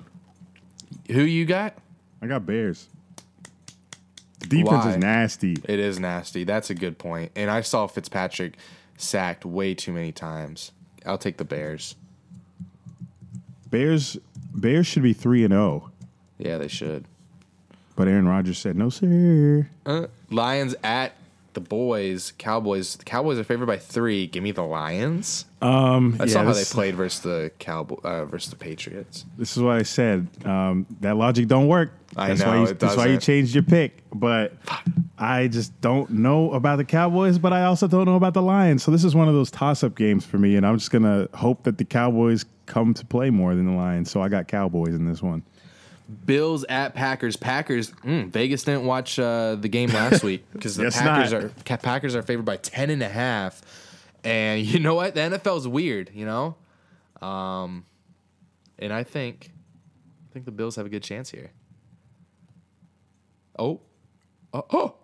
who 1.12 1.22
you 1.22 1.46
got? 1.46 1.74
I 2.22 2.28
got 2.28 2.46
Bears. 2.46 2.88
The 4.40 4.48
defense 4.48 4.86
Why? 4.86 4.92
is 4.92 4.98
nasty. 4.98 5.58
It 5.66 5.80
is 5.80 6.00
nasty. 6.00 6.44
That's 6.44 6.70
a 6.70 6.76
good 6.76 6.98
point. 6.98 7.32
And 7.36 7.50
I 7.52 7.62
saw 7.62 7.88
Fitzpatrick 7.88 8.58
sacked 8.98 9.46
way 9.46 9.74
too 9.74 9.92
many 9.92 10.12
times. 10.12 10.72
I'll 11.06 11.18
take 11.18 11.38
the 11.38 11.46
Bears. 11.46 11.96
Bears 13.70 14.18
Bears 14.54 14.88
should 14.88 15.04
be 15.04 15.14
three 15.14 15.44
and 15.44 15.52
zero, 15.52 15.92
Yeah, 16.38 16.58
they 16.58 16.68
should. 16.68 17.06
but 17.96 18.08
Aaron 18.08 18.28
Rodgers 18.28 18.58
said 18.58 18.76
no, 18.76 18.90
sir. 18.90 19.68
Uh, 19.86 20.08
Lions 20.30 20.76
at 20.84 21.14
the 21.60 21.68
boys. 21.68 22.34
Cowboys. 22.38 22.96
The 22.96 23.06
Cowboys 23.06 23.38
are 23.38 23.44
favored 23.44 23.66
by 23.66 23.78
three. 23.78 24.28
Give 24.28 24.44
me 24.44 24.52
the 24.52 24.64
Lions. 24.64 25.46
Um, 25.62 26.16
I 26.20 26.24
yeah, 26.24 26.34
saw 26.34 26.44
how 26.44 26.54
they 26.54 26.64
played 26.64 26.96
versus 26.96 27.20
the 27.22 27.52
Cowboy 27.60 27.98
uh, 28.04 28.26
versus 28.26 28.50
the 28.50 28.56
Patriots. 28.56 29.26
This 29.38 29.58
is 29.58 29.64
what 29.64 29.76
I 29.76 29.84
said. 29.84 30.28
Um, 30.46 30.86
that 31.02 31.18
logic 31.18 31.48
don't 31.48 31.68
work. 31.68 31.92
I 32.16 32.30
that's 32.30 32.40
know, 32.42 32.48
Why 32.48 32.60
you, 32.62 32.74
that's 32.74 32.96
why 32.96 33.08
you 33.08 33.18
changed 33.18 33.54
your 33.54 33.64
pick. 33.64 34.04
But 34.14 34.54
I 35.18 35.48
just 35.48 35.80
don't 35.82 36.10
know 36.12 36.54
about 36.54 36.78
the 36.78 36.86
Cowboys. 36.86 37.38
But 37.38 37.54
I 37.54 37.66
also 37.66 37.88
don't 37.88 38.06
know 38.06 38.16
about 38.16 38.34
the 38.34 38.42
Lions. 38.42 38.84
So 38.84 38.92
this 38.92 39.04
is 39.04 39.14
one 39.14 39.28
of 39.28 39.34
those 39.34 39.52
toss-up 39.52 39.96
games 39.96 40.26
for 40.26 40.38
me, 40.38 40.56
and 40.56 40.66
I'm 40.66 40.78
just 40.78 40.92
gonna 40.92 41.28
hope 41.34 41.64
that 41.64 41.78
the 41.78 41.86
Cowboys 41.86 42.46
come 42.66 42.94
to 42.94 43.06
play 43.06 43.30
more 43.30 43.56
than 43.56 43.66
the 43.66 43.74
Lions. 43.74 44.10
So 44.10 44.22
I 44.22 44.30
got 44.30 44.48
Cowboys 44.48 44.96
in 44.96 45.06
this 45.06 45.22
one. 45.22 45.44
Bills 46.26 46.64
at 46.68 46.96
Packers. 46.96 47.36
Packers. 47.38 47.92
Mm, 48.04 48.30
Vegas 48.30 48.64
didn't 48.64 48.86
watch 48.86 49.20
uh, 49.20 49.56
the 49.56 49.70
game 49.70 49.90
last 49.90 50.24
week 50.24 50.44
because 50.54 50.76
the 50.76 50.90
Packers 50.90 51.32
not. 51.34 51.44
are 51.44 51.78
Packers 51.78 52.16
are 52.16 52.22
favored 52.24 52.46
by 52.46 52.58
ten 52.58 52.90
and 52.90 53.02
a 53.04 53.10
half. 53.10 53.62
And 54.24 54.62
you 54.66 54.80
know 54.80 54.96
what? 54.96 55.14
The 55.16 55.22
NFL 55.22 55.58
is 55.60 55.68
weird. 55.68 56.12
You 56.14 56.26
know, 56.26 56.56
um, 57.26 57.86
and 58.80 58.92
I 58.92 59.04
think 59.04 59.52
I 60.30 60.34
think 60.34 60.46
the 60.46 60.52
Bills 60.52 60.76
have 60.78 60.86
a 60.86 60.90
good 60.90 61.04
chance 61.04 61.30
here. 61.30 61.52
Oh, 63.58 63.82
oh, 64.54 64.66
oh. 64.72 64.96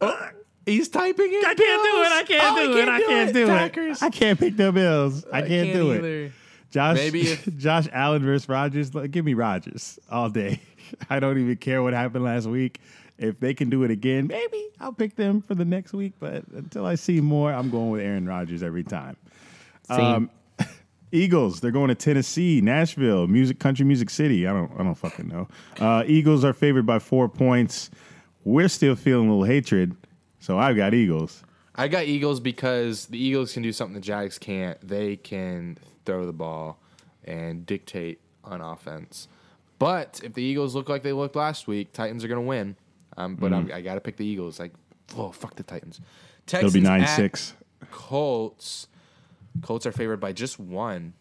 oh. 0.00 0.28
He's 0.66 0.88
typing 0.90 1.28
it. 1.30 1.46
I 1.46 1.54
can't 1.54 1.82
do 1.82 2.02
it. 2.02 2.12
I 2.12 2.22
can't 2.26 2.58
Oh, 2.58 2.66
do 2.66 2.72
he 2.74 2.80
it. 2.82 2.88
I 2.88 3.00
can't 3.00 3.32
do 3.32 3.46
Packers. 3.46 4.02
it. 4.02 4.04
I 4.04 4.10
can't 4.10 4.38
pick 4.38 4.56
the 4.56 4.70
Bills. 4.70 5.24
I 5.32 5.40
can't, 5.40 5.72
do 5.72 5.92
it. 5.92 6.32
Either. 6.70 6.94
Josh, 6.94 6.96
Maybe 6.96 7.20
if- 7.22 7.56
Josh 7.58 7.88
Allen 7.92 8.22
versus 8.22 8.48
Rodgers, 8.48 8.94
like, 8.94 9.10
give 9.10 9.24
me 9.24 9.34
Rodgers 9.34 9.98
all 10.10 10.28
day. 10.30 10.60
I 11.10 11.20
don't 11.20 11.38
even 11.38 11.56
care 11.56 11.82
what 11.82 11.92
happened 11.92 12.24
last 12.24 12.46
week. 12.46 12.80
If 13.18 13.40
they 13.40 13.52
can 13.52 13.68
do 13.68 13.82
it 13.82 13.90
again, 13.90 14.28
maybe 14.28 14.68
I'll 14.78 14.92
pick 14.92 15.16
them 15.16 15.40
for 15.42 15.54
the 15.56 15.64
next 15.64 15.92
week. 15.92 16.12
But 16.20 16.46
until 16.54 16.86
I 16.86 16.94
see 16.94 17.20
more, 17.20 17.52
I'm 17.52 17.68
going 17.68 17.90
with 17.90 18.00
Aaron 18.00 18.26
Rodgers 18.26 18.62
every 18.62 18.84
time. 18.84 19.16
Um, 19.90 20.30
Eagles, 21.12 21.60
they're 21.60 21.72
going 21.72 21.88
to 21.88 21.94
Tennessee, 21.96 22.60
Nashville, 22.60 23.26
music, 23.26 23.58
country 23.58 23.84
music 23.84 24.10
city. 24.10 24.46
I 24.46 24.52
don't, 24.52 24.70
I 24.78 24.84
don't 24.84 24.94
fucking 24.94 25.26
know. 25.26 25.48
Uh, 25.80 26.04
Eagles 26.06 26.44
are 26.44 26.52
favored 26.52 26.86
by 26.86 26.98
four 27.00 27.28
points. 27.28 27.90
We're 28.44 28.68
still 28.68 28.94
feeling 28.94 29.28
a 29.28 29.32
little 29.32 29.44
hatred, 29.52 29.96
so 30.38 30.58
I've 30.58 30.76
got 30.76 30.94
Eagles. 30.94 31.42
I 31.74 31.88
got 31.88 32.04
Eagles 32.04 32.40
because 32.40 33.06
the 33.06 33.18
Eagles 33.18 33.52
can 33.52 33.62
do 33.62 33.72
something 33.72 33.94
the 33.94 34.00
Jags 34.00 34.38
can't. 34.38 34.80
They 34.86 35.16
can 35.16 35.78
throw 36.08 36.24
the 36.24 36.32
ball 36.32 36.78
and 37.22 37.66
dictate 37.66 38.18
on 38.42 38.62
offense. 38.62 39.28
But 39.78 40.22
if 40.24 40.32
the 40.32 40.42
Eagles 40.42 40.74
look 40.74 40.88
like 40.88 41.02
they 41.02 41.12
looked 41.12 41.36
last 41.36 41.68
week, 41.68 41.92
Titans 41.92 42.24
are 42.24 42.28
going 42.28 42.40
to 42.40 42.48
win. 42.48 42.76
Um, 43.18 43.34
but 43.34 43.52
I'm, 43.52 43.70
I 43.70 43.82
got 43.82 43.96
to 43.96 44.00
pick 44.00 44.16
the 44.16 44.24
Eagles. 44.24 44.58
Like, 44.58 44.72
oh 45.18 45.30
fuck 45.32 45.54
the 45.56 45.62
Titans. 45.62 46.00
It'll 46.50 46.70
be 46.70 46.80
nine 46.80 47.02
at 47.02 47.14
six. 47.14 47.52
Colts. 47.90 48.88
Colts 49.60 49.84
are 49.84 49.92
favored 49.92 50.18
by 50.18 50.32
just 50.32 50.58
one. 50.58 51.12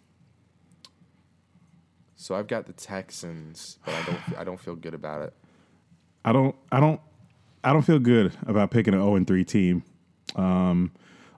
So 2.16 2.34
I've 2.34 2.48
got 2.48 2.66
the 2.66 2.74
Texans, 2.74 3.78
but 3.84 3.94
I 3.94 4.04
don't. 4.04 4.40
I 4.40 4.44
don't 4.46 4.60
feel 4.60 4.76
good 4.76 4.94
about 4.94 5.22
it. 5.22 5.34
I 6.24 6.32
don't 6.32 6.56
I 6.72 6.80
don't 6.80 7.02
I 7.64 7.74
don't 7.74 7.84
feel 7.84 8.00
good 8.00 8.32
about 8.46 8.72
picking 8.72 8.94
an 8.94 9.02
0 9.02 9.16
and 9.16 9.28
3 9.28 9.44
team. 9.44 9.84
Um, 10.36 10.92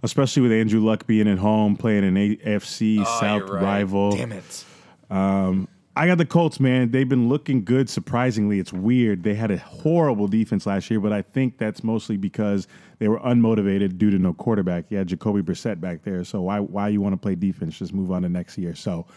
especially 0.04 0.42
with 0.44 0.52
Andrew 0.52 0.80
Luck 0.80 1.06
being 1.08 1.28
at 1.28 1.38
home 1.38 1.76
playing 1.76 2.04
an 2.04 2.16
AFC 2.16 3.00
Oh, 3.02 3.20
South 3.20 3.50
right. 3.50 3.62
rival. 3.62 4.12
Damn 4.16 4.32
it. 4.32 4.66
Um, 5.10 5.68
I 5.96 6.08
got 6.08 6.18
the 6.18 6.26
Colts, 6.26 6.60
man. 6.62 6.92
They've 6.92 7.10
been 7.10 7.28
looking 7.28 7.66
good 7.66 7.90
surprisingly. 7.90 8.60
It's 8.60 8.72
weird. 8.72 9.24
They 9.24 9.34
had 9.34 9.52
a 9.52 9.58
horrible 9.58 10.28
defense 10.30 10.66
last 10.66 10.90
year, 10.90 11.00
but 11.02 11.12
I 11.12 11.22
think 11.22 11.58
that's 11.58 11.84
mostly 11.84 12.16
because 12.16 12.68
they 13.00 13.08
were 13.10 13.20
unmotivated 13.20 13.98
due 13.98 14.10
to 14.12 14.18
no 14.18 14.32
quarterback. 14.34 14.86
Yeah, 14.90 15.04
Jacoby 15.04 15.42
Brissett 15.42 15.82
back 15.82 16.04
there. 16.04 16.24
So 16.24 16.42
why 16.42 16.60
why 16.60 16.88
you 16.90 17.02
want 17.02 17.14
to 17.14 17.18
play 17.18 17.36
defense? 17.36 17.78
Just 17.78 17.94
move 17.94 18.12
on 18.12 18.22
to 18.22 18.30
next 18.30 18.58
year. 18.58 18.76
So 18.76 19.08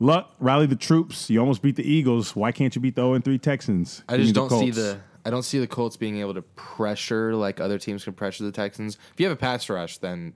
Luck, 0.00 0.34
rally 0.40 0.66
the 0.66 0.76
troops. 0.76 1.30
You 1.30 1.40
almost 1.40 1.62
beat 1.62 1.76
the 1.76 1.88
Eagles. 1.88 2.34
Why 2.36 2.52
can't 2.52 2.74
you 2.74 2.80
beat 2.80 2.96
the 2.96 3.02
0 3.02 3.14
and 3.14 3.24
3 3.24 3.38
Texans? 3.38 4.02
I 4.08 4.16
just 4.16 4.34
don't 4.34 4.50
see 4.50 4.70
the 4.70 4.98
I 5.24 5.30
don't 5.30 5.42
see 5.42 5.58
the 5.58 5.66
Colts 5.66 5.96
being 5.96 6.18
able 6.18 6.34
to 6.34 6.42
pressure 6.42 7.34
like 7.34 7.60
other 7.60 7.78
teams 7.78 8.04
can 8.04 8.12
pressure 8.12 8.44
the 8.44 8.52
Texans. 8.52 8.98
If 9.12 9.20
you 9.20 9.26
have 9.26 9.32
a 9.36 9.40
pass 9.40 9.68
rush, 9.70 9.98
then 9.98 10.34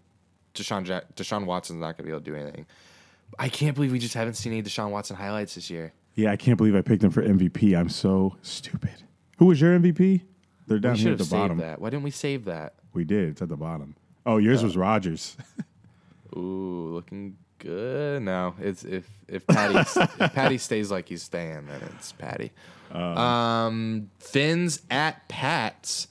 Deshaun 0.54 0.86
ja- 0.86 1.00
Deshaun 1.14 1.44
Watson's 1.44 1.80
not 1.80 1.96
going 1.96 1.98
to 1.98 2.02
be 2.04 2.10
able 2.10 2.20
to 2.20 2.24
do 2.30 2.34
anything. 2.36 2.66
I 3.38 3.48
can't 3.48 3.74
believe 3.74 3.92
we 3.92 3.98
just 3.98 4.14
haven't 4.14 4.34
seen 4.34 4.52
any 4.52 4.62
Deshaun 4.62 4.90
Watson 4.90 5.16
highlights 5.16 5.54
this 5.56 5.68
year. 5.68 5.92
Yeah, 6.14 6.32
I 6.32 6.36
can't 6.36 6.56
believe 6.56 6.74
I 6.74 6.80
picked 6.80 7.04
him 7.04 7.10
for 7.10 7.22
MVP. 7.22 7.78
I'm 7.78 7.90
so 7.90 8.36
stupid. 8.42 9.02
Who 9.38 9.46
was 9.46 9.60
your 9.60 9.78
MVP? 9.78 10.22
They're 10.66 10.78
down 10.78 10.94
We 10.94 10.98
here 11.00 11.12
at 11.12 11.18
the 11.18 11.24
bottom. 11.24 11.58
that. 11.58 11.80
Why 11.80 11.90
didn't 11.90 12.02
we 12.02 12.10
save 12.10 12.46
that? 12.46 12.74
We 12.92 13.04
did. 13.04 13.28
It's 13.28 13.42
at 13.42 13.48
the 13.48 13.56
bottom. 13.56 13.94
Oh, 14.26 14.38
yours 14.38 14.62
uh, 14.62 14.66
was 14.66 14.76
Rodgers. 14.76 15.36
Ooh, 16.36 16.90
looking 16.92 17.36
good. 17.58 18.22
No, 18.22 18.54
it's 18.60 18.84
if 18.84 19.08
if 19.28 19.46
Patty 19.46 19.78
if 20.20 20.34
Patty 20.34 20.58
stays 20.58 20.90
like 20.90 21.08
he's 21.08 21.22
staying, 21.22 21.66
then 21.66 21.80
it's 21.96 22.12
Patty. 22.12 22.52
Um, 22.92 24.10
Fins 24.18 24.80
at 24.90 25.28
Pats. 25.28 26.08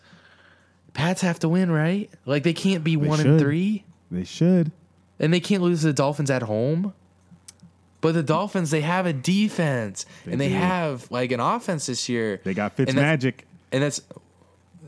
Pats 0.94 1.22
have 1.22 1.40
to 1.40 1.50
win, 1.50 1.72
right? 1.72 2.10
Like 2.26 2.44
they 2.44 2.54
can't 2.54 2.84
be 2.84 2.98
one 2.98 3.20
and 3.20 3.40
three. 3.40 3.84
they 4.12 4.24
should. 4.24 4.72
And 5.20 5.34
they 5.34 5.40
can't 5.40 5.64
lose 5.64 5.82
to 5.82 5.88
the 5.88 5.94
Dolphins 5.94 6.30
at 6.30 6.44
home. 6.44 6.94
But 8.02 8.14
the 8.14 8.22
Dolphins, 8.24 8.70
they 8.70 8.82
have 8.82 9.08
a 9.08 9.14
defense 9.14 10.06
and 10.26 10.40
they 10.40 10.50
do. 10.50 10.56
have 10.56 11.10
like 11.10 11.32
an 11.32 11.40
offense 11.40 11.88
this 11.88 12.08
year. 12.08 12.40
They 12.44 12.54
got 12.54 12.78
And 12.78 12.94
Magic. 12.96 13.48
And 13.72 13.82
that's, 13.82 14.02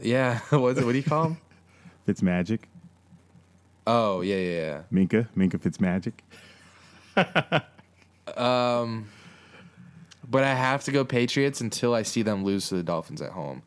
yeah. 0.01 0.39
What, 0.51 0.75
what 0.75 0.91
do 0.91 0.95
you 0.95 1.03
call 1.03 1.25
him? 1.25 1.37
Fitz 2.05 2.21
Magic. 2.21 2.67
oh 3.87 4.21
yeah, 4.21 4.35
yeah, 4.35 4.61
yeah. 4.61 4.81
Minka. 4.91 5.27
Minka 5.35 5.57
Fitzmagic. 5.57 6.13
But 10.29 10.43
I 10.43 10.53
have 10.53 10.83
to 10.83 10.91
go 10.91 11.03
Patriots 11.03 11.59
until 11.59 11.95
I 11.95 12.03
see 12.03 12.21
them 12.21 12.43
lose 12.43 12.69
to 12.69 12.75
the 12.75 12.83
Dolphins 12.83 13.21
at 13.21 13.31
home. 13.31 13.63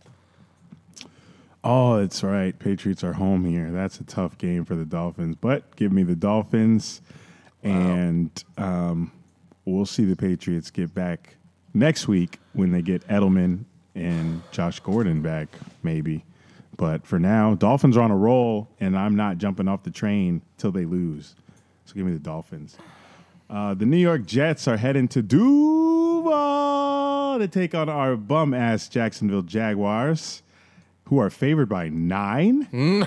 Oh, 1.65 2.01
that's 2.01 2.23
right. 2.23 2.57
Patriots 2.57 3.03
are 3.03 3.13
home 3.13 3.45
here. 3.45 3.71
That's 3.71 3.99
a 3.99 4.05
tough 4.05 4.39
game 4.39 4.65
for 4.65 4.75
the 4.75 4.85
Dolphins, 4.85 5.37
but 5.41 5.75
give 5.77 5.93
me 5.93 6.03
the 6.03 6.17
Dolphins, 6.17 7.01
and 7.63 8.31
um, 8.59 9.13
we'll 9.65 9.87
see 9.87 10.05
the 10.05 10.17
Patriots 10.17 10.71
get 10.71 10.93
back 10.95 11.37
next 11.75 12.09
week 12.09 12.39
when 12.53 12.73
they 12.73 12.83
get 12.83 13.07
Edelman 13.09 13.65
and 13.95 14.43
Josh 14.51 14.81
Gordon 14.81 15.23
back, 15.23 15.49
maybe. 15.83 16.25
But 16.77 17.07
for 17.07 17.19
now, 17.19 17.55
Dolphins 17.55 17.97
are 17.97 18.03
on 18.03 18.11
a 18.11 18.17
roll, 18.17 18.69
and 18.81 18.97
I'm 18.97 19.15
not 19.15 19.39
jumping 19.39 19.69
off 19.69 19.85
the 19.85 19.91
train 19.91 20.43
till 20.59 20.73
they 20.73 20.85
lose. 20.85 21.37
So 21.85 21.95
give 21.95 22.07
me 22.07 22.13
the 22.13 22.19
Dolphins. 22.19 22.77
Uh, 23.53 23.75
the 23.75 23.85
New 23.85 23.99
York 23.99 24.25
Jets 24.25 24.67
are 24.67 24.79
heading 24.79 25.07
to 25.09 25.21
Duval 25.21 26.31
to 27.39 27.47
take 27.47 27.75
on 27.75 27.91
our 27.91 28.17
bum 28.17 28.55
ass 28.55 28.89
Jacksonville 28.89 29.43
Jaguars, 29.43 30.43
who 31.05 31.19
are 31.19 31.29
favored 31.29 31.69
by 31.69 31.91
nine. 31.91 32.67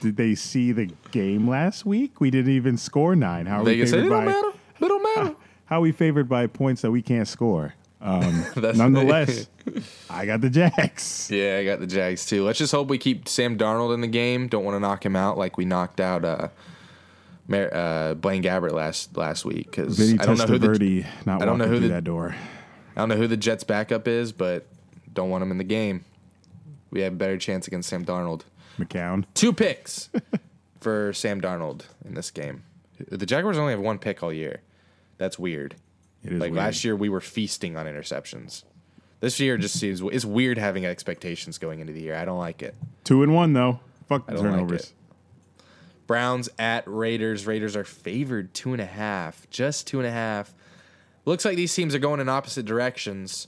Did 0.00 0.16
they 0.16 0.36
see 0.36 0.70
the 0.70 0.86
game 1.10 1.48
last 1.48 1.84
week? 1.84 2.20
We 2.20 2.30
didn't 2.30 2.52
even 2.52 2.76
score 2.76 3.16
nine. 3.16 3.46
How 3.46 3.62
are 3.62 3.64
we 3.64 3.84
favored 3.84 3.98
it 3.98 4.08
don't 4.08 4.10
by? 4.10 4.24
matter. 4.26 4.48
It 4.80 4.86
don't 4.86 5.02
matter. 5.16 5.34
How 5.64 5.78
are 5.78 5.80
we 5.82 5.90
favored 5.90 6.28
by 6.28 6.46
points 6.46 6.82
that 6.82 6.92
we 6.92 7.02
can't 7.02 7.26
score? 7.26 7.74
Um, 8.00 8.46
nonetheless, 8.56 9.48
I 10.10 10.24
got 10.24 10.40
the 10.40 10.50
Jags. 10.50 11.28
Yeah, 11.32 11.56
I 11.58 11.64
got 11.64 11.80
the 11.80 11.86
Jags 11.88 12.26
too. 12.26 12.44
Let's 12.44 12.60
just 12.60 12.70
hope 12.70 12.86
we 12.86 12.96
keep 12.96 13.26
Sam 13.26 13.58
Darnold 13.58 13.92
in 13.92 14.02
the 14.02 14.06
game. 14.06 14.46
Don't 14.46 14.62
want 14.64 14.76
to 14.76 14.80
knock 14.80 15.04
him 15.04 15.16
out 15.16 15.36
like 15.36 15.56
we 15.56 15.64
knocked 15.64 15.98
out 15.98 16.24
uh, 16.24 16.46
Mar- 17.48 17.74
uh, 17.74 18.14
Blaine 18.14 18.42
Gabbert 18.42 18.72
last 18.72 19.16
last 19.16 19.44
week 19.44 19.70
because 19.70 19.98
I 20.00 20.24
don't 20.24 20.38
know 20.38 20.44
who 20.46 20.58
the 20.58 20.68
Testaverde 20.68 21.06
not 21.26 21.42
I 21.42 21.44
don't 21.46 21.58
know 21.58 21.66
who 21.66 21.80
the- 21.80 21.88
that 21.88 22.04
door. 22.04 22.34
I 22.94 23.00
don't 23.00 23.08
know 23.08 23.16
who 23.16 23.26
the 23.26 23.36
Jets 23.36 23.64
backup 23.64 24.06
is, 24.08 24.32
but 24.32 24.66
don't 25.12 25.30
want 25.30 25.42
him 25.42 25.50
in 25.50 25.58
the 25.58 25.64
game. 25.64 26.04
We 26.90 27.00
have 27.02 27.12
a 27.12 27.16
better 27.16 27.38
chance 27.38 27.66
against 27.66 27.88
Sam 27.88 28.04
Darnold. 28.04 28.42
McCown. 28.78 29.24
Two 29.34 29.52
picks 29.52 30.10
for 30.80 31.12
Sam 31.12 31.40
Darnold 31.40 31.82
in 32.04 32.14
this 32.14 32.30
game. 32.30 32.62
The 33.08 33.26
Jaguars 33.26 33.56
only 33.58 33.72
have 33.72 33.80
one 33.80 33.98
pick 33.98 34.22
all 34.22 34.32
year. 34.32 34.60
That's 35.18 35.38
weird. 35.38 35.76
It 36.24 36.32
is 36.32 36.40
like 36.40 36.50
weird. 36.50 36.56
last 36.64 36.84
year, 36.84 36.96
we 36.96 37.08
were 37.08 37.20
feasting 37.20 37.76
on 37.76 37.86
interceptions. 37.86 38.64
This 39.20 39.38
year 39.40 39.56
just 39.56 39.78
seems 39.78 40.00
it's 40.00 40.24
weird 40.24 40.58
having 40.58 40.84
expectations 40.86 41.58
going 41.58 41.80
into 41.80 41.92
the 41.92 42.00
year. 42.00 42.16
I 42.16 42.24
don't 42.24 42.38
like 42.38 42.62
it. 42.62 42.74
Two 43.04 43.22
and 43.22 43.34
one 43.34 43.52
though. 43.52 43.80
Fuck 44.08 44.26
the 44.26 44.32
I 44.32 44.34
don't 44.36 44.44
like 44.44 44.52
turnovers. 44.54 44.80
it. 44.80 44.92
Browns 46.08 46.48
at 46.58 46.82
Raiders. 46.86 47.46
Raiders 47.46 47.76
are 47.76 47.84
favored 47.84 48.52
two 48.54 48.72
and 48.72 48.80
a 48.82 48.86
half, 48.86 49.48
just 49.50 49.86
two 49.86 50.00
and 50.00 50.08
a 50.08 50.10
half. 50.10 50.52
Looks 51.24 51.44
like 51.44 51.54
these 51.56 51.72
teams 51.72 51.94
are 51.94 51.98
going 52.00 52.18
in 52.18 52.28
opposite 52.28 52.64
directions. 52.66 53.46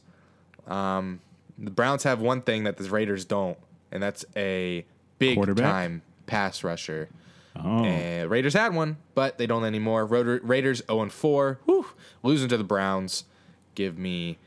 Um, 0.68 1.20
the 1.58 1.70
Browns 1.72 2.04
have 2.04 2.20
one 2.20 2.42
thing 2.42 2.62
that 2.64 2.76
the 2.76 2.88
Raiders 2.88 3.24
don't, 3.24 3.58
and 3.90 4.00
that's 4.02 4.24
a 4.36 4.84
big 5.18 5.36
time 5.64 6.02
pass 6.26 6.62
rusher. 6.62 7.08
Oh, 7.56 7.82
And 7.84 8.30
Raiders 8.30 8.54
had 8.54 8.74
one, 8.74 8.98
but 9.14 9.36
they 9.38 9.46
don't 9.46 9.64
anymore. 9.64 10.06
Ra- 10.06 10.38
Raiders 10.42 10.82
0 10.86 11.02
and 11.02 11.12
4, 11.12 11.58
losing 12.22 12.48
to 12.50 12.56
the 12.56 12.62
Browns. 12.64 13.24
Give 13.74 13.98
me 13.98 14.38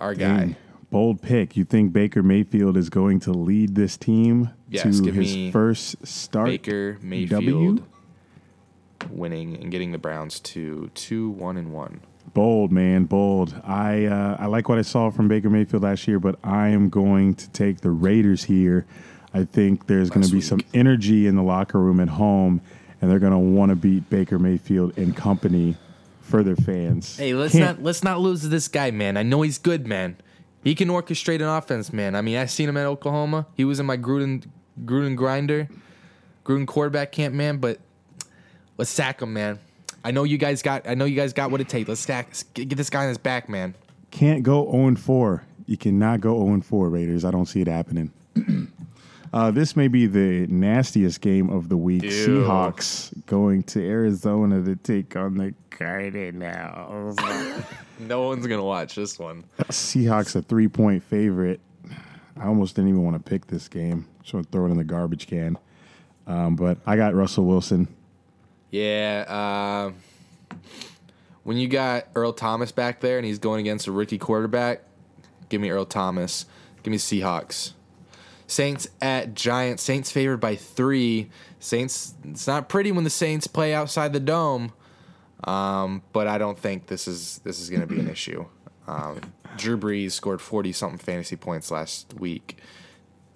our 0.00 0.14
guy. 0.14 0.56
Dang. 0.90 0.98
bold 0.98 1.22
pick. 1.22 1.56
You 1.56 1.64
think 1.64 1.92
Baker 1.92 2.22
Mayfield 2.22 2.76
is 2.76 2.90
going 2.90 3.20
to 3.20 3.32
lead 3.32 3.74
this 3.74 3.96
team 3.96 4.50
Yes, 4.68 4.82
to 4.98 5.02
give 5.04 5.14
his 5.14 5.34
me 5.34 5.50
first 5.50 6.06
start? 6.06 6.46
Baker 6.46 6.98
Mayfield 7.02 7.82
winning 9.10 9.56
and 9.56 9.70
getting 9.70 9.92
the 9.92 9.98
Browns 9.98 10.40
to 10.40 10.90
2 10.94 11.30
1 11.30 11.56
and 11.56 11.72
1. 11.72 12.00
Bold 12.34 12.70
man, 12.70 13.04
bold. 13.04 13.60
I 13.64 14.04
uh, 14.04 14.36
I 14.38 14.46
like 14.46 14.68
what 14.68 14.78
I 14.78 14.82
saw 14.82 15.10
from 15.10 15.26
Baker 15.26 15.50
Mayfield 15.50 15.82
last 15.82 16.06
year, 16.06 16.20
but 16.20 16.38
I 16.44 16.68
am 16.68 16.88
going 16.88 17.34
to 17.34 17.50
take 17.50 17.80
the 17.80 17.90
Raiders 17.90 18.44
here. 18.44 18.86
I 19.32 19.44
think 19.44 19.86
there's 19.86 20.10
going 20.10 20.22
to 20.24 20.30
be 20.30 20.36
week. 20.36 20.44
some 20.44 20.60
energy 20.74 21.26
in 21.26 21.34
the 21.36 21.42
locker 21.42 21.78
room 21.80 21.98
at 21.98 22.08
home, 22.08 22.60
and 23.00 23.10
they're 23.10 23.18
going 23.18 23.32
to 23.32 23.38
want 23.38 23.70
to 23.70 23.76
beat 23.76 24.08
Baker 24.10 24.38
Mayfield 24.38 24.96
and 24.98 25.16
company 25.16 25.76
for 26.20 26.42
their 26.44 26.56
fans. 26.56 27.16
Hey, 27.16 27.32
let's 27.34 27.52
Can't- 27.52 27.78
not 27.78 27.82
let's 27.84 28.04
not 28.04 28.20
lose 28.20 28.42
this 28.42 28.68
guy, 28.68 28.90
man. 28.92 29.16
I 29.16 29.22
know 29.24 29.42
he's 29.42 29.58
good, 29.58 29.86
man. 29.88 30.16
He 30.62 30.74
can 30.74 30.88
orchestrate 30.88 31.36
an 31.36 31.48
offense, 31.48 31.92
man. 31.92 32.14
I 32.14 32.20
mean, 32.20 32.36
I 32.36 32.46
seen 32.46 32.68
him 32.68 32.76
at 32.76 32.86
Oklahoma. 32.86 33.46
He 33.56 33.64
was 33.64 33.80
in 33.80 33.86
my 33.86 33.96
Gruden 33.96 34.46
Gruden 34.84 35.16
grinder, 35.16 35.68
Gruden 36.44 36.66
quarterback 36.66 37.12
camp, 37.12 37.34
man. 37.34 37.58
But 37.58 37.78
let's 38.76 38.90
sack 38.90 39.22
him, 39.22 39.32
man. 39.32 39.58
I 40.04 40.10
know 40.10 40.24
you 40.24 40.38
guys 40.38 40.62
got. 40.62 40.86
I 40.88 40.94
know 40.94 41.04
you 41.04 41.16
guys 41.16 41.32
got 41.32 41.50
what 41.50 41.60
it 41.60 41.68
takes. 41.68 41.88
Let's 41.88 42.00
stack. 42.00 42.32
Get 42.54 42.76
this 42.76 42.90
guy 42.90 43.02
on 43.02 43.08
his 43.08 43.18
back, 43.18 43.48
man. 43.48 43.74
can't 44.10 44.42
go 44.42 44.70
0 44.70 44.96
4. 44.96 45.44
You 45.66 45.76
cannot 45.76 46.20
go 46.20 46.44
0 46.44 46.60
4, 46.62 46.88
Raiders. 46.88 47.24
I 47.24 47.30
don't 47.30 47.46
see 47.46 47.60
it 47.60 47.68
happening. 47.68 48.12
Uh, 49.32 49.50
this 49.50 49.76
may 49.76 49.88
be 49.88 50.06
the 50.06 50.46
nastiest 50.48 51.20
game 51.20 51.50
of 51.50 51.68
the 51.68 51.76
week. 51.76 52.02
Ew. 52.02 52.10
Seahawks 52.10 53.12
going 53.26 53.62
to 53.64 53.84
Arizona 53.84 54.62
to 54.62 54.76
take 54.76 55.14
on 55.16 55.36
the 55.36 55.54
Cardinals. 55.70 57.18
No 58.00 58.22
one's 58.22 58.46
gonna 58.46 58.64
watch 58.64 58.94
this 58.94 59.18
one. 59.18 59.44
Seahawks 59.64 60.34
a 60.34 60.40
three 60.40 60.68
point 60.68 61.02
favorite. 61.02 61.60
I 62.34 62.46
almost 62.46 62.74
didn't 62.74 62.88
even 62.88 63.04
want 63.04 63.22
to 63.22 63.30
pick 63.30 63.46
this 63.46 63.68
game. 63.68 64.06
Just 64.22 64.32
want 64.32 64.46
to 64.46 64.52
throw 64.52 64.66
it 64.66 64.70
in 64.70 64.78
the 64.78 64.84
garbage 64.84 65.26
can. 65.26 65.58
Um, 66.26 66.56
but 66.56 66.78
I 66.86 66.96
got 66.96 67.14
Russell 67.14 67.44
Wilson. 67.44 67.88
Yeah. 68.70 69.24
Uh, 69.28 70.56
when 71.42 71.58
you 71.58 71.68
got 71.68 72.06
Earl 72.14 72.32
Thomas 72.32 72.72
back 72.72 73.00
there 73.00 73.18
and 73.18 73.26
he's 73.26 73.38
going 73.38 73.60
against 73.60 73.86
a 73.86 73.92
rookie 73.92 74.18
quarterback, 74.18 74.82
give 75.50 75.60
me 75.60 75.70
Earl 75.70 75.84
Thomas. 75.84 76.46
Give 76.82 76.92
me 76.92 76.98
Seahawks. 76.98 77.72
Saints 78.50 78.88
at 79.00 79.34
Giants. 79.34 79.80
Saints 79.82 80.10
favored 80.10 80.38
by 80.38 80.56
three. 80.56 81.30
Saints. 81.60 82.14
It's 82.24 82.48
not 82.48 82.68
pretty 82.68 82.90
when 82.90 83.04
the 83.04 83.10
Saints 83.10 83.46
play 83.46 83.72
outside 83.72 84.12
the 84.12 84.20
dome, 84.20 84.72
um, 85.44 86.02
but 86.12 86.26
I 86.26 86.36
don't 86.36 86.58
think 86.58 86.88
this 86.88 87.06
is 87.06 87.38
this 87.44 87.60
is 87.60 87.70
going 87.70 87.82
to 87.82 87.86
be 87.86 88.00
an 88.00 88.08
issue. 88.10 88.46
Um, 88.88 89.20
Drew 89.56 89.78
Brees 89.78 90.12
scored 90.12 90.40
forty 90.40 90.72
something 90.72 90.98
fantasy 90.98 91.36
points 91.36 91.70
last 91.70 92.14
week. 92.14 92.58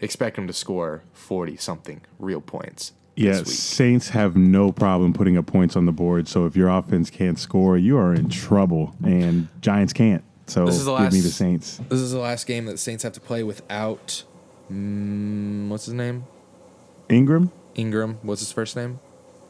Expect 0.01 0.37
him 0.37 0.49
to 0.49 0.53
score 0.53 1.05
forty 1.13 1.57
something 1.57 2.01
real 2.19 2.41
points. 2.41 2.93
Yeah. 3.15 3.45
Saints 3.45 4.09
have 4.09 4.35
no 4.37 4.73
problem 4.73 5.13
putting 5.13 5.39
up 5.39 5.47
points 5.47 5.77
on 5.77 5.87
the 5.87 5.93
board. 5.93 6.27
So 6.27 6.47
if 6.47 6.57
your 6.57 6.69
offense 6.69 7.09
can't 7.09 7.39
score, 7.39 7.79
you 7.79 7.97
are 7.97 8.13
in 8.13 8.29
trouble. 8.29 8.97
And 9.05 9.47
Giants 9.61 9.93
can't. 9.93 10.25
So 10.49 10.67
This 10.67 10.75
is 10.75 10.87
the 10.87 10.97
give 10.97 11.13
me 11.13 11.21
the 11.21 11.29
Saints. 11.29 11.81
This 11.89 12.01
is 12.01 12.11
the 12.11 12.19
last 12.19 12.49
game 12.49 12.65
that 12.67 12.73
the 12.73 12.79
Saints 12.79 13.05
have 13.05 13.13
to 13.13 13.21
play 13.21 13.45
without. 13.45 14.25
Mm, 14.73 15.69
what's 15.69 15.85
his 15.87 15.95
name? 15.95 16.25
Ingram, 17.09 17.51
Ingram. 17.75 18.19
What's 18.23 18.41
his 18.41 18.53
first 18.53 18.77
name? 18.77 18.99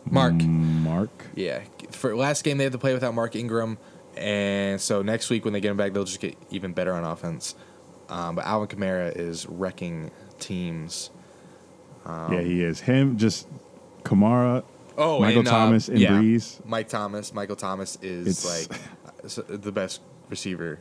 Mark. 0.05 0.35
Mark. 0.35 1.27
Yeah. 1.35 1.61
For 1.91 2.15
last 2.17 2.45
game 2.45 2.59
they 2.59 2.65
have 2.65 2.73
to 2.73 2.79
play 2.79 2.93
without 2.93 3.15
Mark 3.15 3.37
Ingram, 3.37 3.79
and 4.17 4.81
so 4.81 5.03
next 5.03 5.31
week 5.31 5.45
when 5.45 5.53
they 5.55 5.61
get 5.61 5.71
him 5.71 5.77
back, 5.77 5.93
they'll 5.93 6.05
just 6.05 6.21
get 6.21 6.37
even 6.51 6.73
better 6.73 6.93
on 6.93 7.05
offense. 7.05 7.55
Um, 8.09 8.35
but 8.37 8.45
Alvin 8.45 8.69
Kamara 8.69 9.17
is 9.17 9.47
wrecking 9.47 10.11
teams. 10.39 11.11
yeah, 12.07 12.41
he 12.41 12.63
is. 12.63 12.81
Him, 12.81 13.17
just 13.17 13.49
Kamara. 14.03 14.63
Oh, 14.99 15.21
Michael 15.21 15.41
and, 15.41 15.49
uh, 15.49 15.51
Thomas 15.51 15.89
and 15.89 15.99
yeah, 15.99 16.11
Brees. 16.13 16.65
Mike 16.67 16.89
Thomas. 16.89 17.33
Michael 17.33 17.57
Thomas 17.57 17.97
is 18.03 18.45
It's- 18.45 18.69
like 18.71 18.81
the 19.63 19.73
best 19.73 20.01
receiver 20.29 20.81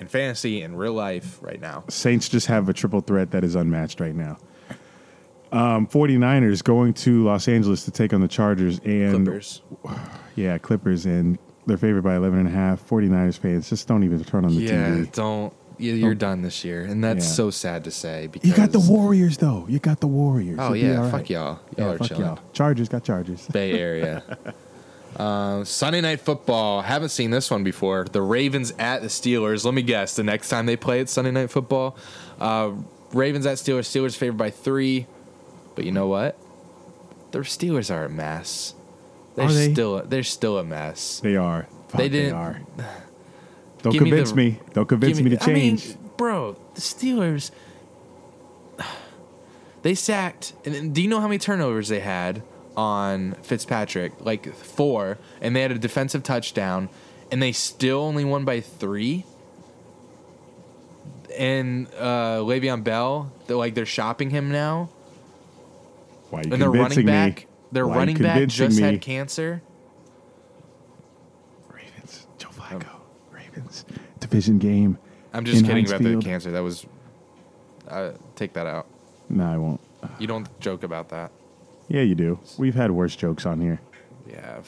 in 0.00 0.06
fantasy 0.08 0.62
and 0.62 0.78
real 0.78 0.92
life 0.92 1.38
right 1.40 1.60
now. 1.60 1.84
Saints 1.88 2.28
just 2.28 2.46
have 2.48 2.68
a 2.68 2.72
triple 2.72 3.00
threat 3.00 3.30
that 3.30 3.44
is 3.44 3.54
unmatched 3.54 4.00
right 4.00 4.14
now. 4.14 4.38
Um, 5.52 5.86
49ers 5.86 6.62
going 6.62 6.92
to 6.94 7.24
Los 7.24 7.46
Angeles 7.48 7.84
to 7.84 7.90
take 7.90 8.12
on 8.12 8.20
the 8.20 8.28
Chargers 8.28 8.80
and 8.84 9.24
Clippers. 9.24 9.62
yeah, 10.34 10.58
Clippers 10.58 11.06
and 11.06 11.38
they're 11.66 11.76
favored 11.76 12.02
by 12.02 12.16
11 12.16 12.38
and 12.40 12.48
a 12.48 12.50
half. 12.50 12.86
49ers 12.88 13.38
fans 13.38 13.68
just 13.68 13.86
don't 13.88 14.02
even 14.04 14.22
turn 14.24 14.44
on 14.44 14.54
the 14.54 14.60
Yeah, 14.62 14.88
TV. 14.90 15.12
don't. 15.12 15.52
you- 15.78 15.94
You're 15.94 16.14
done 16.14 16.42
this 16.42 16.64
year, 16.64 16.82
and 16.82 17.02
that's 17.02 17.24
Yeah. 17.26 17.32
so 17.32 17.50
sad 17.50 17.84
to 17.84 17.90
say. 17.90 18.26
Because 18.26 18.48
You 18.50 18.56
got 18.56 18.72
the 18.72 18.80
Warriors 18.80 19.36
though. 19.38 19.66
You 19.68 19.78
got 19.78 20.00
the 20.00 20.06
Warriors. 20.08 20.58
Oh 20.60 20.72
You'll 20.72 20.90
yeah, 20.92 21.02
all 21.04 21.10
fuck 21.10 21.30
y'all. 21.30 21.44
Y'all 21.46 21.60
Yeah, 21.78 21.86
are 21.94 21.98
fuck 21.98 22.08
chilling. 22.08 22.24
y'all. 22.24 22.38
Chargers 22.52 22.88
got 22.88 23.04
Chargers. 23.04 23.46
Bay 23.48 23.72
Area. 23.78 24.22
um, 25.16 25.64
Sunday 25.64 26.00
night 26.00 26.20
football. 26.20 26.82
Haven't 26.82 27.08
seen 27.10 27.30
this 27.30 27.50
one 27.50 27.64
before. 27.64 28.04
The 28.04 28.22
Ravens 28.22 28.72
at 28.78 29.02
the 29.02 29.08
Steelers. 29.08 29.64
Let 29.64 29.74
me 29.74 29.82
guess. 29.82 30.16
The 30.16 30.22
next 30.24 30.48
time 30.48 30.66
they 30.66 30.76
play, 30.76 31.00
it's 31.00 31.12
Sunday 31.12 31.30
night 31.30 31.50
football. 31.50 31.96
Uh, 32.40 32.72
Ravens 33.12 33.46
at 33.46 33.56
Steelers. 33.58 33.80
Steelers 33.86 34.16
favored 34.16 34.36
by 34.36 34.50
three. 34.50 35.06
But 35.74 35.84
you 35.84 35.92
know 35.92 36.06
what? 36.06 36.38
The 37.32 37.38
Steelers 37.40 37.94
are 37.94 38.04
a 38.04 38.08
mess. 38.08 38.74
They're 39.34 39.46
Are 39.46 39.52
they? 39.52 39.72
still 39.72 40.02
they're 40.02 40.22
still 40.22 40.58
a 40.58 40.64
mess. 40.64 41.20
They 41.20 41.36
are. 41.36 41.66
Fuck, 41.88 41.98
They 42.00 42.08
they, 42.08 42.18
didn't- 42.22 42.34
are. 42.36 42.60
Don't 43.82 43.92
Give 43.92 44.02
me 44.02 44.10
convince 44.10 44.30
the- 44.30 44.36
me. 44.36 44.58
Don't 44.72 44.88
convince 44.88 45.18
Give 45.18 45.24
me, 45.24 45.30
to 45.30 45.36
change. 45.44 45.84
I 45.84 45.88
mean, 45.88 45.98
bro, 46.16 46.56
the 46.74 46.80
Steelers. 46.80 47.50
They 49.82 49.94
sacked. 49.94 50.52
And 50.64 50.92
do 50.94 51.00
you 51.02 51.06
know 51.08 51.20
how 51.20 51.28
many 51.28 51.38
turnovers 51.38 51.86
they 51.88 52.00
had 52.00 52.42
on 52.76 53.32
Fitzpatrick? 53.42 54.12
Like 54.24 54.54
four, 54.54 55.18
and 55.40 55.54
they 55.56 55.62
had 55.62 55.70
a 55.72 55.78
defensive 55.78 56.22
touchdown, 56.22 56.88
and 57.32 57.42
they 57.42 57.52
still 57.52 58.00
only 58.00 58.24
won 58.24 58.44
by 58.44 58.60
three. 58.60 59.24
and 61.36 61.86
uh, 61.98 62.38
Le'Veon 62.40 62.82
Bell, 62.82 63.30
they're 63.46 63.56
like 63.56 63.74
they're 63.74 63.84
shopping 63.86 64.30
him 64.30 64.50
now, 64.50 64.88
Why 66.30 66.40
are 66.40 66.44
you 66.46 66.52
and 66.54 66.62
their 66.62 66.70
running 66.70 66.84
convincing 67.04 67.06
back, 67.06 67.36
me? 67.40 67.46
their 67.72 67.86
Why 67.86 67.96
running 67.96 68.16
back 68.16 68.48
just 68.48 68.76
me? 68.78 68.82
had 68.82 69.00
cancer. 69.02 69.60
Ravens, 71.70 72.26
Joe 72.38 72.48
Flacco, 72.48 73.00
Ravens, 73.30 73.84
division 74.20 74.58
game. 74.58 74.98
I'm 75.34 75.44
just 75.44 75.64
kidding 75.66 75.84
Heinz 75.86 75.90
about 75.90 76.02
the 76.02 76.16
cancer. 76.22 76.50
That 76.52 76.60
was, 76.62 76.86
uh, 77.88 78.12
take 78.34 78.54
that 78.54 78.66
out. 78.66 78.86
No, 79.28 79.44
I 79.46 79.58
won't. 79.58 79.80
You 80.18 80.26
don't 80.26 80.48
joke 80.60 80.82
about 80.84 81.10
that. 81.10 81.30
Yeah, 81.88 82.02
you 82.02 82.14
do. 82.14 82.38
We've 82.58 82.74
had 82.74 82.90
worse 82.90 83.14
jokes 83.16 83.46
on 83.46 83.60
here. 83.60 83.80
Yeah, 84.28 84.60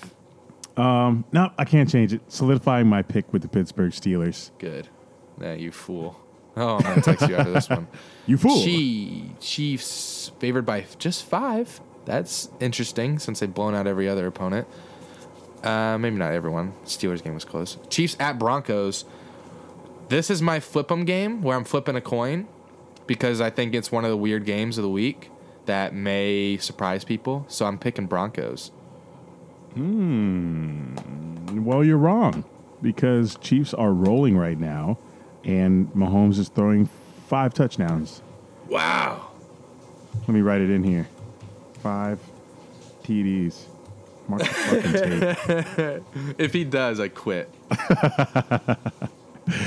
No, 0.76 1.50
I 1.58 1.64
can't 1.64 1.90
change 1.90 2.12
it. 2.12 2.20
Solidifying 2.30 2.86
my 2.86 3.02
pick 3.02 3.32
with 3.32 3.42
the 3.42 3.48
Pittsburgh 3.48 3.92
Steelers. 3.92 4.50
good. 4.58 4.88
Nah, 5.38 5.52
you 5.52 5.70
fool. 5.70 6.18
Oh, 6.56 6.76
I'm 6.76 6.82
gonna 6.82 7.00
text 7.02 7.28
you 7.28 7.36
after 7.36 7.52
this 7.52 7.68
one. 7.68 7.86
You 8.26 8.36
fool. 8.36 8.62
Chi- 8.62 9.30
Chiefs 9.40 10.32
favored 10.38 10.66
by 10.66 10.84
just 10.98 11.24
five. 11.24 11.80
That's 12.04 12.50
interesting 12.60 13.18
since 13.18 13.40
they've 13.40 13.52
blown 13.54 13.74
out 13.74 13.86
every 13.86 14.06
other 14.08 14.26
opponent. 14.26 14.66
Uh, 15.62 15.96
maybe 15.98 16.16
not 16.16 16.32
everyone. 16.32 16.72
Steelers 16.84 17.22
game 17.24 17.32
was 17.34 17.44
close. 17.46 17.78
Chiefs 17.88 18.16
at 18.20 18.38
Broncos. 18.38 19.04
This 20.08 20.30
is 20.30 20.42
my 20.42 20.60
flip 20.60 20.90
'em 20.92 21.04
game 21.04 21.40
where 21.42 21.56
I'm 21.56 21.64
flipping 21.64 21.96
a 21.96 22.00
coin 22.00 22.48
because 23.06 23.40
I 23.40 23.48
think 23.50 23.74
it's 23.74 23.90
one 23.92 24.04
of 24.04 24.10
the 24.10 24.16
weird 24.16 24.44
games 24.44 24.76
of 24.78 24.82
the 24.82 24.90
week 24.90 25.30
that 25.68 25.94
may 25.94 26.56
surprise 26.56 27.04
people. 27.04 27.44
So 27.48 27.66
I'm 27.66 27.78
picking 27.78 28.06
Broncos. 28.06 28.72
Hmm. 29.74 30.94
Well, 31.64 31.84
you're 31.84 31.96
wrong 31.96 32.44
because 32.82 33.36
Chiefs 33.36 33.72
are 33.74 33.92
rolling 33.92 34.36
right 34.36 34.58
now, 34.58 34.98
and 35.44 35.88
Mahomes 35.92 36.38
is 36.38 36.48
throwing 36.48 36.88
five 37.26 37.54
touchdowns. 37.54 38.22
Wow. 38.68 39.28
Let 40.20 40.30
me 40.30 40.40
write 40.40 40.60
it 40.60 40.70
in 40.70 40.82
here. 40.82 41.08
Five 41.82 42.18
TDs. 43.04 43.62
Mark 44.26 44.42
the 44.42 44.48
fucking 44.48 46.02
tape. 46.24 46.34
If 46.38 46.52
he 46.52 46.64
does, 46.64 47.00
I 47.00 47.08
quit. 47.08 47.50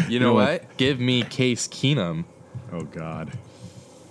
you 0.07 0.19
know 0.19 0.27
know 0.27 0.33
what? 0.33 0.61
what? 0.61 0.77
Give 0.77 0.99
me 0.99 1.23
Case 1.23 1.67
Keenum 1.67 2.25
Oh 2.71 2.83
God. 2.83 3.31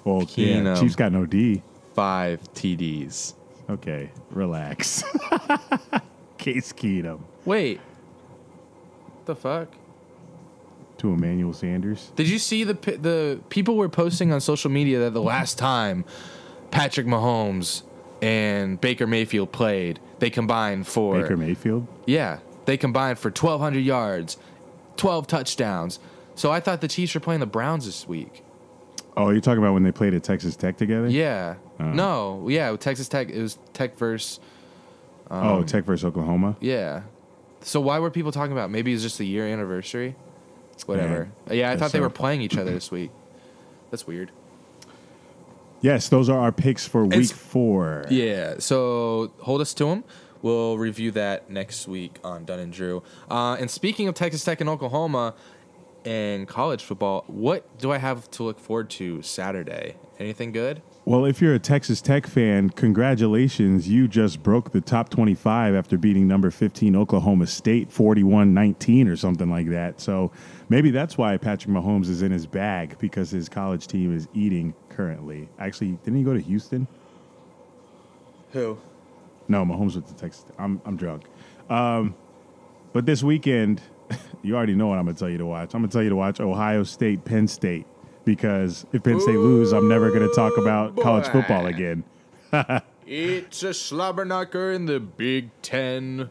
Well, 0.05 0.21
yeah, 0.21 0.57
Keenum. 0.57 0.81
Chiefs 0.81 0.97
got 0.97 1.13
no 1.13 1.25
D. 1.27 1.63
five 2.01 2.41
TDs. 2.55 3.35
Okay, 3.69 4.11
relax. 4.31 5.03
Case 6.39 6.73
Keenum 6.73 7.21
Wait. 7.45 7.79
The 9.27 9.37
fuck? 9.37 9.69
to 10.97 11.13
Emmanuel 11.13 11.53
Sanders. 11.53 12.11
Did 12.17 12.27
you 12.29 12.39
see 12.39 12.65
the 12.65 12.75
pi- 12.75 12.97
the 12.97 13.39
people 13.51 13.77
were 13.77 13.91
posting 13.91 14.33
on 14.33 14.41
social 14.41 14.71
media 14.71 15.01
that 15.01 15.13
the 15.13 15.21
last 15.21 15.59
time 15.59 16.07
Patrick 16.71 17.07
Mahomes 17.07 17.83
and 18.23 18.81
Baker 18.81 19.07
Mayfield 19.07 19.53
played, 19.53 20.01
they 20.21 20.31
combined 20.31 20.87
for 20.87 21.21
Baker 21.21 21.37
Mayfield. 21.37 21.87
yeah, 22.07 22.39
they 22.65 22.79
combined 22.79 23.19
for 23.19 23.29
1200 23.29 23.81
yards, 23.81 24.39
12 24.97 25.27
touchdowns. 25.27 25.99
So 26.35 26.51
I 26.51 26.61
thought 26.61 26.81
the 26.81 26.89
Chiefs 26.89 27.13
were 27.15 27.21
playing 27.21 27.41
the 27.41 27.47
Browns 27.47 27.85
this 27.85 28.09
week. 28.09 28.43
Oh, 29.19 29.29
you're 29.31 29.43
talking 29.43 29.63
about 29.63 29.75
when 29.75 29.83
they 29.83 29.93
played 29.93 30.15
at 30.15 30.23
Texas 30.23 30.57
Tech 30.57 30.79
together? 30.79 31.09
Yeah. 31.09 31.57
Oh. 31.81 31.93
No, 31.93 32.49
yeah, 32.49 32.75
Texas 32.77 33.09
Tech 33.09 33.31
it 33.31 33.41
was 33.41 33.59
Tech 33.73 33.97
versus 33.97 34.39
um, 35.31 35.47
oh, 35.47 35.63
Tech 35.63 35.85
versus 35.85 36.05
Oklahoma. 36.05 36.57
yeah. 36.61 37.03
So 37.63 37.81
why 37.81 37.99
were 37.99 38.11
people 38.11 38.33
talking 38.33 38.53
about 38.53 38.71
maybe 38.71 38.93
it's 38.93 39.03
just 39.03 39.19
the 39.19 39.27
year 39.27 39.47
anniversary? 39.47 40.17
Whatever. 40.87 41.29
Yeah, 41.51 41.69
uh, 41.69 41.71
I 41.71 41.75
guess 41.75 41.79
thought 41.81 41.93
they 41.93 42.01
were 42.01 42.09
playing 42.09 42.41
each 42.41 42.57
other 42.57 42.71
this 42.73 42.91
week. 42.91 43.11
That's 43.91 44.07
weird. 44.07 44.31
Yes, 45.83 46.09
those 46.09 46.29
are 46.29 46.39
our 46.39 46.53
picks 46.53 46.87
for 46.87 47.05
week 47.05 47.15
It's- 47.15 47.33
four. 47.33 48.07
Yeah. 48.11 48.55
So 48.59 49.33
hold 49.41 49.61
us 49.61 49.75
to 49.75 49.85
them. 49.87 50.05
We'll 50.43 50.79
review 50.79 51.11
that 51.13 51.51
next 51.51 51.87
week 51.87 52.19
on 52.25 52.45
Dunn 52.47 52.61
and 52.61 52.73
Drew. 52.73 53.03
Uh, 53.31 53.57
and 53.61 53.71
speaking 53.71 54.09
of 54.09 54.15
Texas 54.15 54.43
Tech 54.43 54.61
and 54.63 54.71
Oklahoma 54.71 55.35
and 56.07 56.49
college 56.49 56.83
football, 56.83 57.25
what 57.27 57.79
do 57.79 57.93
I 57.93 57.99
have 57.99 58.31
to 58.33 58.43
look 58.43 58.59
forward 58.59 58.89
to 58.91 59.21
Saturday? 59.21 59.97
Anything 60.19 60.53
good? 60.53 60.81
Well, 61.07 61.25
if 61.25 61.41
you're 61.41 61.55
a 61.55 61.59
Texas 61.59 62.03
Tech 62.03 62.27
fan, 62.27 62.71
congratulations. 62.71 63.89
You 63.89 64.07
just 64.07 64.43
broke 64.43 64.73
the 64.73 64.83
top 64.83 65.09
25 65.09 65.75
after 65.75 65.97
beating 65.97 66.29
number 66.29 66.51
15 66.51 66.95
Oklahoma 66.95 67.47
State 67.47 67.91
41 67.91 68.53
19 68.53 69.09
or 69.09 69.17
something 69.17 69.51
like 69.51 69.71
that. 69.71 70.01
So 70.01 70.31
maybe 70.69 70.91
that's 70.91 71.17
why 71.17 71.39
Patrick 71.39 71.75
Mahomes 71.75 72.09
is 72.09 72.21
in 72.21 72.31
his 72.31 72.47
bag 72.47 72.99
because 72.99 73.31
his 73.31 73.49
college 73.49 73.87
team 73.87 74.15
is 74.15 74.29
eating 74.35 74.75
currently. 74.91 75.49
Actually, 75.59 75.93
didn't 76.05 76.19
he 76.19 76.23
go 76.23 76.35
to 76.35 76.41
Houston? 76.41 76.87
Who? 78.53 78.79
No, 79.49 79.65
Mahomes 79.65 79.97
with 79.97 80.07
the 80.07 80.15
Texas. 80.15 80.45
I'm, 80.59 80.83
I'm 80.85 80.97
drunk. 80.97 81.25
Um, 81.71 82.15
but 82.93 83.07
this 83.07 83.23
weekend, 83.23 83.81
you 84.43 84.55
already 84.55 84.75
know 84.75 84.89
what 84.89 84.99
I'm 84.99 85.07
going 85.07 85.17
to 85.17 85.19
tell 85.19 85.31
you 85.31 85.39
to 85.39 85.47
watch. 85.47 85.75
I'm 85.75 85.81
going 85.81 85.89
to 85.89 85.93
tell 85.93 86.03
you 86.03 86.11
to 86.11 86.17
watch 86.17 86.41
Ohio 86.41 86.83
State, 86.83 87.25
Penn 87.25 87.49
State. 87.49 87.87
Because 88.25 88.87
if 88.93 89.03
Penn 89.03 89.21
State 89.21 89.39
lose, 89.39 89.73
I'm 89.73 89.89
never 89.89 90.11
going 90.11 90.29
to 90.29 90.35
talk 90.35 90.57
about 90.59 90.97
college 90.97 91.27
football 91.29 91.67
again. 91.67 92.05
It's 93.13 93.65
a 93.65 93.71
slobberknocker 93.71 94.73
in 94.73 94.87
the 94.87 95.01
Big 95.01 95.51
Ten 95.63 96.31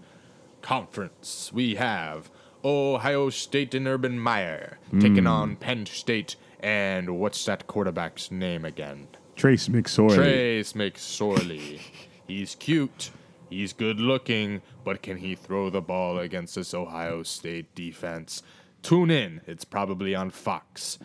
Conference. 0.62 1.52
We 1.52 1.76
have 1.76 2.32
Ohio 2.64 3.30
State 3.30 3.76
and 3.76 3.86
Urban 3.86 4.18
Meyer 4.18 4.78
taking 4.98 5.24
hmm. 5.24 5.28
on 5.28 5.56
Penn 5.58 5.86
State. 5.88 6.38
And 6.62 7.20
what's 7.20 7.44
that 7.44 7.68
quarterback's 7.68 8.32
name 8.32 8.64
again? 8.64 9.10
Trace 9.36 9.68
McSorley. 9.68 10.16
Trace 10.16 10.72
McSorley. 10.72 11.82
He's 12.26 12.56
cute. 12.56 13.12
He's 13.50 13.74
good 13.74 14.00
looking, 14.00 14.62
but 14.86 15.02
can 15.02 15.18
he 15.18 15.36
throw 15.36 15.70
the 15.70 15.82
ball 15.82 16.18
against 16.20 16.56
this 16.56 16.74
Ohio 16.74 17.24
State 17.24 17.76
defense? 17.76 18.42
Tune 18.84 19.12
in. 19.12 19.42
It's 19.48 19.66
probably 19.66 20.16
on 20.16 20.30
Fox. 20.30 20.98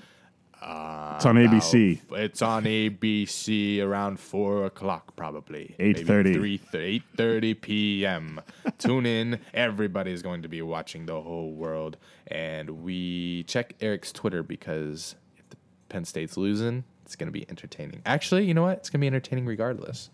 It's 0.66 1.26
on 1.26 1.36
ABC. 1.36 2.00
It's 2.12 2.42
on 2.42 2.64
ABC 2.64 3.82
around 3.82 4.18
four 4.18 4.64
o'clock, 4.66 5.14
probably. 5.16 5.74
Eight 5.78 6.06
thirty. 6.06 6.60
Eight 6.74 7.02
thirty 7.16 7.54
p.m. 7.54 8.40
Tune 8.78 9.06
in. 9.06 9.40
Everybody's 9.52 10.22
going 10.22 10.42
to 10.42 10.48
be 10.48 10.62
watching 10.62 11.06
the 11.06 11.20
whole 11.20 11.52
world, 11.52 11.96
and 12.26 12.82
we 12.82 13.44
check 13.44 13.74
Eric's 13.80 14.12
Twitter 14.12 14.42
because 14.42 15.14
if 15.36 15.48
the 15.50 15.56
Penn 15.88 16.04
State's 16.04 16.36
losing, 16.36 16.84
it's 17.04 17.16
going 17.16 17.28
to 17.28 17.32
be 17.32 17.46
entertaining. 17.48 18.02
Actually, 18.06 18.44
you 18.44 18.54
know 18.54 18.62
what? 18.62 18.78
It's 18.78 18.90
going 18.90 19.00
to 19.00 19.04
be 19.04 19.06
entertaining 19.06 19.46
regardless. 19.46 20.10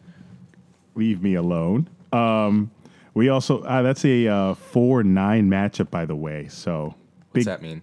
Leave 0.94 1.22
me 1.22 1.34
alone. 1.34 1.88
Um, 2.12 2.70
we 3.14 3.28
also 3.28 3.62
uh, 3.62 3.82
that's 3.82 4.05
a 4.05 4.26
uh, 4.26 4.55
four 4.55 5.03
nine 5.03 5.48
matchup, 5.48 5.90
by 5.90 6.05
the 6.05 6.16
way. 6.16 6.48
So 6.48 6.94
What's 7.30 7.32
big 7.32 7.44
that 7.46 7.62
mean? 7.62 7.82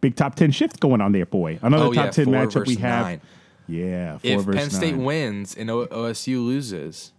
Big 0.00 0.16
top 0.16 0.34
ten 0.34 0.50
shift 0.50 0.80
going 0.80 1.00
on 1.00 1.12
there, 1.12 1.26
boy. 1.26 1.58
Another 1.62 1.84
Oh, 1.86 1.92
top 1.92 2.04
yeah, 2.06 2.10
ten 2.10 2.26
matchup 2.26 2.66
we 2.66 2.76
have. 2.76 3.04
nine. 3.04 3.20
Yeah, 3.68 4.18
four 4.18 4.30
If 4.30 4.46
Penn 4.46 4.70
State 4.70 4.94
nine. 4.94 5.04
wins 5.04 5.54
and 5.56 5.68
o- 5.70 5.86
OSU 5.86 6.44
loses, 6.44 7.12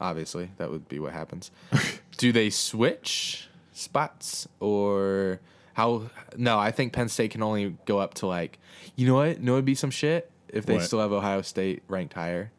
obviously 0.00 0.50
that 0.58 0.70
would 0.70 0.88
be 0.88 0.98
what 0.98 1.12
happens. 1.12 1.50
Do 2.18 2.30
they 2.32 2.50
switch 2.50 3.48
spots 3.72 4.46
or 4.60 5.40
how? 5.74 6.10
No, 6.36 6.58
I 6.58 6.70
think 6.70 6.92
Penn 6.92 7.08
State 7.08 7.30
can 7.30 7.42
only 7.42 7.76
go 7.86 7.98
up 7.98 8.14
to 8.14 8.26
like, 8.26 8.58
you 8.96 9.06
know 9.06 9.14
what? 9.14 9.40
No, 9.40 9.54
it'd 9.54 9.64
be 9.64 9.74
some 9.74 9.90
shit 9.90 10.30
if 10.48 10.66
they 10.66 10.74
What? 10.74 10.82
still 10.84 11.00
have 11.00 11.12
Ohio 11.12 11.42
State 11.42 11.82
ranked 11.88 12.14
higher. 12.14 12.50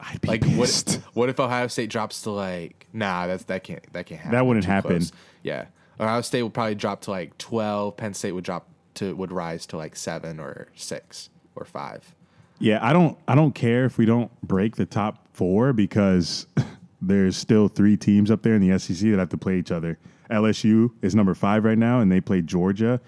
I'd 0.00 0.20
be 0.20 0.28
Like 0.28 0.42
pissed. 0.42 0.94
what? 0.96 1.14
What 1.14 1.28
if 1.28 1.38
Ohio 1.38 1.66
State 1.68 1.90
drops 1.90 2.22
to 2.22 2.30
like? 2.30 2.86
Nah, 2.92 3.26
that's 3.28 3.44
that 3.44 3.62
can't 3.62 3.84
that 3.92 4.06
can't 4.06 4.20
happen. 4.20 4.32
That 4.36 4.46
wouldn't 4.46 4.64
happen. 4.64 4.90
close. 4.98 5.12
Yeah, 5.42 5.66
Ohio 6.00 6.22
State 6.22 6.42
would 6.42 6.54
probably 6.54 6.74
drop 6.74 7.02
to 7.02 7.10
like 7.10 7.36
twelve. 7.38 7.96
Penn 7.96 8.14
State 8.14 8.32
would 8.32 8.42
drop 8.44 8.66
to 9.00 9.16
would 9.16 9.32
rise 9.32 9.66
to 9.66 9.76
like 9.76 9.96
seven 9.96 10.38
or 10.38 10.68
six 10.74 11.30
or 11.56 11.64
five. 11.64 12.14
Yeah, 12.58 12.78
I 12.82 12.92
don't 12.92 13.18
I 13.26 13.34
don't 13.34 13.54
care 13.54 13.86
if 13.86 13.98
we 13.98 14.04
don't 14.04 14.30
break 14.42 14.76
the 14.76 14.86
top 14.86 15.26
four 15.32 15.72
because 15.72 16.46
there's 17.02 17.36
still 17.36 17.68
three 17.68 17.96
teams 17.96 18.30
up 18.30 18.42
there 18.42 18.54
in 18.54 18.66
the 18.66 18.78
SEC 18.78 19.10
that 19.10 19.18
have 19.18 19.30
to 19.30 19.38
play 19.38 19.58
each 19.58 19.72
other. 19.72 19.98
LSU 20.30 20.92
is 21.02 21.14
number 21.14 21.34
five 21.34 21.64
right 21.64 21.78
now, 21.78 22.00
and 22.00 22.12
they 22.12 22.20
play 22.20 22.42
Georgia 22.42 23.00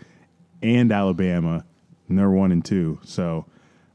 and 0.63 0.91
Alabama, 0.91 1.65
and 2.09 2.19
they're 2.19 2.31
one 2.31 2.51
and 2.51 2.65
two. 2.65 2.99
So 3.05 3.45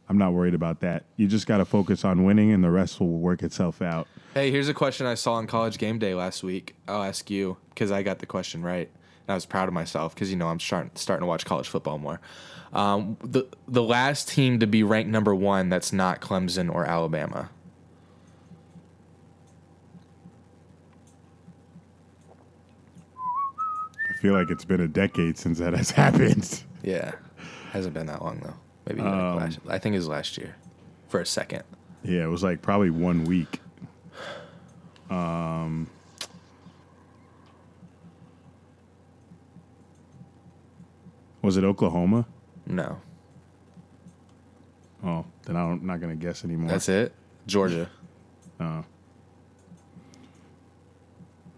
I'm 0.08 0.18
not 0.18 0.34
worried 0.34 0.54
about 0.54 0.80
that. 0.82 1.06
You 1.18 1.28
just 1.28 1.48
got 1.48 1.58
to 1.58 1.66
focus 1.66 2.06
on 2.06 2.24
winning, 2.24 2.52
and 2.52 2.64
the 2.64 2.72
rest 2.72 3.00
will 3.00 3.20
work 3.20 3.42
itself 3.42 3.82
out. 3.82 4.08
Hey, 4.36 4.52
here's 4.52 4.70
a 4.70 4.74
question 4.74 5.08
I 5.08 5.16
saw 5.16 5.34
on 5.34 5.48
College 5.48 5.80
Game 5.80 5.98
Day 5.98 6.14
last 6.14 6.44
week. 6.44 6.76
I'll 6.88 7.04
ask 7.04 7.30
you 7.32 7.58
because 7.70 7.92
I 7.92 8.04
got 8.04 8.20
the 8.20 8.28
question 8.28 8.62
right. 8.62 8.90
I 9.28 9.34
was 9.34 9.46
proud 9.46 9.68
of 9.68 9.74
myself 9.74 10.14
because 10.14 10.30
you 10.32 10.38
know 10.38 10.48
I'm 10.48 10.60
starting 10.60 10.92
starting 10.96 11.24
to 11.24 11.28
watch 11.28 11.46
college 11.46 11.68
football 11.68 11.98
more. 11.98 12.20
Um, 12.74 13.18
the 13.24 13.48
the 13.68 13.84
last 13.84 14.30
team 14.30 14.60
to 14.60 14.68
be 14.68 14.84
ranked 14.84 15.10
number 15.10 15.34
one 15.36 15.70
that's 15.70 15.92
not 15.94 16.22
Clemson 16.22 16.74
or 16.74 16.86
Alabama. 16.86 17.50
I 24.10 24.22
feel 24.22 24.34
like 24.34 24.50
it's 24.50 24.66
been 24.66 24.82
a 24.82 24.88
decade 24.88 25.38
since 25.38 25.60
that 25.60 25.74
has 25.74 25.92
happened. 26.04 26.64
Yeah, 26.84 27.14
hasn't 27.72 27.94
been 27.94 28.08
that 28.08 28.22
long 28.22 28.40
though. 28.40 28.54
Maybe 28.88 29.02
like 29.02 29.14
Um, 29.14 29.36
last, 29.38 29.60
I 29.68 29.78
think 29.80 29.94
it 29.94 30.00
was 30.00 30.08
last 30.08 30.38
year 30.38 30.56
for 31.10 31.20
a 31.20 31.26
second. 31.26 31.64
Yeah, 32.04 32.24
it 32.24 32.28
was 32.30 32.44
like 32.44 32.62
probably 32.62 32.90
one 32.90 33.26
week. 33.26 33.60
Um, 35.10 35.90
was 41.48 41.58
it 41.58 41.64
Oklahoma? 41.64 42.26
No, 42.68 42.98
Oh, 45.04 45.26
then 45.46 45.56
I'm 45.56 45.86
not 45.86 46.00
gonna 46.02 46.16
guess 46.16 46.44
anymore. 46.44 46.70
that's 46.70 46.90
it. 46.90 47.14
Georgia. 47.48 47.90
Oh. 48.60 48.84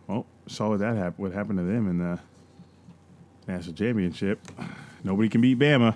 Well, 0.07 0.25
saw 0.47 0.69
what 0.69 0.79
that 0.79 0.95
hap- 0.95 1.19
what 1.19 1.31
happened 1.33 1.59
to 1.59 1.63
them 1.65 1.87
in 1.87 1.99
the 1.99 2.19
national 3.47 3.75
championship. 3.75 4.39
Nobody 5.03 5.29
can 5.29 5.39
beat 5.41 5.59
Bama. 5.59 5.95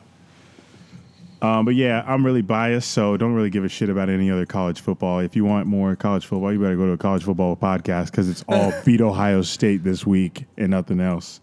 Um, 1.41 1.65
but 1.65 1.75
yeah, 1.75 2.03
I'm 2.07 2.23
really 2.25 2.41
biased, 2.43 2.91
so 2.91 3.17
don't 3.17 3.33
really 3.33 3.49
give 3.49 3.65
a 3.65 3.69
shit 3.69 3.89
about 3.89 4.09
any 4.09 4.29
other 4.31 4.45
college 4.45 4.79
football. 4.79 5.19
If 5.19 5.35
you 5.35 5.43
want 5.43 5.65
more 5.67 5.95
college 5.95 6.25
football, 6.25 6.53
you 6.53 6.59
better 6.59 6.77
go 6.77 6.85
to 6.85 6.91
a 6.93 6.97
college 6.97 7.23
football 7.23 7.57
podcast 7.57 8.11
because 8.11 8.29
it's 8.29 8.45
all 8.47 8.71
beat 8.85 9.01
Ohio 9.01 9.41
State 9.41 9.83
this 9.83 10.05
week 10.05 10.45
and 10.57 10.69
nothing 10.69 11.01
else. 11.01 11.41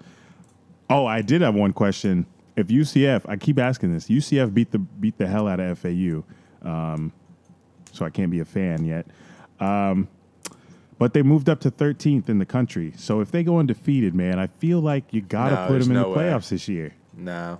Oh, 0.88 1.04
I 1.06 1.20
did 1.22 1.42
have 1.42 1.54
one 1.54 1.72
question. 1.74 2.24
If 2.60 2.68
UCF, 2.68 3.22
I 3.28 3.36
keep 3.36 3.58
asking 3.58 3.92
this, 3.94 4.06
UCF 4.08 4.52
beat 4.54 4.70
the 4.70 4.78
beat 4.78 5.16
the 5.18 5.26
hell 5.26 5.48
out 5.48 5.58
of 5.60 5.78
FAU, 5.78 6.22
um, 6.62 7.12
so 7.92 8.04
I 8.04 8.10
can't 8.10 8.30
be 8.30 8.40
a 8.40 8.44
fan 8.44 8.84
yet. 8.84 9.06
Um, 9.58 10.08
but 10.98 11.14
they 11.14 11.22
moved 11.22 11.48
up 11.48 11.60
to 11.60 11.70
13th 11.70 12.28
in 12.28 12.38
the 12.38 12.44
country. 12.44 12.92
So 12.96 13.20
if 13.20 13.30
they 13.32 13.42
go 13.42 13.58
undefeated, 13.58 14.14
man, 14.14 14.38
I 14.38 14.46
feel 14.48 14.80
like 14.80 15.04
you 15.12 15.22
got 15.22 15.48
to 15.48 15.54
No, 15.54 15.66
put 15.66 15.72
there's 15.72 15.88
them 15.88 15.96
in 15.96 16.02
no 16.02 16.12
the 16.12 16.18
way. 16.18 16.24
playoffs 16.26 16.50
this 16.50 16.68
year. 16.68 16.92
No, 17.16 17.58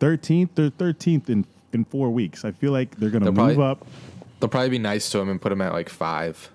13th, 0.00 0.50
they're 0.56 0.70
13th 0.70 1.30
in 1.30 1.46
in 1.72 1.84
four 1.84 2.10
weeks. 2.10 2.44
I 2.44 2.50
feel 2.50 2.72
like 2.72 2.96
they're 2.96 3.08
going 3.10 3.24
to 3.24 3.30
They'll 3.30 3.46
move 3.46 3.56
probably- 3.56 3.64
up. 3.64 3.86
they'll 4.40 4.48
probably 4.50 4.68
be 4.70 4.78
nice 4.78 5.08
to 5.12 5.20
him 5.20 5.28
and 5.28 5.40
put 5.40 5.52
him 5.52 5.60
at 5.62 5.72
like 5.72 5.88
five. 5.88 6.50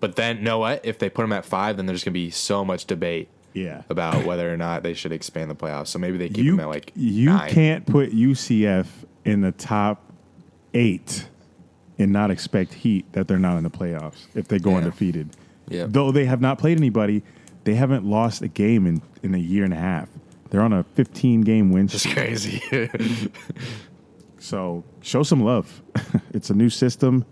But 0.00 0.16
then, 0.16 0.42
know 0.44 0.58
what? 0.58 0.84
If 0.84 0.98
they 0.98 1.08
put 1.08 1.24
him 1.24 1.32
at 1.32 1.44
five, 1.44 1.76
then 1.76 1.86
there's 1.86 2.02
gonna 2.04 2.12
be 2.12 2.30
so 2.30 2.64
much 2.64 2.84
debate 2.84 3.28
Yeah. 3.64 3.82
about 3.88 4.24
whether 4.24 4.52
or 4.52 4.56
not 4.56 4.82
they 4.82 4.94
should 4.94 5.12
expand 5.12 5.50
the 5.50 5.54
playoffs. 5.54 5.88
So 5.88 5.98
maybe 5.98 6.16
they 6.18 6.28
keep 6.28 6.44
You 6.44 6.54
him 6.54 6.60
at 6.60 6.68
like 6.68 6.92
you 6.96 7.26
nine. 7.30 7.50
can't 7.50 7.86
put 7.86 8.12
UCF 8.12 8.86
in 9.24 9.40
the 9.40 9.52
top 9.52 10.02
eight 10.74 11.26
and 11.98 12.12
not 12.12 12.30
expect 12.30 12.74
Heat 12.74 13.10
that 13.12 13.26
they're 13.28 13.38
not 13.38 13.56
in 13.56 13.64
the 13.64 13.70
playoffs 13.70 14.26
if 14.34 14.48
they 14.48 14.58
go 14.58 14.70
Yeah. 14.70 14.76
undefeated. 14.78 15.30
Yep. 15.68 15.88
Though 15.90 16.12
they 16.12 16.24
have 16.26 16.40
not 16.40 16.58
played 16.58 16.78
anybody, 16.78 17.22
they 17.64 17.74
haven't 17.74 18.04
lost 18.04 18.40
a 18.42 18.48
game 18.48 18.86
in, 18.86 19.02
in 19.22 19.34
a 19.34 19.38
year 19.38 19.64
and 19.64 19.72
a 19.74 19.78
half. 19.78 20.08
They're 20.50 20.62
on 20.62 20.72
a 20.72 20.82
15 20.94 21.42
game 21.42 21.70
win 21.72 21.86
It's 21.86 21.98
streak. 22.00 22.14
crazy. 22.14 22.62
So 24.40 24.84
show 25.00 25.22
some 25.22 25.42
love. 25.42 25.82
it's 26.32 26.50
a 26.50 26.54
new 26.54 26.70
system. 26.70 27.24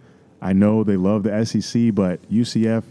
I 0.43 0.53
know 0.53 0.85
they 0.85 0.97
love 0.97 1.23
the 1.23 1.45
SEC, 1.47 1.95
but 1.95 2.21
UCF, 2.31 2.83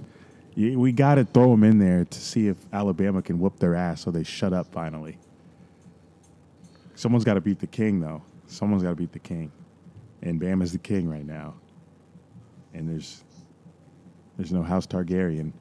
we 0.56 0.92
got 0.92 1.16
to 1.16 1.26
throw 1.26 1.52
them 1.52 1.64
in 1.64 1.80
there 1.80 2.06
to 2.06 2.20
see 2.20 2.48
if 2.48 2.58
Alabama 2.72 3.22
can 3.22 3.40
whoop 3.40 3.60
their 3.60 3.76
ass 3.76 4.02
so 4.02 4.12
they 4.12 4.24
shut 4.24 4.54
up 4.54 4.72
finally. 4.72 5.18
Someone's 6.96 7.26
got 7.26 7.34
to 7.34 7.42
beat 7.42 7.60
the 7.60 7.68
king, 7.68 8.00
though. 8.00 8.24
Someone's 8.48 8.84
got 8.84 8.90
to 8.90 8.96
beat 8.96 9.12
the 9.12 9.20
king, 9.20 9.52
and 10.22 10.40
Bama's 10.40 10.72
the 10.72 10.78
king 10.78 11.10
right 11.10 11.26
now. 11.26 11.56
And 12.74 12.90
there's 12.90 13.24
there's 14.38 14.52
no 14.52 14.64
House 14.64 14.88
Targaryen 14.88 15.52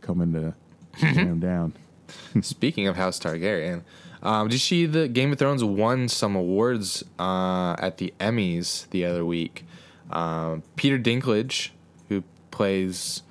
coming 0.00 0.32
to 0.32 0.54
tear 0.98 1.12
him 1.12 1.40
down. 1.40 1.74
Speaking 2.40 2.86
of 2.86 2.96
House 2.96 3.18
Targaryen, 3.18 3.82
um, 4.22 4.48
did 4.48 4.54
you 4.54 4.58
see 4.58 4.86
the 4.86 5.06
Game 5.06 5.32
of 5.32 5.38
Thrones 5.38 5.62
won 5.62 6.08
some 6.08 6.34
awards 6.34 7.04
uh, 7.18 7.76
at 7.78 7.98
the 7.98 8.12
Emmys 8.18 8.88
the 8.90 9.04
other 9.04 9.24
week? 9.24 9.64
Um, 10.10 10.62
Peter 10.76 10.98
Dinklage, 10.98 11.70
who 12.08 12.24
plays 12.50 13.22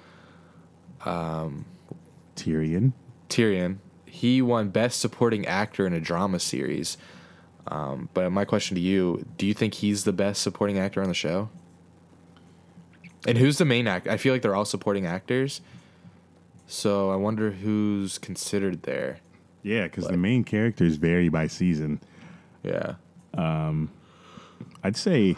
Tyrion. 1.05 2.93
Tyrion, 3.29 3.77
he 4.05 4.41
won 4.41 4.69
Best 4.69 4.99
Supporting 4.99 5.45
Actor 5.45 5.85
in 5.87 5.93
a 5.93 5.99
Drama 5.99 6.39
Series. 6.39 6.97
Um, 7.67 8.09
but 8.13 8.29
my 8.31 8.45
question 8.45 8.75
to 8.75 8.81
you: 8.81 9.25
Do 9.37 9.45
you 9.45 9.53
think 9.53 9.75
he's 9.75 10.03
the 10.03 10.13
best 10.13 10.41
supporting 10.41 10.77
actor 10.77 11.01
on 11.01 11.07
the 11.07 11.13
show? 11.13 11.49
And 13.25 13.37
who's 13.37 13.57
the 13.57 13.65
main 13.65 13.87
actor? 13.87 14.11
I 14.11 14.17
feel 14.17 14.33
like 14.33 14.41
they're 14.41 14.55
all 14.55 14.65
supporting 14.65 15.05
actors. 15.05 15.61
So 16.67 17.09
I 17.11 17.15
wonder 17.15 17.51
who's 17.51 18.17
considered 18.17 18.83
there. 18.83 19.19
Yeah, 19.61 19.83
because 19.83 20.07
the 20.07 20.17
main 20.17 20.43
characters 20.43 20.97
vary 20.97 21.29
by 21.29 21.47
season. 21.47 22.01
Yeah. 22.63 22.95
Um, 23.33 23.89
I'd 24.83 24.97
say 24.97 25.37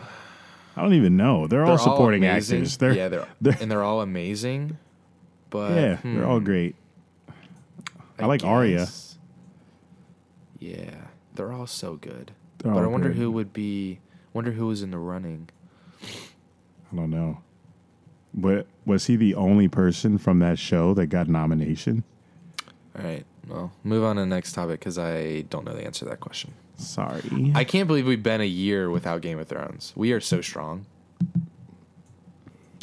I 0.75 0.81
don't 0.81 0.93
even 0.93 1.15
know. 1.15 1.45
They're, 1.47 1.61
all 1.61 1.67
They're 1.69 1.77
supporting 1.77 2.25
amazing. 2.25 2.57
actors. 2.59 2.77
They're, 2.77 2.93
yeah, 2.93 3.07
they're, 3.07 3.27
they're- 3.39 3.57
and 3.61 3.69
they're 3.69 3.83
all 3.83 4.01
amazing. 4.01 4.77
But 5.55 5.71
yeah, 5.75 5.95
hmm, 5.97 6.15
they're 6.17 6.27
all 6.27 6.39
great. 6.39 6.75
I 8.19 8.25
like 8.25 8.43
Arya. 8.43 8.77
guess- 8.79 9.17
Yeah, 10.59 10.95
they're 11.35 11.51
all 11.51 11.67
so 11.67 11.95
good. 11.95 12.31
They're 12.59 12.73
but 12.73 12.83
I 12.83 12.87
wonder 12.87 13.09
good. 13.09 13.17
who 13.17 13.31
would 13.31 13.53
be. 13.53 13.99
Wonder 14.33 14.51
who 14.51 14.67
was 14.67 14.81
in 14.83 14.91
the 14.91 14.97
running. 14.97 15.49
I 16.03 16.95
don't 16.95 17.09
know. 17.09 17.39
But 18.33 18.67
was 18.85 19.05
he 19.05 19.15
the 19.15 19.33
only 19.35 19.67
person 19.69 20.17
from 20.17 20.39
that 20.39 20.59
show 20.59 20.93
that 20.95 21.07
got 21.07 21.27
nomination? 21.29 22.03
All 22.97 23.05
right. 23.05 23.25
Well, 23.47 23.71
move 23.83 24.03
on 24.03 24.15
to 24.17 24.21
the 24.23 24.25
next 24.27 24.53
topic 24.53 24.79
because 24.81 24.97
I 24.97 25.41
don't 25.49 25.65
know 25.65 25.73
the 25.73 25.85
answer 25.85 25.99
to 26.05 26.09
that 26.09 26.19
question. 26.19 26.53
Sorry. 26.77 27.51
I 27.55 27.63
can't 27.63 27.87
believe 27.87 28.05
we've 28.07 28.21
been 28.23 28.41
a 28.41 28.45
year 28.45 28.89
without 28.89 29.21
Game 29.21 29.39
of 29.39 29.47
Thrones. 29.47 29.93
We 29.95 30.11
are 30.11 30.19
so 30.19 30.41
strong. 30.41 30.85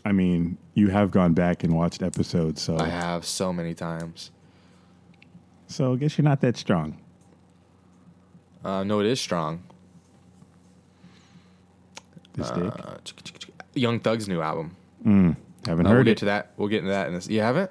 I 0.04 0.12
mean, 0.12 0.58
you 0.74 0.88
have 0.88 1.10
gone 1.10 1.32
back 1.32 1.64
and 1.64 1.74
watched 1.74 2.02
episodes, 2.02 2.60
so 2.60 2.76
I 2.78 2.88
have 2.88 3.24
so 3.24 3.52
many 3.52 3.74
times. 3.74 4.30
so 5.68 5.92
I 5.92 5.96
guess 5.96 6.18
you're 6.18 6.24
not 6.24 6.40
that 6.40 6.56
strong. 6.56 6.98
Uh, 8.64 8.84
no, 8.84 9.00
it 9.00 9.06
is 9.06 9.20
strong. 9.20 9.62
This 12.34 12.50
Uh. 12.50 12.98
Young 13.74 14.00
Thug's 14.00 14.28
new 14.28 14.40
album. 14.40 14.76
Mm, 15.04 15.36
Haven't 15.66 15.86
Uh, 15.86 15.88
we'll 15.88 15.96
heard 15.98 16.04
get 16.06 16.12
it. 16.12 16.18
to 16.18 16.24
that. 16.26 16.52
We'll 16.56 16.68
get 16.68 16.78
into 16.80 16.90
that 16.90 17.08
in 17.08 17.14
this. 17.14 17.28
You 17.28 17.40
haven't? 17.40 17.70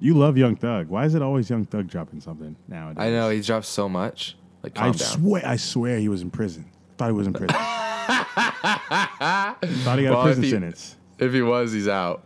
You 0.00 0.14
love 0.14 0.36
Young 0.36 0.56
Thug. 0.56 0.88
Why 0.88 1.04
is 1.04 1.14
it 1.14 1.22
always 1.22 1.48
Young 1.48 1.64
Thug 1.64 1.86
dropping 1.88 2.20
something 2.20 2.56
nowadays? 2.68 2.98
I 3.00 3.10
know 3.10 3.30
he's 3.30 3.46
dropped 3.46 3.66
so 3.66 3.88
much. 3.88 4.36
Like, 4.62 4.78
I 4.78 4.84
down. 4.86 4.94
swear, 4.94 5.42
I 5.46 5.56
swear 5.56 5.98
he 5.98 6.08
was 6.08 6.22
in 6.22 6.30
prison. 6.30 6.66
Thought 6.98 7.06
he 7.08 7.12
was 7.12 7.26
in 7.26 7.32
prison. 7.32 7.56
Thought 7.56 9.58
he 9.98 10.04
got 10.04 10.10
Well, 10.12 10.20
a 10.20 10.24
prison 10.24 10.44
he- 10.44 10.50
sentence. 10.50 10.96
If 11.24 11.32
he 11.32 11.42
was, 11.42 11.72
he's 11.72 11.88
out. 11.88 12.22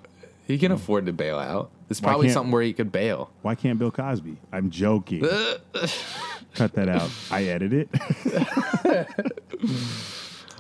He 0.47 0.59
can 0.59 0.73
afford 0.73 1.07
to 1.07 1.13
bail 1.13 1.39
out. 1.39 1.71
It's 1.91 2.01
probably 2.01 2.27
can't- 2.27 2.35
something 2.35 2.53
where 2.53 2.63
he 2.63 2.73
could 2.73 2.91
bail. 2.93 3.31
Why 3.43 3.55
can't 3.55 3.79
Bill 3.79 3.91
Cosby? 3.91 4.37
I'm 4.53 4.71
joking. 4.71 5.21
Cut 6.55 6.73
that 6.75 6.89
out. 6.89 7.11
I 7.31 7.45
edit 7.45 7.73
it. 7.73 7.89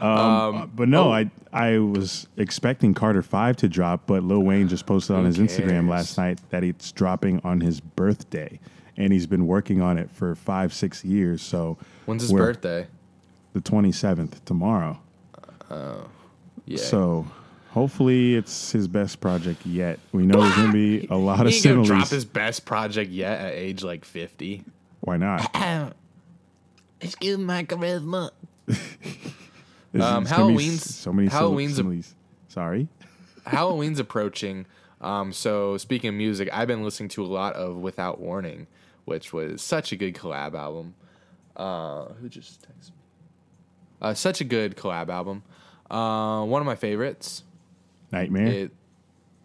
um, 0.03 0.70
but 0.74 0.89
no, 0.89 1.09
oh. 1.09 1.12
I 1.12 1.30
I 1.53 1.78
was 1.78 2.28
expecting 2.36 2.95
Carter 2.95 3.22
Five 3.22 3.57
to 3.59 3.68
drop, 3.68 4.03
but 4.07 4.22
Lil 4.22 4.41
Wayne 4.43 4.68
just 4.68 4.86
posted 4.86 5.16
on 5.16 5.24
his 5.24 5.39
Instagram 5.39 5.89
last 5.89 6.16
night 6.18 6.39
that 6.51 6.62
it's 6.62 6.93
dropping 6.93 7.41
on 7.43 7.61
his 7.61 7.80
birthday, 7.80 8.61
and 8.97 9.12
he's 9.12 9.26
been 9.26 9.47
working 9.47 9.80
on 9.80 9.99
it 9.99 10.11
for 10.11 10.34
five 10.34 10.72
six 10.72 11.05
years. 11.05 11.43
So 11.43 11.78
When's 12.07 12.22
his 12.22 12.32
we're- 12.32 12.47
birthday? 12.47 12.86
The 13.55 13.61
twenty 13.62 13.93
seventh 13.93 14.45
tomorrow. 14.45 14.99
Oh. 15.70 16.07
Yeah. 16.66 16.76
So 16.78 17.26
hopefully 17.79 18.35
it's 18.35 18.72
his 18.72 18.89
best 18.89 19.20
project 19.20 19.64
yet. 19.64 20.01
We 20.12 20.26
know 20.26 20.41
there's 20.43 20.57
gonna 20.57 20.72
be 20.72 21.07
a 21.11 21.16
lot 21.16 21.47
of 21.47 21.53
he 21.53 21.57
ain't 21.59 21.64
gonna 21.64 21.85
drop 21.85 22.09
his 22.09 22.24
best 22.24 22.64
project 22.64 23.11
yet 23.11 23.41
at 23.41 23.53
age 23.55 23.83
like 23.85 24.05
50. 24.05 24.64
Why 25.01 25.16
not? 25.16 25.55
Excuse 27.01 27.39
my 27.39 27.64
charisma. 27.64 28.31
There's- 28.66 28.83
Um, 30.05 30.24
there's 30.24 30.37
gonna 30.37 30.49
be 30.49 30.55
Halloween's- 30.55 30.87
s- 30.87 30.95
so 30.97 31.12
many 31.12 31.29
sim- 31.29 31.39
Halloween's 31.39 31.72
a- 31.72 31.76
similes. 31.76 32.14
Sorry. 32.49 32.89
Halloween's 33.47 33.99
approaching. 34.01 34.66
Um, 35.01 35.33
so 35.33 35.76
speaking 35.79 36.09
of 36.09 36.14
music, 36.16 36.49
I've 36.53 36.66
been 36.68 36.83
listening 36.83 37.09
to 37.11 37.24
a 37.24 37.26
lot 37.26 37.55
of 37.55 37.76
Without 37.76 38.20
Warning, 38.20 38.66
which 39.05 39.33
was 39.33 39.62
such 39.62 39.93
a 39.93 39.97
good 39.97 40.14
collab 40.14 40.55
album. 40.55 40.95
Uh, 41.57 42.07
who 42.20 42.29
just 42.29 42.62
texted 42.62 42.91
me? 42.91 42.97
Uh, 44.03 44.14
such 44.14 44.41
a 44.41 44.45
good 44.45 44.76
collab 44.76 45.09
album. 45.09 45.43
Uh, 45.91 46.45
one 46.45 46.61
of 46.61 46.66
my 46.66 46.74
favorites. 46.76 47.45
Nightmare. 48.13 48.47
It. 48.47 48.73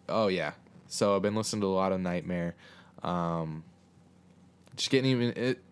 Oh 0.09 0.28
yeah. 0.28 0.53
So 0.88 1.16
I've 1.16 1.22
been 1.22 1.36
listening 1.36 1.61
to 1.61 1.68
a 1.68 1.70
lot 1.70 1.91
of 1.91 1.99
Nightmare. 1.99 2.55
Um, 3.01 3.64
just 4.76 4.89
getting 4.89 5.11
even 5.11 5.34
it. 5.36 5.64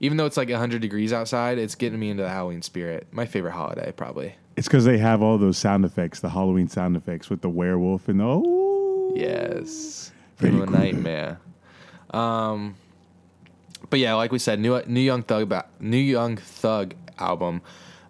Even 0.00 0.16
though 0.16 0.26
it's 0.26 0.36
like 0.36 0.48
100 0.48 0.80
degrees 0.80 1.12
outside, 1.12 1.58
it's 1.58 1.74
getting 1.74 1.98
me 1.98 2.10
into 2.10 2.22
the 2.22 2.28
Halloween 2.28 2.62
spirit. 2.62 3.06
My 3.12 3.26
favorite 3.26 3.52
holiday, 3.52 3.92
probably. 3.92 4.34
It's 4.56 4.66
because 4.66 4.84
they 4.84 4.98
have 4.98 5.22
all 5.22 5.38
those 5.38 5.58
sound 5.58 5.84
effects, 5.84 6.20
the 6.20 6.30
Halloween 6.30 6.68
sound 6.68 6.96
effects 6.96 7.30
with 7.30 7.40
the 7.42 7.48
werewolf 7.48 8.08
and 8.08 8.20
the 8.20 8.24
oh. 8.24 9.12
Yes. 9.14 10.12
A 10.40 10.50
cool. 10.50 10.66
nightmare. 10.66 11.40
Um, 12.10 12.76
but 13.90 13.98
yeah, 13.98 14.14
like 14.14 14.32
we 14.32 14.38
said, 14.38 14.60
new 14.60 14.80
new 14.86 15.00
Young 15.00 15.22
Thug, 15.22 15.52
new 15.80 15.96
Young 15.96 16.36
Thug 16.36 16.94
album. 17.18 17.62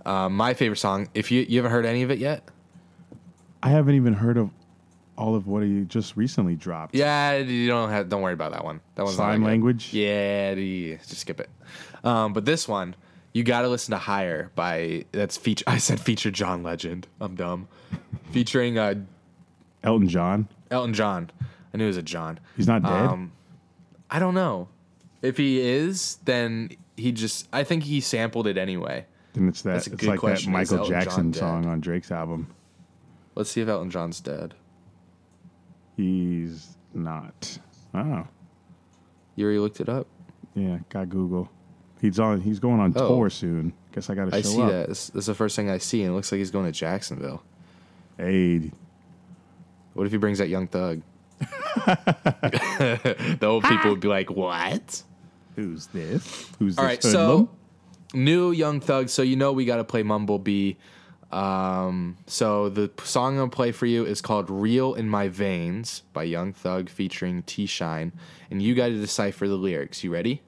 Uh, 0.05 0.29
my 0.29 0.55
favorite 0.55 0.77
song. 0.77 1.09
If 1.15 1.31
you 1.31 1.45
you 1.49 1.59
haven't 1.59 1.73
heard 1.73 1.87
any 1.87 2.03
of 2.03 2.11
it 2.11 2.19
yet, 2.19 2.49
I 3.65 3.69
haven't 3.71 3.95
even 3.95 4.13
heard 4.13 4.37
of 4.37 4.51
all 5.17 5.35
of 5.35 5.47
what 5.47 5.63
he 5.63 5.83
just 5.85 6.17
recently 6.17 6.55
dropped. 6.55 6.95
yeah, 6.95 7.37
you 7.39 7.67
don't 7.69 7.89
have. 7.91 8.09
Don't 8.09 8.21
worry 8.23 8.33
about 8.35 8.53
that 8.53 8.65
one. 8.65 8.81
That 8.97 9.05
one's 9.05 9.17
good. 9.17 9.41
language? 9.43 9.93
Yeah, 9.93 10.55
just 10.55 11.19
skip 11.19 11.41
it. 11.41 11.49
Um, 12.03 12.33
but 12.33 12.45
this 12.45 12.69
one, 12.69 12.95
you 13.33 13.43
got 13.45 13.63
to 13.63 13.69
listen 13.69 13.93
to 13.93 13.99
"Higher" 13.99 14.51
by 14.55 15.07
that's 15.13 15.37
feature. 15.37 15.65
I 15.69 15.79
said 15.79 15.99
feature 16.01 16.31
John 16.31 16.63
Legend. 16.63 17.07
I'm 17.21 17.35
dumb. 17.37 17.69
Featuring 18.33 18.79
uh, 18.79 18.95
Elton 19.83 20.09
John. 20.09 20.49
Elton 20.71 20.93
John. 20.95 21.31
I 21.73 21.77
knew 21.77 21.85
it 21.85 21.89
was 21.89 21.97
a 21.97 22.03
John. 22.03 22.39
He's 22.57 22.67
not 22.67 22.83
dead. 22.83 22.93
Um, 22.93 23.33
I 24.11 24.19
don't 24.19 24.35
know. 24.35 24.69
If 25.23 25.37
he 25.39 25.61
is, 25.61 26.19
then 26.25 26.71
he 26.97 27.13
just. 27.13 27.49
I 27.53 27.65
think 27.65 27.85
he 27.85 28.01
sampled 28.01 28.47
it 28.47 28.59
anyway. 28.59 29.07
and 29.35 29.49
it's 29.49 29.63
that. 29.63 29.73
that's 29.75 29.87
a 29.87 29.93
It's 29.93 30.01
good 30.03 30.11
like 30.11 30.21
question. 30.21 30.53
that 30.53 30.59
Michael 30.59 30.79
John 30.79 30.89
Jackson 30.89 31.31
dead? 31.31 31.39
song 31.39 31.67
on 31.67 31.81
Drake's 31.81 32.11
album. 32.11 32.49
Let's 33.35 33.51
see 33.51 33.61
if 33.61 33.69
Elton 33.69 33.91
John's 33.91 34.21
dead. 34.21 34.55
He's 35.97 36.77
not. 36.93 37.59
Oh, 37.95 38.27
You 39.37 39.45
already 39.45 39.59
looked 39.61 39.81
it 39.81 39.89
up. 39.89 40.07
yeah. 40.55 40.79
Got 40.89 41.09
Google. 41.09 41.49
He's 42.01 42.19
on. 42.19 42.41
He's 42.41 42.59
going 42.59 42.81
on 42.81 42.93
Oh. 42.97 43.09
tour 43.09 43.31
soon. 43.31 43.73
Guess 43.93 44.11
I 44.11 44.15
got 44.15 44.31
to 44.31 44.31
show 44.31 44.37
up. 44.37 44.45
I 44.45 44.49
see 44.49 44.63
up. 44.63 44.71
that. 44.71 44.89
This, 44.89 45.09
this 45.09 45.23
is 45.23 45.27
the 45.27 45.35
first 45.35 45.57
thing 45.57 45.71
I 45.71 45.79
see, 45.79 46.03
and 46.03 46.11
it 46.13 46.15
looks 46.15 46.31
like 46.33 46.39
he's 46.39 46.51
going 46.51 46.67
to 46.67 46.73
Jacksonville. 46.73 47.43
Hey, 48.19 48.71
What 49.95 50.07
if 50.07 50.13
he 50.13 50.19
brings 50.19 50.39
that 50.39 50.49
young 50.49 50.67
thug? 50.67 51.03
the 51.87 53.39
old 53.43 53.65
people 53.65 53.91
would 53.91 54.01
be 54.01 54.09
like, 54.09 54.31
"What?" 54.31 55.03
who's 55.57 55.87
this? 55.89 56.49
Who's 56.59 56.77
All 56.79 56.85
this? 56.85 56.91
right, 56.91 57.03
so 57.03 57.49
new 58.13 58.51
Young 58.51 58.81
Thug. 58.81 59.09
So 59.09 59.23
you 59.23 59.37
know 59.37 59.53
we 59.53 59.65
got 59.65 59.77
to 59.77 59.85
play 59.85 60.03
Mumblebee. 60.03 60.75
Um, 61.35 62.17
so 62.29 62.69
the 62.69 62.93
song 63.03 63.33
I'm 63.33 63.39
gonna 63.41 63.51
play 63.51 63.73
for 63.73 63.87
you 63.87 64.07
is 64.07 64.21
called 64.21 64.49
"Real 64.49 64.95
in 64.95 65.09
My 65.09 65.27
Veins" 65.29 66.05
by 66.13 66.23
Young 66.23 66.53
Thug 66.53 66.89
featuring 66.89 67.43
T-Shyne, 67.43 68.13
and 68.53 68.63
you 68.63 68.77
got 68.77 68.89
to 68.89 69.01
decipher 69.01 69.49
the 69.49 69.57
lyrics. 69.57 70.05
You 70.05 70.13
ready? 70.13 70.43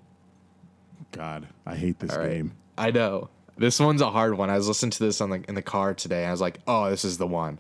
God, 1.11 1.49
I 1.67 1.75
hate 1.75 1.99
this 1.99 2.15
right. 2.15 2.31
game. 2.31 2.53
I 2.79 2.93
know 2.93 3.31
this 3.59 3.81
one's 3.81 4.01
a 4.01 4.11
hard 4.11 4.39
one. 4.39 4.49
I 4.49 4.57
was 4.57 4.69
listening 4.69 4.93
to 4.93 5.03
this 5.03 5.21
on 5.21 5.31
the 5.31 5.43
in 5.49 5.57
the 5.57 5.63
car 5.63 5.93
today, 5.93 6.21
and 6.21 6.29
I 6.29 6.31
was 6.31 6.41
like, 6.41 6.61
"Oh, 6.69 6.89
this 6.89 7.05
is 7.05 7.19
the 7.19 7.27
one." 7.27 7.59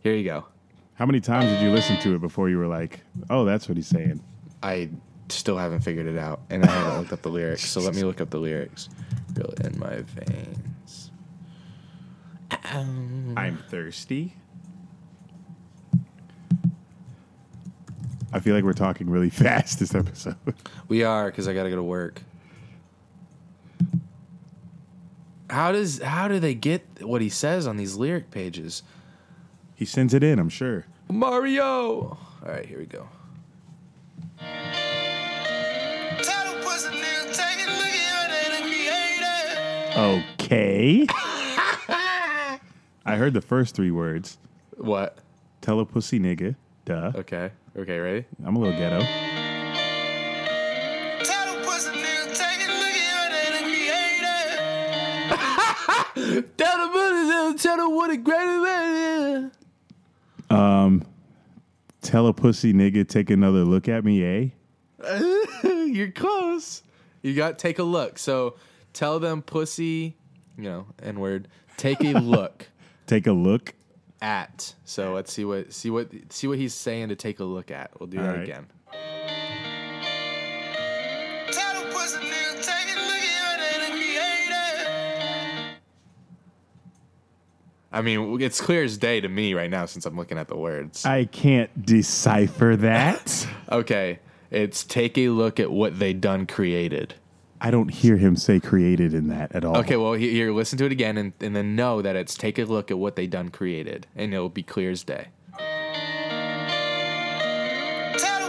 Here 0.00 0.14
you 0.14 0.24
go. 0.24 0.46
How 0.94 1.04
many 1.04 1.18
times 1.18 1.50
did 1.50 1.60
you 1.60 1.72
listen 1.72 1.98
to 2.00 2.14
it 2.14 2.20
before 2.20 2.48
you 2.48 2.58
were 2.58 2.68
like, 2.68 3.00
"Oh, 3.28 3.44
that's 3.44 3.68
what 3.68 3.76
he's 3.76 3.88
saying"? 3.88 4.22
I 4.62 4.90
still 5.30 5.58
haven't 5.58 5.80
figured 5.80 6.06
it 6.06 6.16
out, 6.16 6.42
and 6.48 6.64
I 6.64 6.68
haven't 6.68 6.98
looked 7.00 7.12
up 7.12 7.22
the 7.22 7.30
lyrics. 7.30 7.68
So 7.68 7.80
let 7.80 7.96
me 7.96 8.04
look 8.04 8.20
up 8.20 8.30
the 8.30 8.38
lyrics. 8.38 8.88
Real 9.34 9.52
in 9.64 9.78
my 9.80 10.02
veins. 10.02 10.58
Um, 12.72 13.34
I'm 13.36 13.58
thirsty. 13.68 14.34
I 18.32 18.40
feel 18.40 18.54
like 18.54 18.64
we're 18.64 18.72
talking 18.74 19.08
really 19.08 19.30
fast 19.30 19.78
this 19.78 19.94
episode. 19.94 20.36
We 20.88 21.02
are 21.02 21.30
because 21.30 21.48
I 21.48 21.54
gotta 21.54 21.70
go 21.70 21.76
to 21.76 21.82
work. 21.82 22.20
How 25.50 25.72
does 25.72 26.00
how 26.02 26.28
do 26.28 26.38
they 26.38 26.54
get 26.54 26.84
what 27.00 27.22
he 27.22 27.30
says 27.30 27.66
on 27.66 27.76
these 27.78 27.96
lyric 27.96 28.30
pages? 28.30 28.82
he 29.74 29.84
sends 29.84 30.12
it 30.12 30.24
in, 30.24 30.40
I'm 30.40 30.48
sure. 30.48 30.84
Mario. 31.08 31.62
All 31.64 32.18
right, 32.44 32.66
here 32.66 32.80
we 32.80 32.86
go. 32.86 33.08
Tell 34.40 34.46
the 36.52 36.60
pussy 36.64 36.88
nigga, 36.88 37.32
take 37.32 37.60
it, 37.60 37.68
look 37.68 37.86
at 37.86 38.12
her, 38.12 38.28
they 38.28 38.48
done 38.50 38.62
created. 40.26 40.34
Okay. 40.34 41.06
I 43.04 43.16
heard 43.16 43.34
the 43.34 43.40
first 43.40 43.74
three 43.74 43.90
words. 43.90 44.38
What? 44.76 45.18
Tell 45.60 45.80
a 45.80 45.86
pussy 45.86 46.20
nigga. 46.20 46.56
Duh. 46.84 47.12
Okay. 47.14 47.50
Okay. 47.76 47.98
Ready? 47.98 48.24
I'm 48.44 48.56
a 48.56 48.58
little 48.58 48.78
ghetto. 48.78 49.00
Tell 51.24 51.54
the 51.54 51.60
pussy 51.64 51.90
nigga, 51.90 52.36
take 52.36 52.60
it, 52.60 52.68
look 52.68 52.94
at 52.94 53.10
her, 53.14 53.30
they 53.32 53.50
done 53.50 53.64
created. 56.14 56.56
Tell 56.58 56.76
the 56.78 57.58
tell 57.58 57.76
the 57.76 57.88
what 57.88 58.10
a 58.10 58.16
great 58.16 58.48
Tell 62.08 62.26
a 62.26 62.32
pussy 62.32 62.72
nigga 62.72 63.06
take 63.06 63.28
another 63.28 63.64
look 63.66 63.86
at 63.86 64.02
me, 64.02 64.24
eh? 64.24 64.48
You're 65.62 66.10
close. 66.10 66.82
You 67.20 67.34
got 67.34 67.58
take 67.58 67.78
a 67.78 67.82
look. 67.82 68.18
So 68.18 68.54
tell 68.94 69.18
them 69.18 69.42
pussy, 69.42 70.16
you 70.56 70.64
know, 70.64 70.86
N 71.02 71.20
word. 71.20 71.48
Take 71.76 72.02
a 72.02 72.12
look 72.18 72.66
Take 73.08 73.26
a 73.26 73.32
look. 73.32 73.74
at. 74.22 74.74
So 74.84 75.14
let's 75.14 75.32
see 75.32 75.44
what 75.44 75.72
see 75.72 75.90
what 75.90 76.08
see 76.30 76.46
what 76.46 76.58
he's 76.58 76.74
saying 76.74 77.08
to 77.08 77.16
take 77.16 77.40
a 77.40 77.44
look 77.44 77.70
at. 77.70 77.90
We'll 77.98 78.06
do 78.08 78.18
All 78.18 78.24
that 78.24 78.34
right. 78.34 78.42
again. 78.44 78.66
Tell 81.50 81.82
the 81.82 81.90
pussy 81.92 82.18
nigga, 82.18 82.64
take 82.64 82.88
it, 82.88 82.96
look 82.96 83.22
at 83.24 83.42
her, 83.42 83.56
they 83.58 83.78
done 83.78 83.96
created. 83.98 85.72
I 87.90 88.02
mean, 88.02 88.40
it's 88.42 88.60
clear 88.60 88.84
as 88.84 88.98
day 88.98 89.20
to 89.22 89.28
me 89.28 89.54
right 89.54 89.70
now 89.70 89.86
since 89.86 90.04
I'm 90.04 90.16
looking 90.16 90.36
at 90.36 90.48
the 90.48 90.56
words. 90.56 91.04
I 91.06 91.24
can't 91.24 91.84
decipher 91.84 92.76
that. 92.76 93.46
Okay, 93.70 94.18
it's 94.50 94.82
take 94.82 95.18
a 95.18 95.28
look 95.28 95.60
at 95.60 95.70
what 95.70 95.98
they 95.98 96.14
done 96.14 96.46
created. 96.46 97.12
I 97.60 97.70
don't 97.70 97.88
hear 97.88 98.16
him 98.16 98.36
say 98.36 98.60
created 98.60 99.14
in 99.14 99.28
that 99.28 99.52
at 99.54 99.64
all. 99.64 99.76
Okay, 99.78 99.96
well 99.96 100.12
he- 100.12 100.30
here, 100.30 100.52
listen 100.52 100.78
to 100.78 100.84
it 100.84 100.92
again 100.92 101.16
and, 101.18 101.32
and 101.40 101.56
then 101.56 101.74
know 101.74 102.00
that 102.02 102.14
it's 102.16 102.36
take 102.36 102.58
a 102.58 102.64
look 102.64 102.90
at 102.90 102.98
what 102.98 103.16
they 103.16 103.26
done 103.26 103.48
created, 103.50 104.06
and 104.14 104.32
it'll 104.32 104.48
be 104.48 104.62
clear 104.62 104.90
as 104.90 105.02
day. 105.02 105.28
Tell 105.56 105.64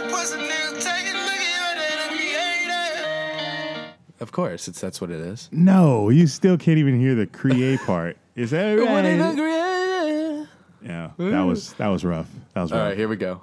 the 0.00 0.08
pussy 0.10 0.36
nigga, 0.38 0.72
take 0.74 1.06
it, 1.06 1.14
look 1.14 1.40
at 1.40 1.60
her, 1.60 1.74
they 1.80 1.96
done 1.96 2.16
created. 2.16 3.94
Of 4.20 4.32
course, 4.32 4.68
it's 4.68 4.80
that's 4.80 5.00
what 5.00 5.10
it 5.10 5.20
is. 5.20 5.48
No, 5.52 6.08
you 6.10 6.26
still 6.26 6.56
can't 6.56 6.78
even 6.78 6.98
hear 7.00 7.14
the 7.14 7.26
create 7.26 7.80
part. 7.86 8.16
Is 8.36 8.50
that 8.52 8.78
What 8.78 9.02
they 9.02 9.16
done 9.18 9.36
right? 9.36 10.46
Yeah, 10.82 11.10
that 11.18 11.42
was 11.42 11.72
that 11.74 11.88
was 11.88 12.04
rough. 12.04 12.28
That 12.54 12.62
was 12.62 12.72
rough. 12.72 12.80
right, 12.88 12.96
here 12.96 13.08
we 13.08 13.16
go. 13.16 13.42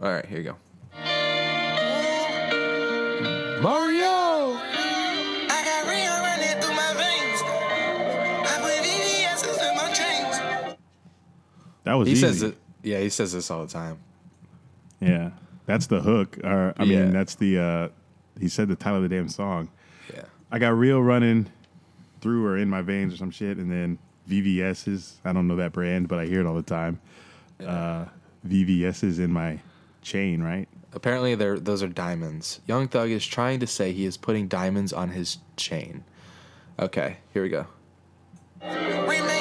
All 0.00 0.12
right, 0.12 0.24
here 0.24 0.38
you 0.38 0.44
go. 0.44 0.56
That 11.86 11.94
was 11.94 12.08
He 12.08 12.12
easy. 12.12 12.20
says 12.20 12.42
it. 12.42 12.56
Yeah, 12.82 12.98
he 13.00 13.08
says 13.08 13.32
this 13.32 13.48
all 13.50 13.64
the 13.64 13.72
time. 13.72 13.98
Yeah, 15.00 15.30
that's 15.66 15.86
the 15.86 16.00
hook. 16.00 16.36
Or 16.44 16.74
I 16.76 16.82
Yeah. 16.82 17.02
mean, 17.04 17.12
that's 17.12 17.36
the. 17.36 17.58
uh 17.58 17.88
He 18.40 18.48
said 18.48 18.68
the 18.68 18.76
title 18.76 18.96
of 19.02 19.08
the 19.08 19.08
damn 19.08 19.28
song. 19.28 19.68
Yeah. 20.12 20.22
I 20.50 20.58
got 20.58 20.76
real 20.76 21.00
running 21.02 21.46
through 22.20 22.44
or 22.44 22.58
in 22.58 22.68
my 22.68 22.82
veins 22.82 23.14
or 23.14 23.16
some 23.16 23.30
shit, 23.30 23.56
and 23.56 23.70
then 23.70 23.98
VVS's. 24.28 25.20
I 25.24 25.32
don't 25.32 25.46
know 25.46 25.56
that 25.56 25.72
brand, 25.72 26.08
but 26.08 26.18
I 26.18 26.26
hear 26.26 26.40
it 26.40 26.46
all 26.46 26.54
the 26.56 26.62
time. 26.62 26.98
Uh, 27.64 28.06
VVS's 28.46 29.18
in 29.20 29.32
my 29.32 29.60
chain, 30.02 30.42
right? 30.42 30.68
Apparently, 30.92 31.34
they're, 31.34 31.58
those 31.58 31.82
are 31.82 31.88
diamonds. 31.88 32.60
Young 32.66 32.88
Thug 32.88 33.10
is 33.10 33.24
trying 33.26 33.60
to 33.60 33.66
say 33.66 33.92
he 33.92 34.04
is 34.06 34.16
putting 34.16 34.48
diamonds 34.48 34.92
on 34.92 35.10
his 35.10 35.38
chain. 35.56 36.04
Okay, 36.78 37.18
here 37.32 37.42
we 37.42 37.48
go. 37.48 37.66
Remain 38.62 39.35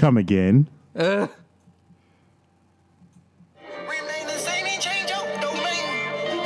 Come 0.00 0.16
again. 0.16 0.66
Uh, 0.96 1.26
Remain 3.86 4.26
the 4.26 4.38
same, 4.38 4.64
ain't 4.64 4.80
change 4.80 5.10
your 5.10 5.20
domain. 5.42 5.84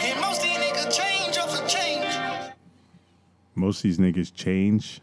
And 0.03 0.21
most 0.21 0.43
these 0.43 0.57
niggas 0.59 0.91
change 0.93 1.39
off 1.39 1.57
for 1.57 1.65
change. 1.69 2.17
Most 3.55 3.77
of 3.79 3.83
these 3.85 3.99
niggas 3.99 4.35
change. 4.35 5.01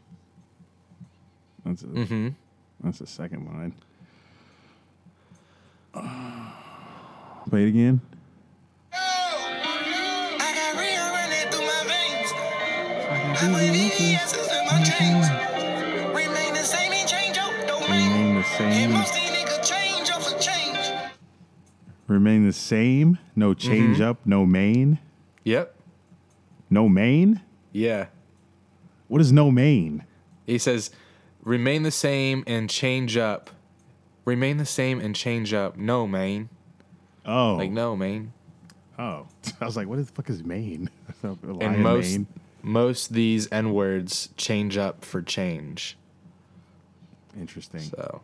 That's 1.64 1.84
a, 1.84 2.34
That's 2.84 3.00
the 3.00 3.08
second 3.08 3.46
line. 3.46 3.74
Play 7.50 7.64
it 7.64 7.70
again. 7.70 8.02
I 8.92 10.52
got 10.54 10.76
real 10.76 11.08
running 11.14 11.48
through 11.54 11.66
my 11.66 11.84
veins. 11.88 12.34
I 13.08 13.48
put 13.48 13.64
VVS's 13.72 14.52
in 14.52 14.66
my 14.66 14.84
chains. 14.84 15.51
Remain 17.92 18.36
the 18.36 18.44
same. 18.44 18.92
most 18.92 19.14
these 19.14 19.30
niggas 19.30 19.70
change 19.70 20.10
off 20.12 20.28
for 20.32 20.40
change. 20.40 20.78
Remain 22.08 22.46
the 22.46 22.54
same. 22.54 23.18
No 23.36 23.54
change 23.54 23.98
mm-hmm. 23.98 24.10
up. 24.10 24.18
No 24.26 24.46
main. 24.46 25.00
yep. 25.44 25.76
No 26.70 26.88
main. 26.88 27.42
Yeah. 27.74 28.08
What 29.08 29.20
is 29.22 29.32
no 29.34 29.52
main? 29.52 30.06
He 30.46 30.58
says, 30.58 30.90
remain 31.44 31.84
the 31.84 31.92
same 31.92 32.44
and 32.48 32.70
change 32.70 33.18
up. 33.18 33.50
Remain 34.24 34.58
the 34.58 34.66
same 34.66 35.02
and 35.02 35.14
change 35.16 35.54
up. 35.54 35.76
No, 35.76 36.08
main. 36.08 36.50
Oh, 37.26 37.56
Like, 37.56 37.72
no, 37.72 37.96
main. 37.98 38.32
Oh, 38.98 39.28
I 39.62 39.66
was 39.66 39.76
like, 39.76 39.88
what 39.88 39.98
the 39.98 40.06
fuck 40.06 40.30
is 40.30 40.44
Maine? 40.44 40.90
I 41.10 41.12
thought 41.14 41.40
a 41.44 41.48
lion 41.48 41.62
And 41.74 41.84
most 41.84 42.12
mane. 42.12 42.28
most 42.62 43.14
these 43.14 43.52
N 43.52 43.74
words 43.74 44.30
change 44.38 44.78
up 44.78 45.04
for 45.04 45.22
change. 45.22 45.98
Interesting. 47.40 47.82
So 47.82 48.22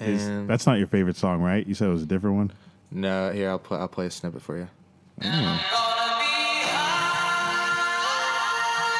Is- 0.00 0.26
and 0.26 0.48
that's 0.48 0.66
not 0.66 0.78
your 0.78 0.86
favorite 0.86 1.16
song, 1.16 1.40
right? 1.42 1.66
You 1.66 1.74
said 1.74 1.88
it 1.88 1.92
was 1.92 2.02
a 2.02 2.06
different 2.06 2.36
one. 2.36 2.52
no, 2.90 3.30
here 3.32 3.50
I'll 3.50 3.58
play 3.58 3.78
I'll 3.78 3.88
play 3.88 4.06
a 4.06 4.10
snippet 4.10 4.42
for 4.42 4.56
you. 4.56 4.68
Oh. 5.22 5.62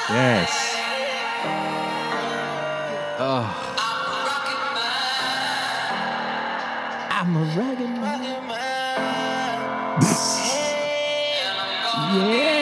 Yes. 0.08 0.62
I'm 7.18 7.36
a 7.36 7.42
rugged 7.56 7.90
man. 7.90 8.42
Yeah, 12.08 12.55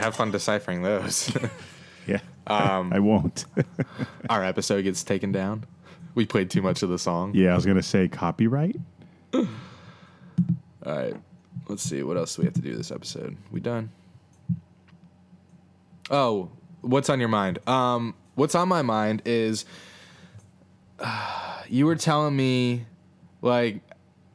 have 0.00 0.16
fun 0.16 0.30
deciphering 0.30 0.82
those. 0.82 1.36
Yeah. 2.06 2.20
Um, 2.46 2.92
I 2.92 2.98
won't. 2.98 3.44
Our 4.30 4.42
episode 4.42 4.82
gets 4.82 5.04
taken 5.04 5.30
down. 5.30 5.64
We 6.16 6.26
played 6.26 6.50
too 6.50 6.60
much 6.62 6.82
of 6.82 6.88
the 6.88 6.98
song. 6.98 7.32
yeah, 7.34 7.52
I 7.52 7.54
was 7.54 7.64
gonna 7.66 7.82
say 7.84 8.08
copyright. 8.08 8.74
All 9.34 9.46
right. 10.84 11.14
Let's 11.68 11.84
see. 11.84 12.02
What 12.02 12.16
else 12.16 12.34
do 12.34 12.42
we 12.42 12.46
have 12.46 12.54
to 12.54 12.60
do 12.62 12.74
this 12.74 12.90
episode? 12.90 13.36
We 13.52 13.60
done? 13.60 13.90
Oh, 16.10 16.50
what's 16.80 17.08
on 17.08 17.20
your 17.20 17.28
mind? 17.28 17.60
Um, 17.68 18.14
what's 18.34 18.56
on 18.56 18.66
my 18.68 18.82
mind 18.82 19.22
is 19.24 19.64
you 21.68 21.86
were 21.86 21.96
telling 21.96 22.34
me, 22.34 22.86
like, 23.40 23.82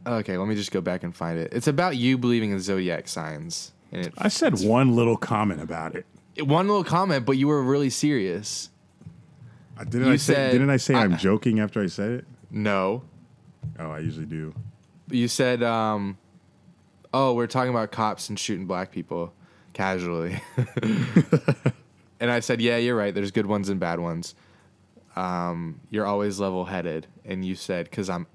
okay, 0.07 0.37
let 0.37 0.47
me 0.47 0.55
just 0.55 0.71
go 0.71 0.79
back 0.79 1.03
and 1.03 1.13
find 1.13 1.37
it. 1.39 1.51
It's 1.51 1.67
about 1.67 1.97
you 1.97 2.17
believing 2.17 2.51
in 2.51 2.59
zodiac 2.61 3.07
signs. 3.09 3.73
And 3.95 4.07
it, 4.07 4.13
I 4.17 4.27
said 4.27 4.59
one 4.61 4.95
little 4.95 5.15
comment 5.17 5.61
about 5.61 5.95
it. 5.95 6.05
one 6.45 6.67
little 6.67 6.83
comment, 6.83 7.25
but 7.25 7.37
you 7.37 7.47
were 7.47 7.61
really 7.63 7.89
serious. 7.89 8.69
Uh, 9.77 9.83
Didn't 9.85 10.07
You 10.07 10.13
I 10.13 10.15
say? 10.17 10.33
said- 10.33 10.51
didn't 10.51 10.69
I 10.69 10.77
say 10.77 10.93
I- 10.95 11.03
I'm 11.03 11.17
joking 11.17 11.59
after 11.59 11.81
I 11.81 11.87
said 11.87 12.11
it? 12.11 12.25
No, 12.51 13.03
Oh, 13.79 13.89
I 13.91 13.99
usually 13.99 14.25
do. 14.25 14.53
you 15.09 15.27
said, 15.27 15.63
um, 15.63 16.17
"Oh, 17.13 17.33
we're 17.33 17.47
talking 17.47 17.71
about 17.71 17.91
cops 17.91 18.29
and 18.29 18.37
shooting 18.39 18.65
black 18.67 18.91
people 18.91 19.33
casually," 19.73 20.39
and 22.19 22.31
I 22.31 22.39
said, 22.39 22.61
"Yeah, 22.61 22.77
you're 22.77 22.95
right. 22.95 23.13
There's 23.13 23.31
good 23.31 23.45
ones 23.47 23.69
and 23.69 23.79
bad 23.79 23.99
ones. 23.99 24.35
Um, 25.15 25.79
you're 25.89 26.05
always 26.05 26.39
level-headed." 26.39 27.07
And 27.25 27.43
you 27.43 27.55
said, 27.55 27.91
"Cause 27.91 28.09
I'm 28.09 28.27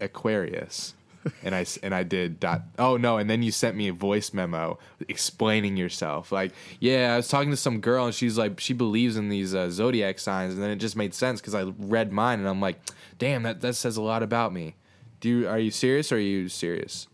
Aquarius," 0.00 0.94
and 1.42 1.54
I 1.54 1.66
and 1.82 1.94
I 1.94 2.02
did 2.02 2.40
dot. 2.40 2.62
Oh 2.78 2.96
no! 2.96 3.18
And 3.18 3.28
then 3.28 3.42
you 3.42 3.52
sent 3.52 3.76
me 3.76 3.88
a 3.88 3.92
voice 3.92 4.32
memo 4.32 4.78
explaining 5.08 5.76
yourself. 5.76 6.32
Like, 6.32 6.52
yeah, 6.78 7.14
I 7.14 7.16
was 7.16 7.28
talking 7.28 7.50
to 7.50 7.56
some 7.56 7.80
girl 7.80 8.06
and 8.06 8.14
she's 8.14 8.38
like, 8.38 8.60
she 8.60 8.72
believes 8.72 9.16
in 9.16 9.28
these 9.28 9.54
uh, 9.54 9.70
zodiac 9.70 10.18
signs, 10.18 10.54
and 10.54 10.62
then 10.62 10.70
it 10.70 10.76
just 10.76 10.96
made 10.96 11.14
sense 11.14 11.40
because 11.40 11.54
I 11.54 11.72
read 11.78 12.12
mine 12.12 12.38
and 12.38 12.48
I'm 12.48 12.60
like, 12.60 12.80
damn, 13.18 13.42
that 13.42 13.60
that 13.60 13.74
says 13.74 13.96
a 13.96 14.02
lot 14.02 14.22
about 14.22 14.52
me. 14.52 14.76
Do 15.20 15.28
you 15.28 15.48
are 15.48 15.58
you 15.58 15.70
serious 15.70 16.10
or 16.12 16.16
are 16.16 16.18
you 16.18 16.48
serious? 16.48 17.06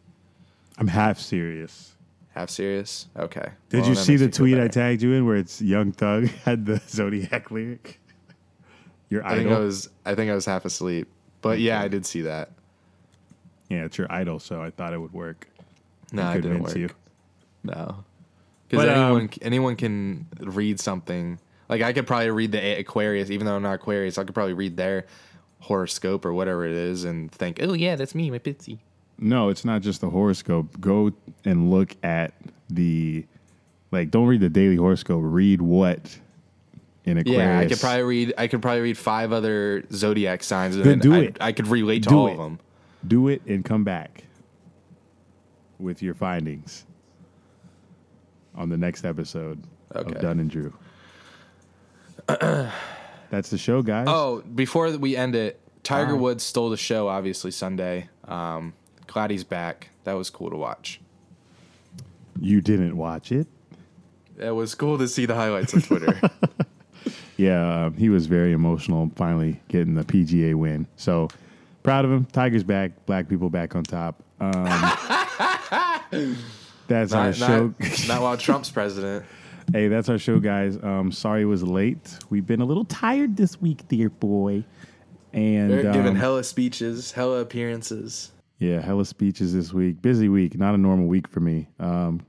I'm 0.78 0.88
half 0.88 1.18
serious. 1.18 1.92
Half 2.34 2.50
serious? 2.50 3.06
Okay. 3.16 3.48
Did 3.70 3.80
Well, 3.80 3.88
you 3.88 3.94
see 3.94 4.16
the 4.16 4.28
tweet 4.28 4.58
I 4.58 4.68
tagged 4.68 5.00
you 5.02 5.14
in 5.14 5.24
where 5.24 5.36
it's 5.36 5.62
Young 5.62 5.90
Thug 5.90 6.26
had 6.44 6.66
the 6.66 6.80
Zodiac 6.86 7.50
lyric? 7.50 7.98
Your 9.08 9.26
I 9.26 9.36
think 9.36 9.50
I 9.50 9.58
was 9.58 9.88
I 10.04 10.14
think 10.14 10.30
I 10.30 10.34
was 10.34 10.44
half 10.44 10.64
asleep. 10.64 11.08
But 11.40 11.60
yeah, 11.60 11.80
I 11.80 11.88
did 11.88 12.04
see 12.04 12.22
that. 12.22 12.50
Yeah, 13.68 13.84
it's 13.84 13.98
your 13.98 14.10
idol, 14.10 14.38
so 14.38 14.62
I 14.62 14.70
thought 14.70 14.92
it 14.92 14.98
would 14.98 15.12
work. 15.12 15.48
No, 16.12 16.30
it 16.30 16.40
didn't 16.42 16.62
work. 16.62 16.76
you. 16.76 16.88
No. 17.64 18.04
Because 18.68 18.86
But, 18.86 18.96
um, 18.96 19.04
anyone 19.04 19.30
anyone 19.42 19.76
can 19.76 20.26
read 20.40 20.80
something. 20.80 21.38
Like 21.68 21.82
I 21.82 21.92
could 21.92 22.06
probably 22.06 22.30
read 22.30 22.52
the 22.52 22.78
Aquarius, 22.78 23.30
even 23.30 23.46
though 23.46 23.56
I'm 23.56 23.62
not 23.62 23.74
Aquarius. 23.74 24.18
I 24.18 24.24
could 24.24 24.34
probably 24.34 24.54
read 24.54 24.76
their 24.76 25.06
horoscope 25.60 26.24
or 26.24 26.32
whatever 26.32 26.64
it 26.64 26.72
is, 26.72 27.04
and 27.04 27.30
think, 27.30 27.58
"Oh 27.60 27.72
yeah, 27.72 27.96
that's 27.96 28.14
me, 28.14 28.30
my 28.30 28.38
pitsy." 28.38 28.78
No, 29.18 29.48
it's 29.48 29.64
not 29.64 29.82
just 29.82 30.00
the 30.00 30.10
horoscope. 30.10 30.80
Go 30.80 31.12
and 31.44 31.70
look 31.70 31.96
at 32.04 32.34
the 32.68 33.24
like. 33.90 34.10
Don't 34.10 34.26
read 34.26 34.40
the 34.40 34.50
daily 34.50 34.76
horoscope. 34.76 35.22
Read 35.24 35.60
what 35.62 36.18
in 37.04 37.18
Aquarius. 37.18 37.38
Yeah, 37.40 37.58
I 37.60 37.66
could 37.66 37.80
probably 37.80 38.02
read. 38.02 38.34
I 38.38 38.46
could 38.46 38.62
probably 38.62 38.82
read 38.82 38.98
five 38.98 39.32
other 39.32 39.84
zodiac 39.92 40.42
signs, 40.44 40.76
and 40.76 40.84
then 40.84 40.98
do 40.98 41.14
I, 41.14 41.18
it. 41.18 41.36
I 41.40 41.52
could 41.52 41.66
relate 41.68 42.02
to 42.04 42.08
Do 42.10 42.16
all 42.18 42.26
it. 42.28 42.32
of 42.32 42.38
them. 42.38 42.58
Do 43.08 43.28
it 43.28 43.42
and 43.46 43.64
come 43.64 43.84
back 43.84 44.24
with 45.78 46.02
your 46.02 46.14
findings 46.14 46.84
on 48.54 48.68
the 48.68 48.76
next 48.76 49.04
episode 49.04 49.62
Okay. 49.94 50.14
of 50.14 50.20
Dunn 50.20 50.40
and 50.40 50.50
Drew. 50.50 50.72
That's 52.28 53.50
the 53.50 53.58
show, 53.58 53.82
guys. 53.82 54.06
Oh, 54.08 54.42
before 54.54 54.90
we 54.96 55.16
end 55.16 55.34
it, 55.34 55.60
Tiger. 55.82 56.16
Woods 56.16 56.42
stole 56.42 56.70
the 56.70 56.76
show. 56.76 57.08
Obviously 57.08 57.50
Sunday. 57.50 58.08
Um, 58.24 58.72
glad 59.06 59.30
he's 59.30 59.44
back. 59.44 59.90
That 60.04 60.14
was 60.14 60.30
cool 60.30 60.50
to 60.50 60.56
watch. 60.56 61.00
you 62.40 62.60
didn't 62.60 62.96
watch 62.96 63.30
it? 63.32 63.46
It 64.38 64.50
was 64.50 64.74
cool 64.74 64.98
to 64.98 65.08
see 65.08 65.26
the 65.26 65.34
highlights 65.34 65.74
on 65.74 65.82
Twitter. 65.82 66.20
Yeah, 67.38 67.84
um, 67.84 67.94
he 67.98 68.08
was 68.08 68.26
very 68.26 68.52
emotional 68.52 69.10
finally 69.14 69.60
getting 69.68 69.94
the 69.94 70.04
PGA 70.04 70.54
win. 70.54 70.86
So 70.96 71.28
proud 71.86 72.04
of 72.04 72.10
him. 72.10 72.24
Tiger's 72.26 72.64
back. 72.64 73.06
Black 73.06 73.28
people 73.28 73.48
back 73.50 73.74
on 73.76 73.82
top. 73.82 74.22
Um, 74.40 74.64
that's 76.88 77.12
our 77.12 77.32
show. 77.32 77.74
not, 77.78 78.08
not 78.08 78.22
while 78.22 78.36
Trump's 78.38 78.70
president. 78.70 79.24
hey, 79.72 79.88
that's 79.88 80.08
our 80.08 80.18
show, 80.18 80.38
guys. 80.38 80.78
Um, 80.82 81.10
sorry 81.12 81.42
it 81.42 81.46
was 81.46 81.62
late. 81.62 82.18
We've 82.30 82.46
been 82.46 82.60
a 82.60 82.64
little 82.64 82.84
tired 82.84 83.36
this 83.36 83.60
week, 83.60 83.86
dear 83.88 84.10
boy. 84.10 84.64
And 85.32 85.70
They're 85.70 85.92
giving 85.92 86.08
um, 86.12 86.16
hella 86.16 86.44
speeches, 86.44 87.12
hella 87.12 87.40
appearances. 87.40 88.32
Yeah, 88.58 88.80
hella 88.80 89.04
speeches 89.04 89.52
this 89.52 89.72
week. 89.72 90.00
Busy 90.00 90.28
week, 90.28 90.56
not 90.58 90.74
a 90.74 90.78
normal 90.78 91.06
week 91.06 91.28
for 91.28 91.40
me. 91.40 91.68
Um, 91.78 92.20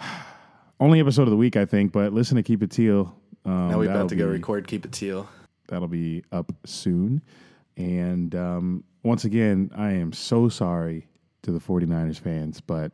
only 0.80 1.00
episode 1.00 1.22
of 1.22 1.30
the 1.30 1.36
week, 1.36 1.56
I 1.56 1.64
think. 1.64 1.92
But 1.92 2.12
listen 2.12 2.36
to 2.36 2.42
Keep 2.42 2.62
It 2.64 2.70
Teal. 2.70 3.14
Um, 3.44 3.70
Now 3.70 3.78
we 3.78 3.86
that'll 3.86 4.00
about 4.02 4.08
to 4.10 4.16
go 4.16 4.26
be- 4.26 4.32
record 4.32 4.66
Keep 4.66 4.84
It 4.86 4.92
Teal. 4.92 5.28
That'll 5.68 5.86
be 5.88 6.24
up 6.32 6.50
soon. 6.64 7.20
And 7.78 8.34
um, 8.34 8.84
once 9.04 9.24
again, 9.24 9.70
I 9.74 9.92
am 9.92 10.12
so 10.12 10.48
sorry 10.50 11.06
to 11.42 11.50
the 11.52 11.60
49ers 11.60 12.18
fans, 12.18 12.60
but 12.60 12.92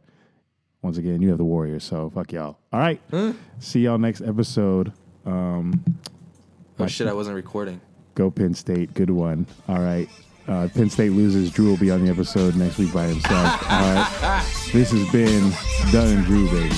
once 0.83 0.99
again, 0.99 1.23
you 1.23 1.31
have 1.31 1.39
the 1.39 1.45
Warriors, 1.45 1.83
so 1.83 2.11
fuck 2.11 2.31
y'all. 2.33 2.59
All 2.73 2.79
right. 2.81 3.01
See 3.59 3.81
y'all 3.81 3.99
next 3.99 4.21
episode. 4.21 4.93
Um, 5.27 5.83
Oh 6.79 6.87
shit, 6.87 7.07
I 7.07 7.13
wasn't 7.13 7.37
recording. 7.37 7.81
go 8.17 8.31
Penn 8.31 8.53
State. 8.53 8.93
Good 8.95 9.11
one. 9.11 9.47
All 9.69 9.79
right. 9.79 10.09
Uh, 10.49 10.69
Penn 10.75 10.91
State 10.91 11.11
loses. 11.13 11.51
Drew 11.51 11.71
will 11.71 11.77
be 11.79 11.91
on 11.91 12.05
the 12.05 12.11
episode 12.11 12.57
next 12.57 12.79
week 12.79 12.93
by 12.93 13.07
himself. 13.07 13.63
All 13.71 13.95
right. 13.95 14.51
This 14.75 14.91
has 14.91 15.09
been 15.13 15.53
Dunn 15.93 16.17
and 16.19 16.25
Drew, 16.27 16.51
baby. 16.51 16.75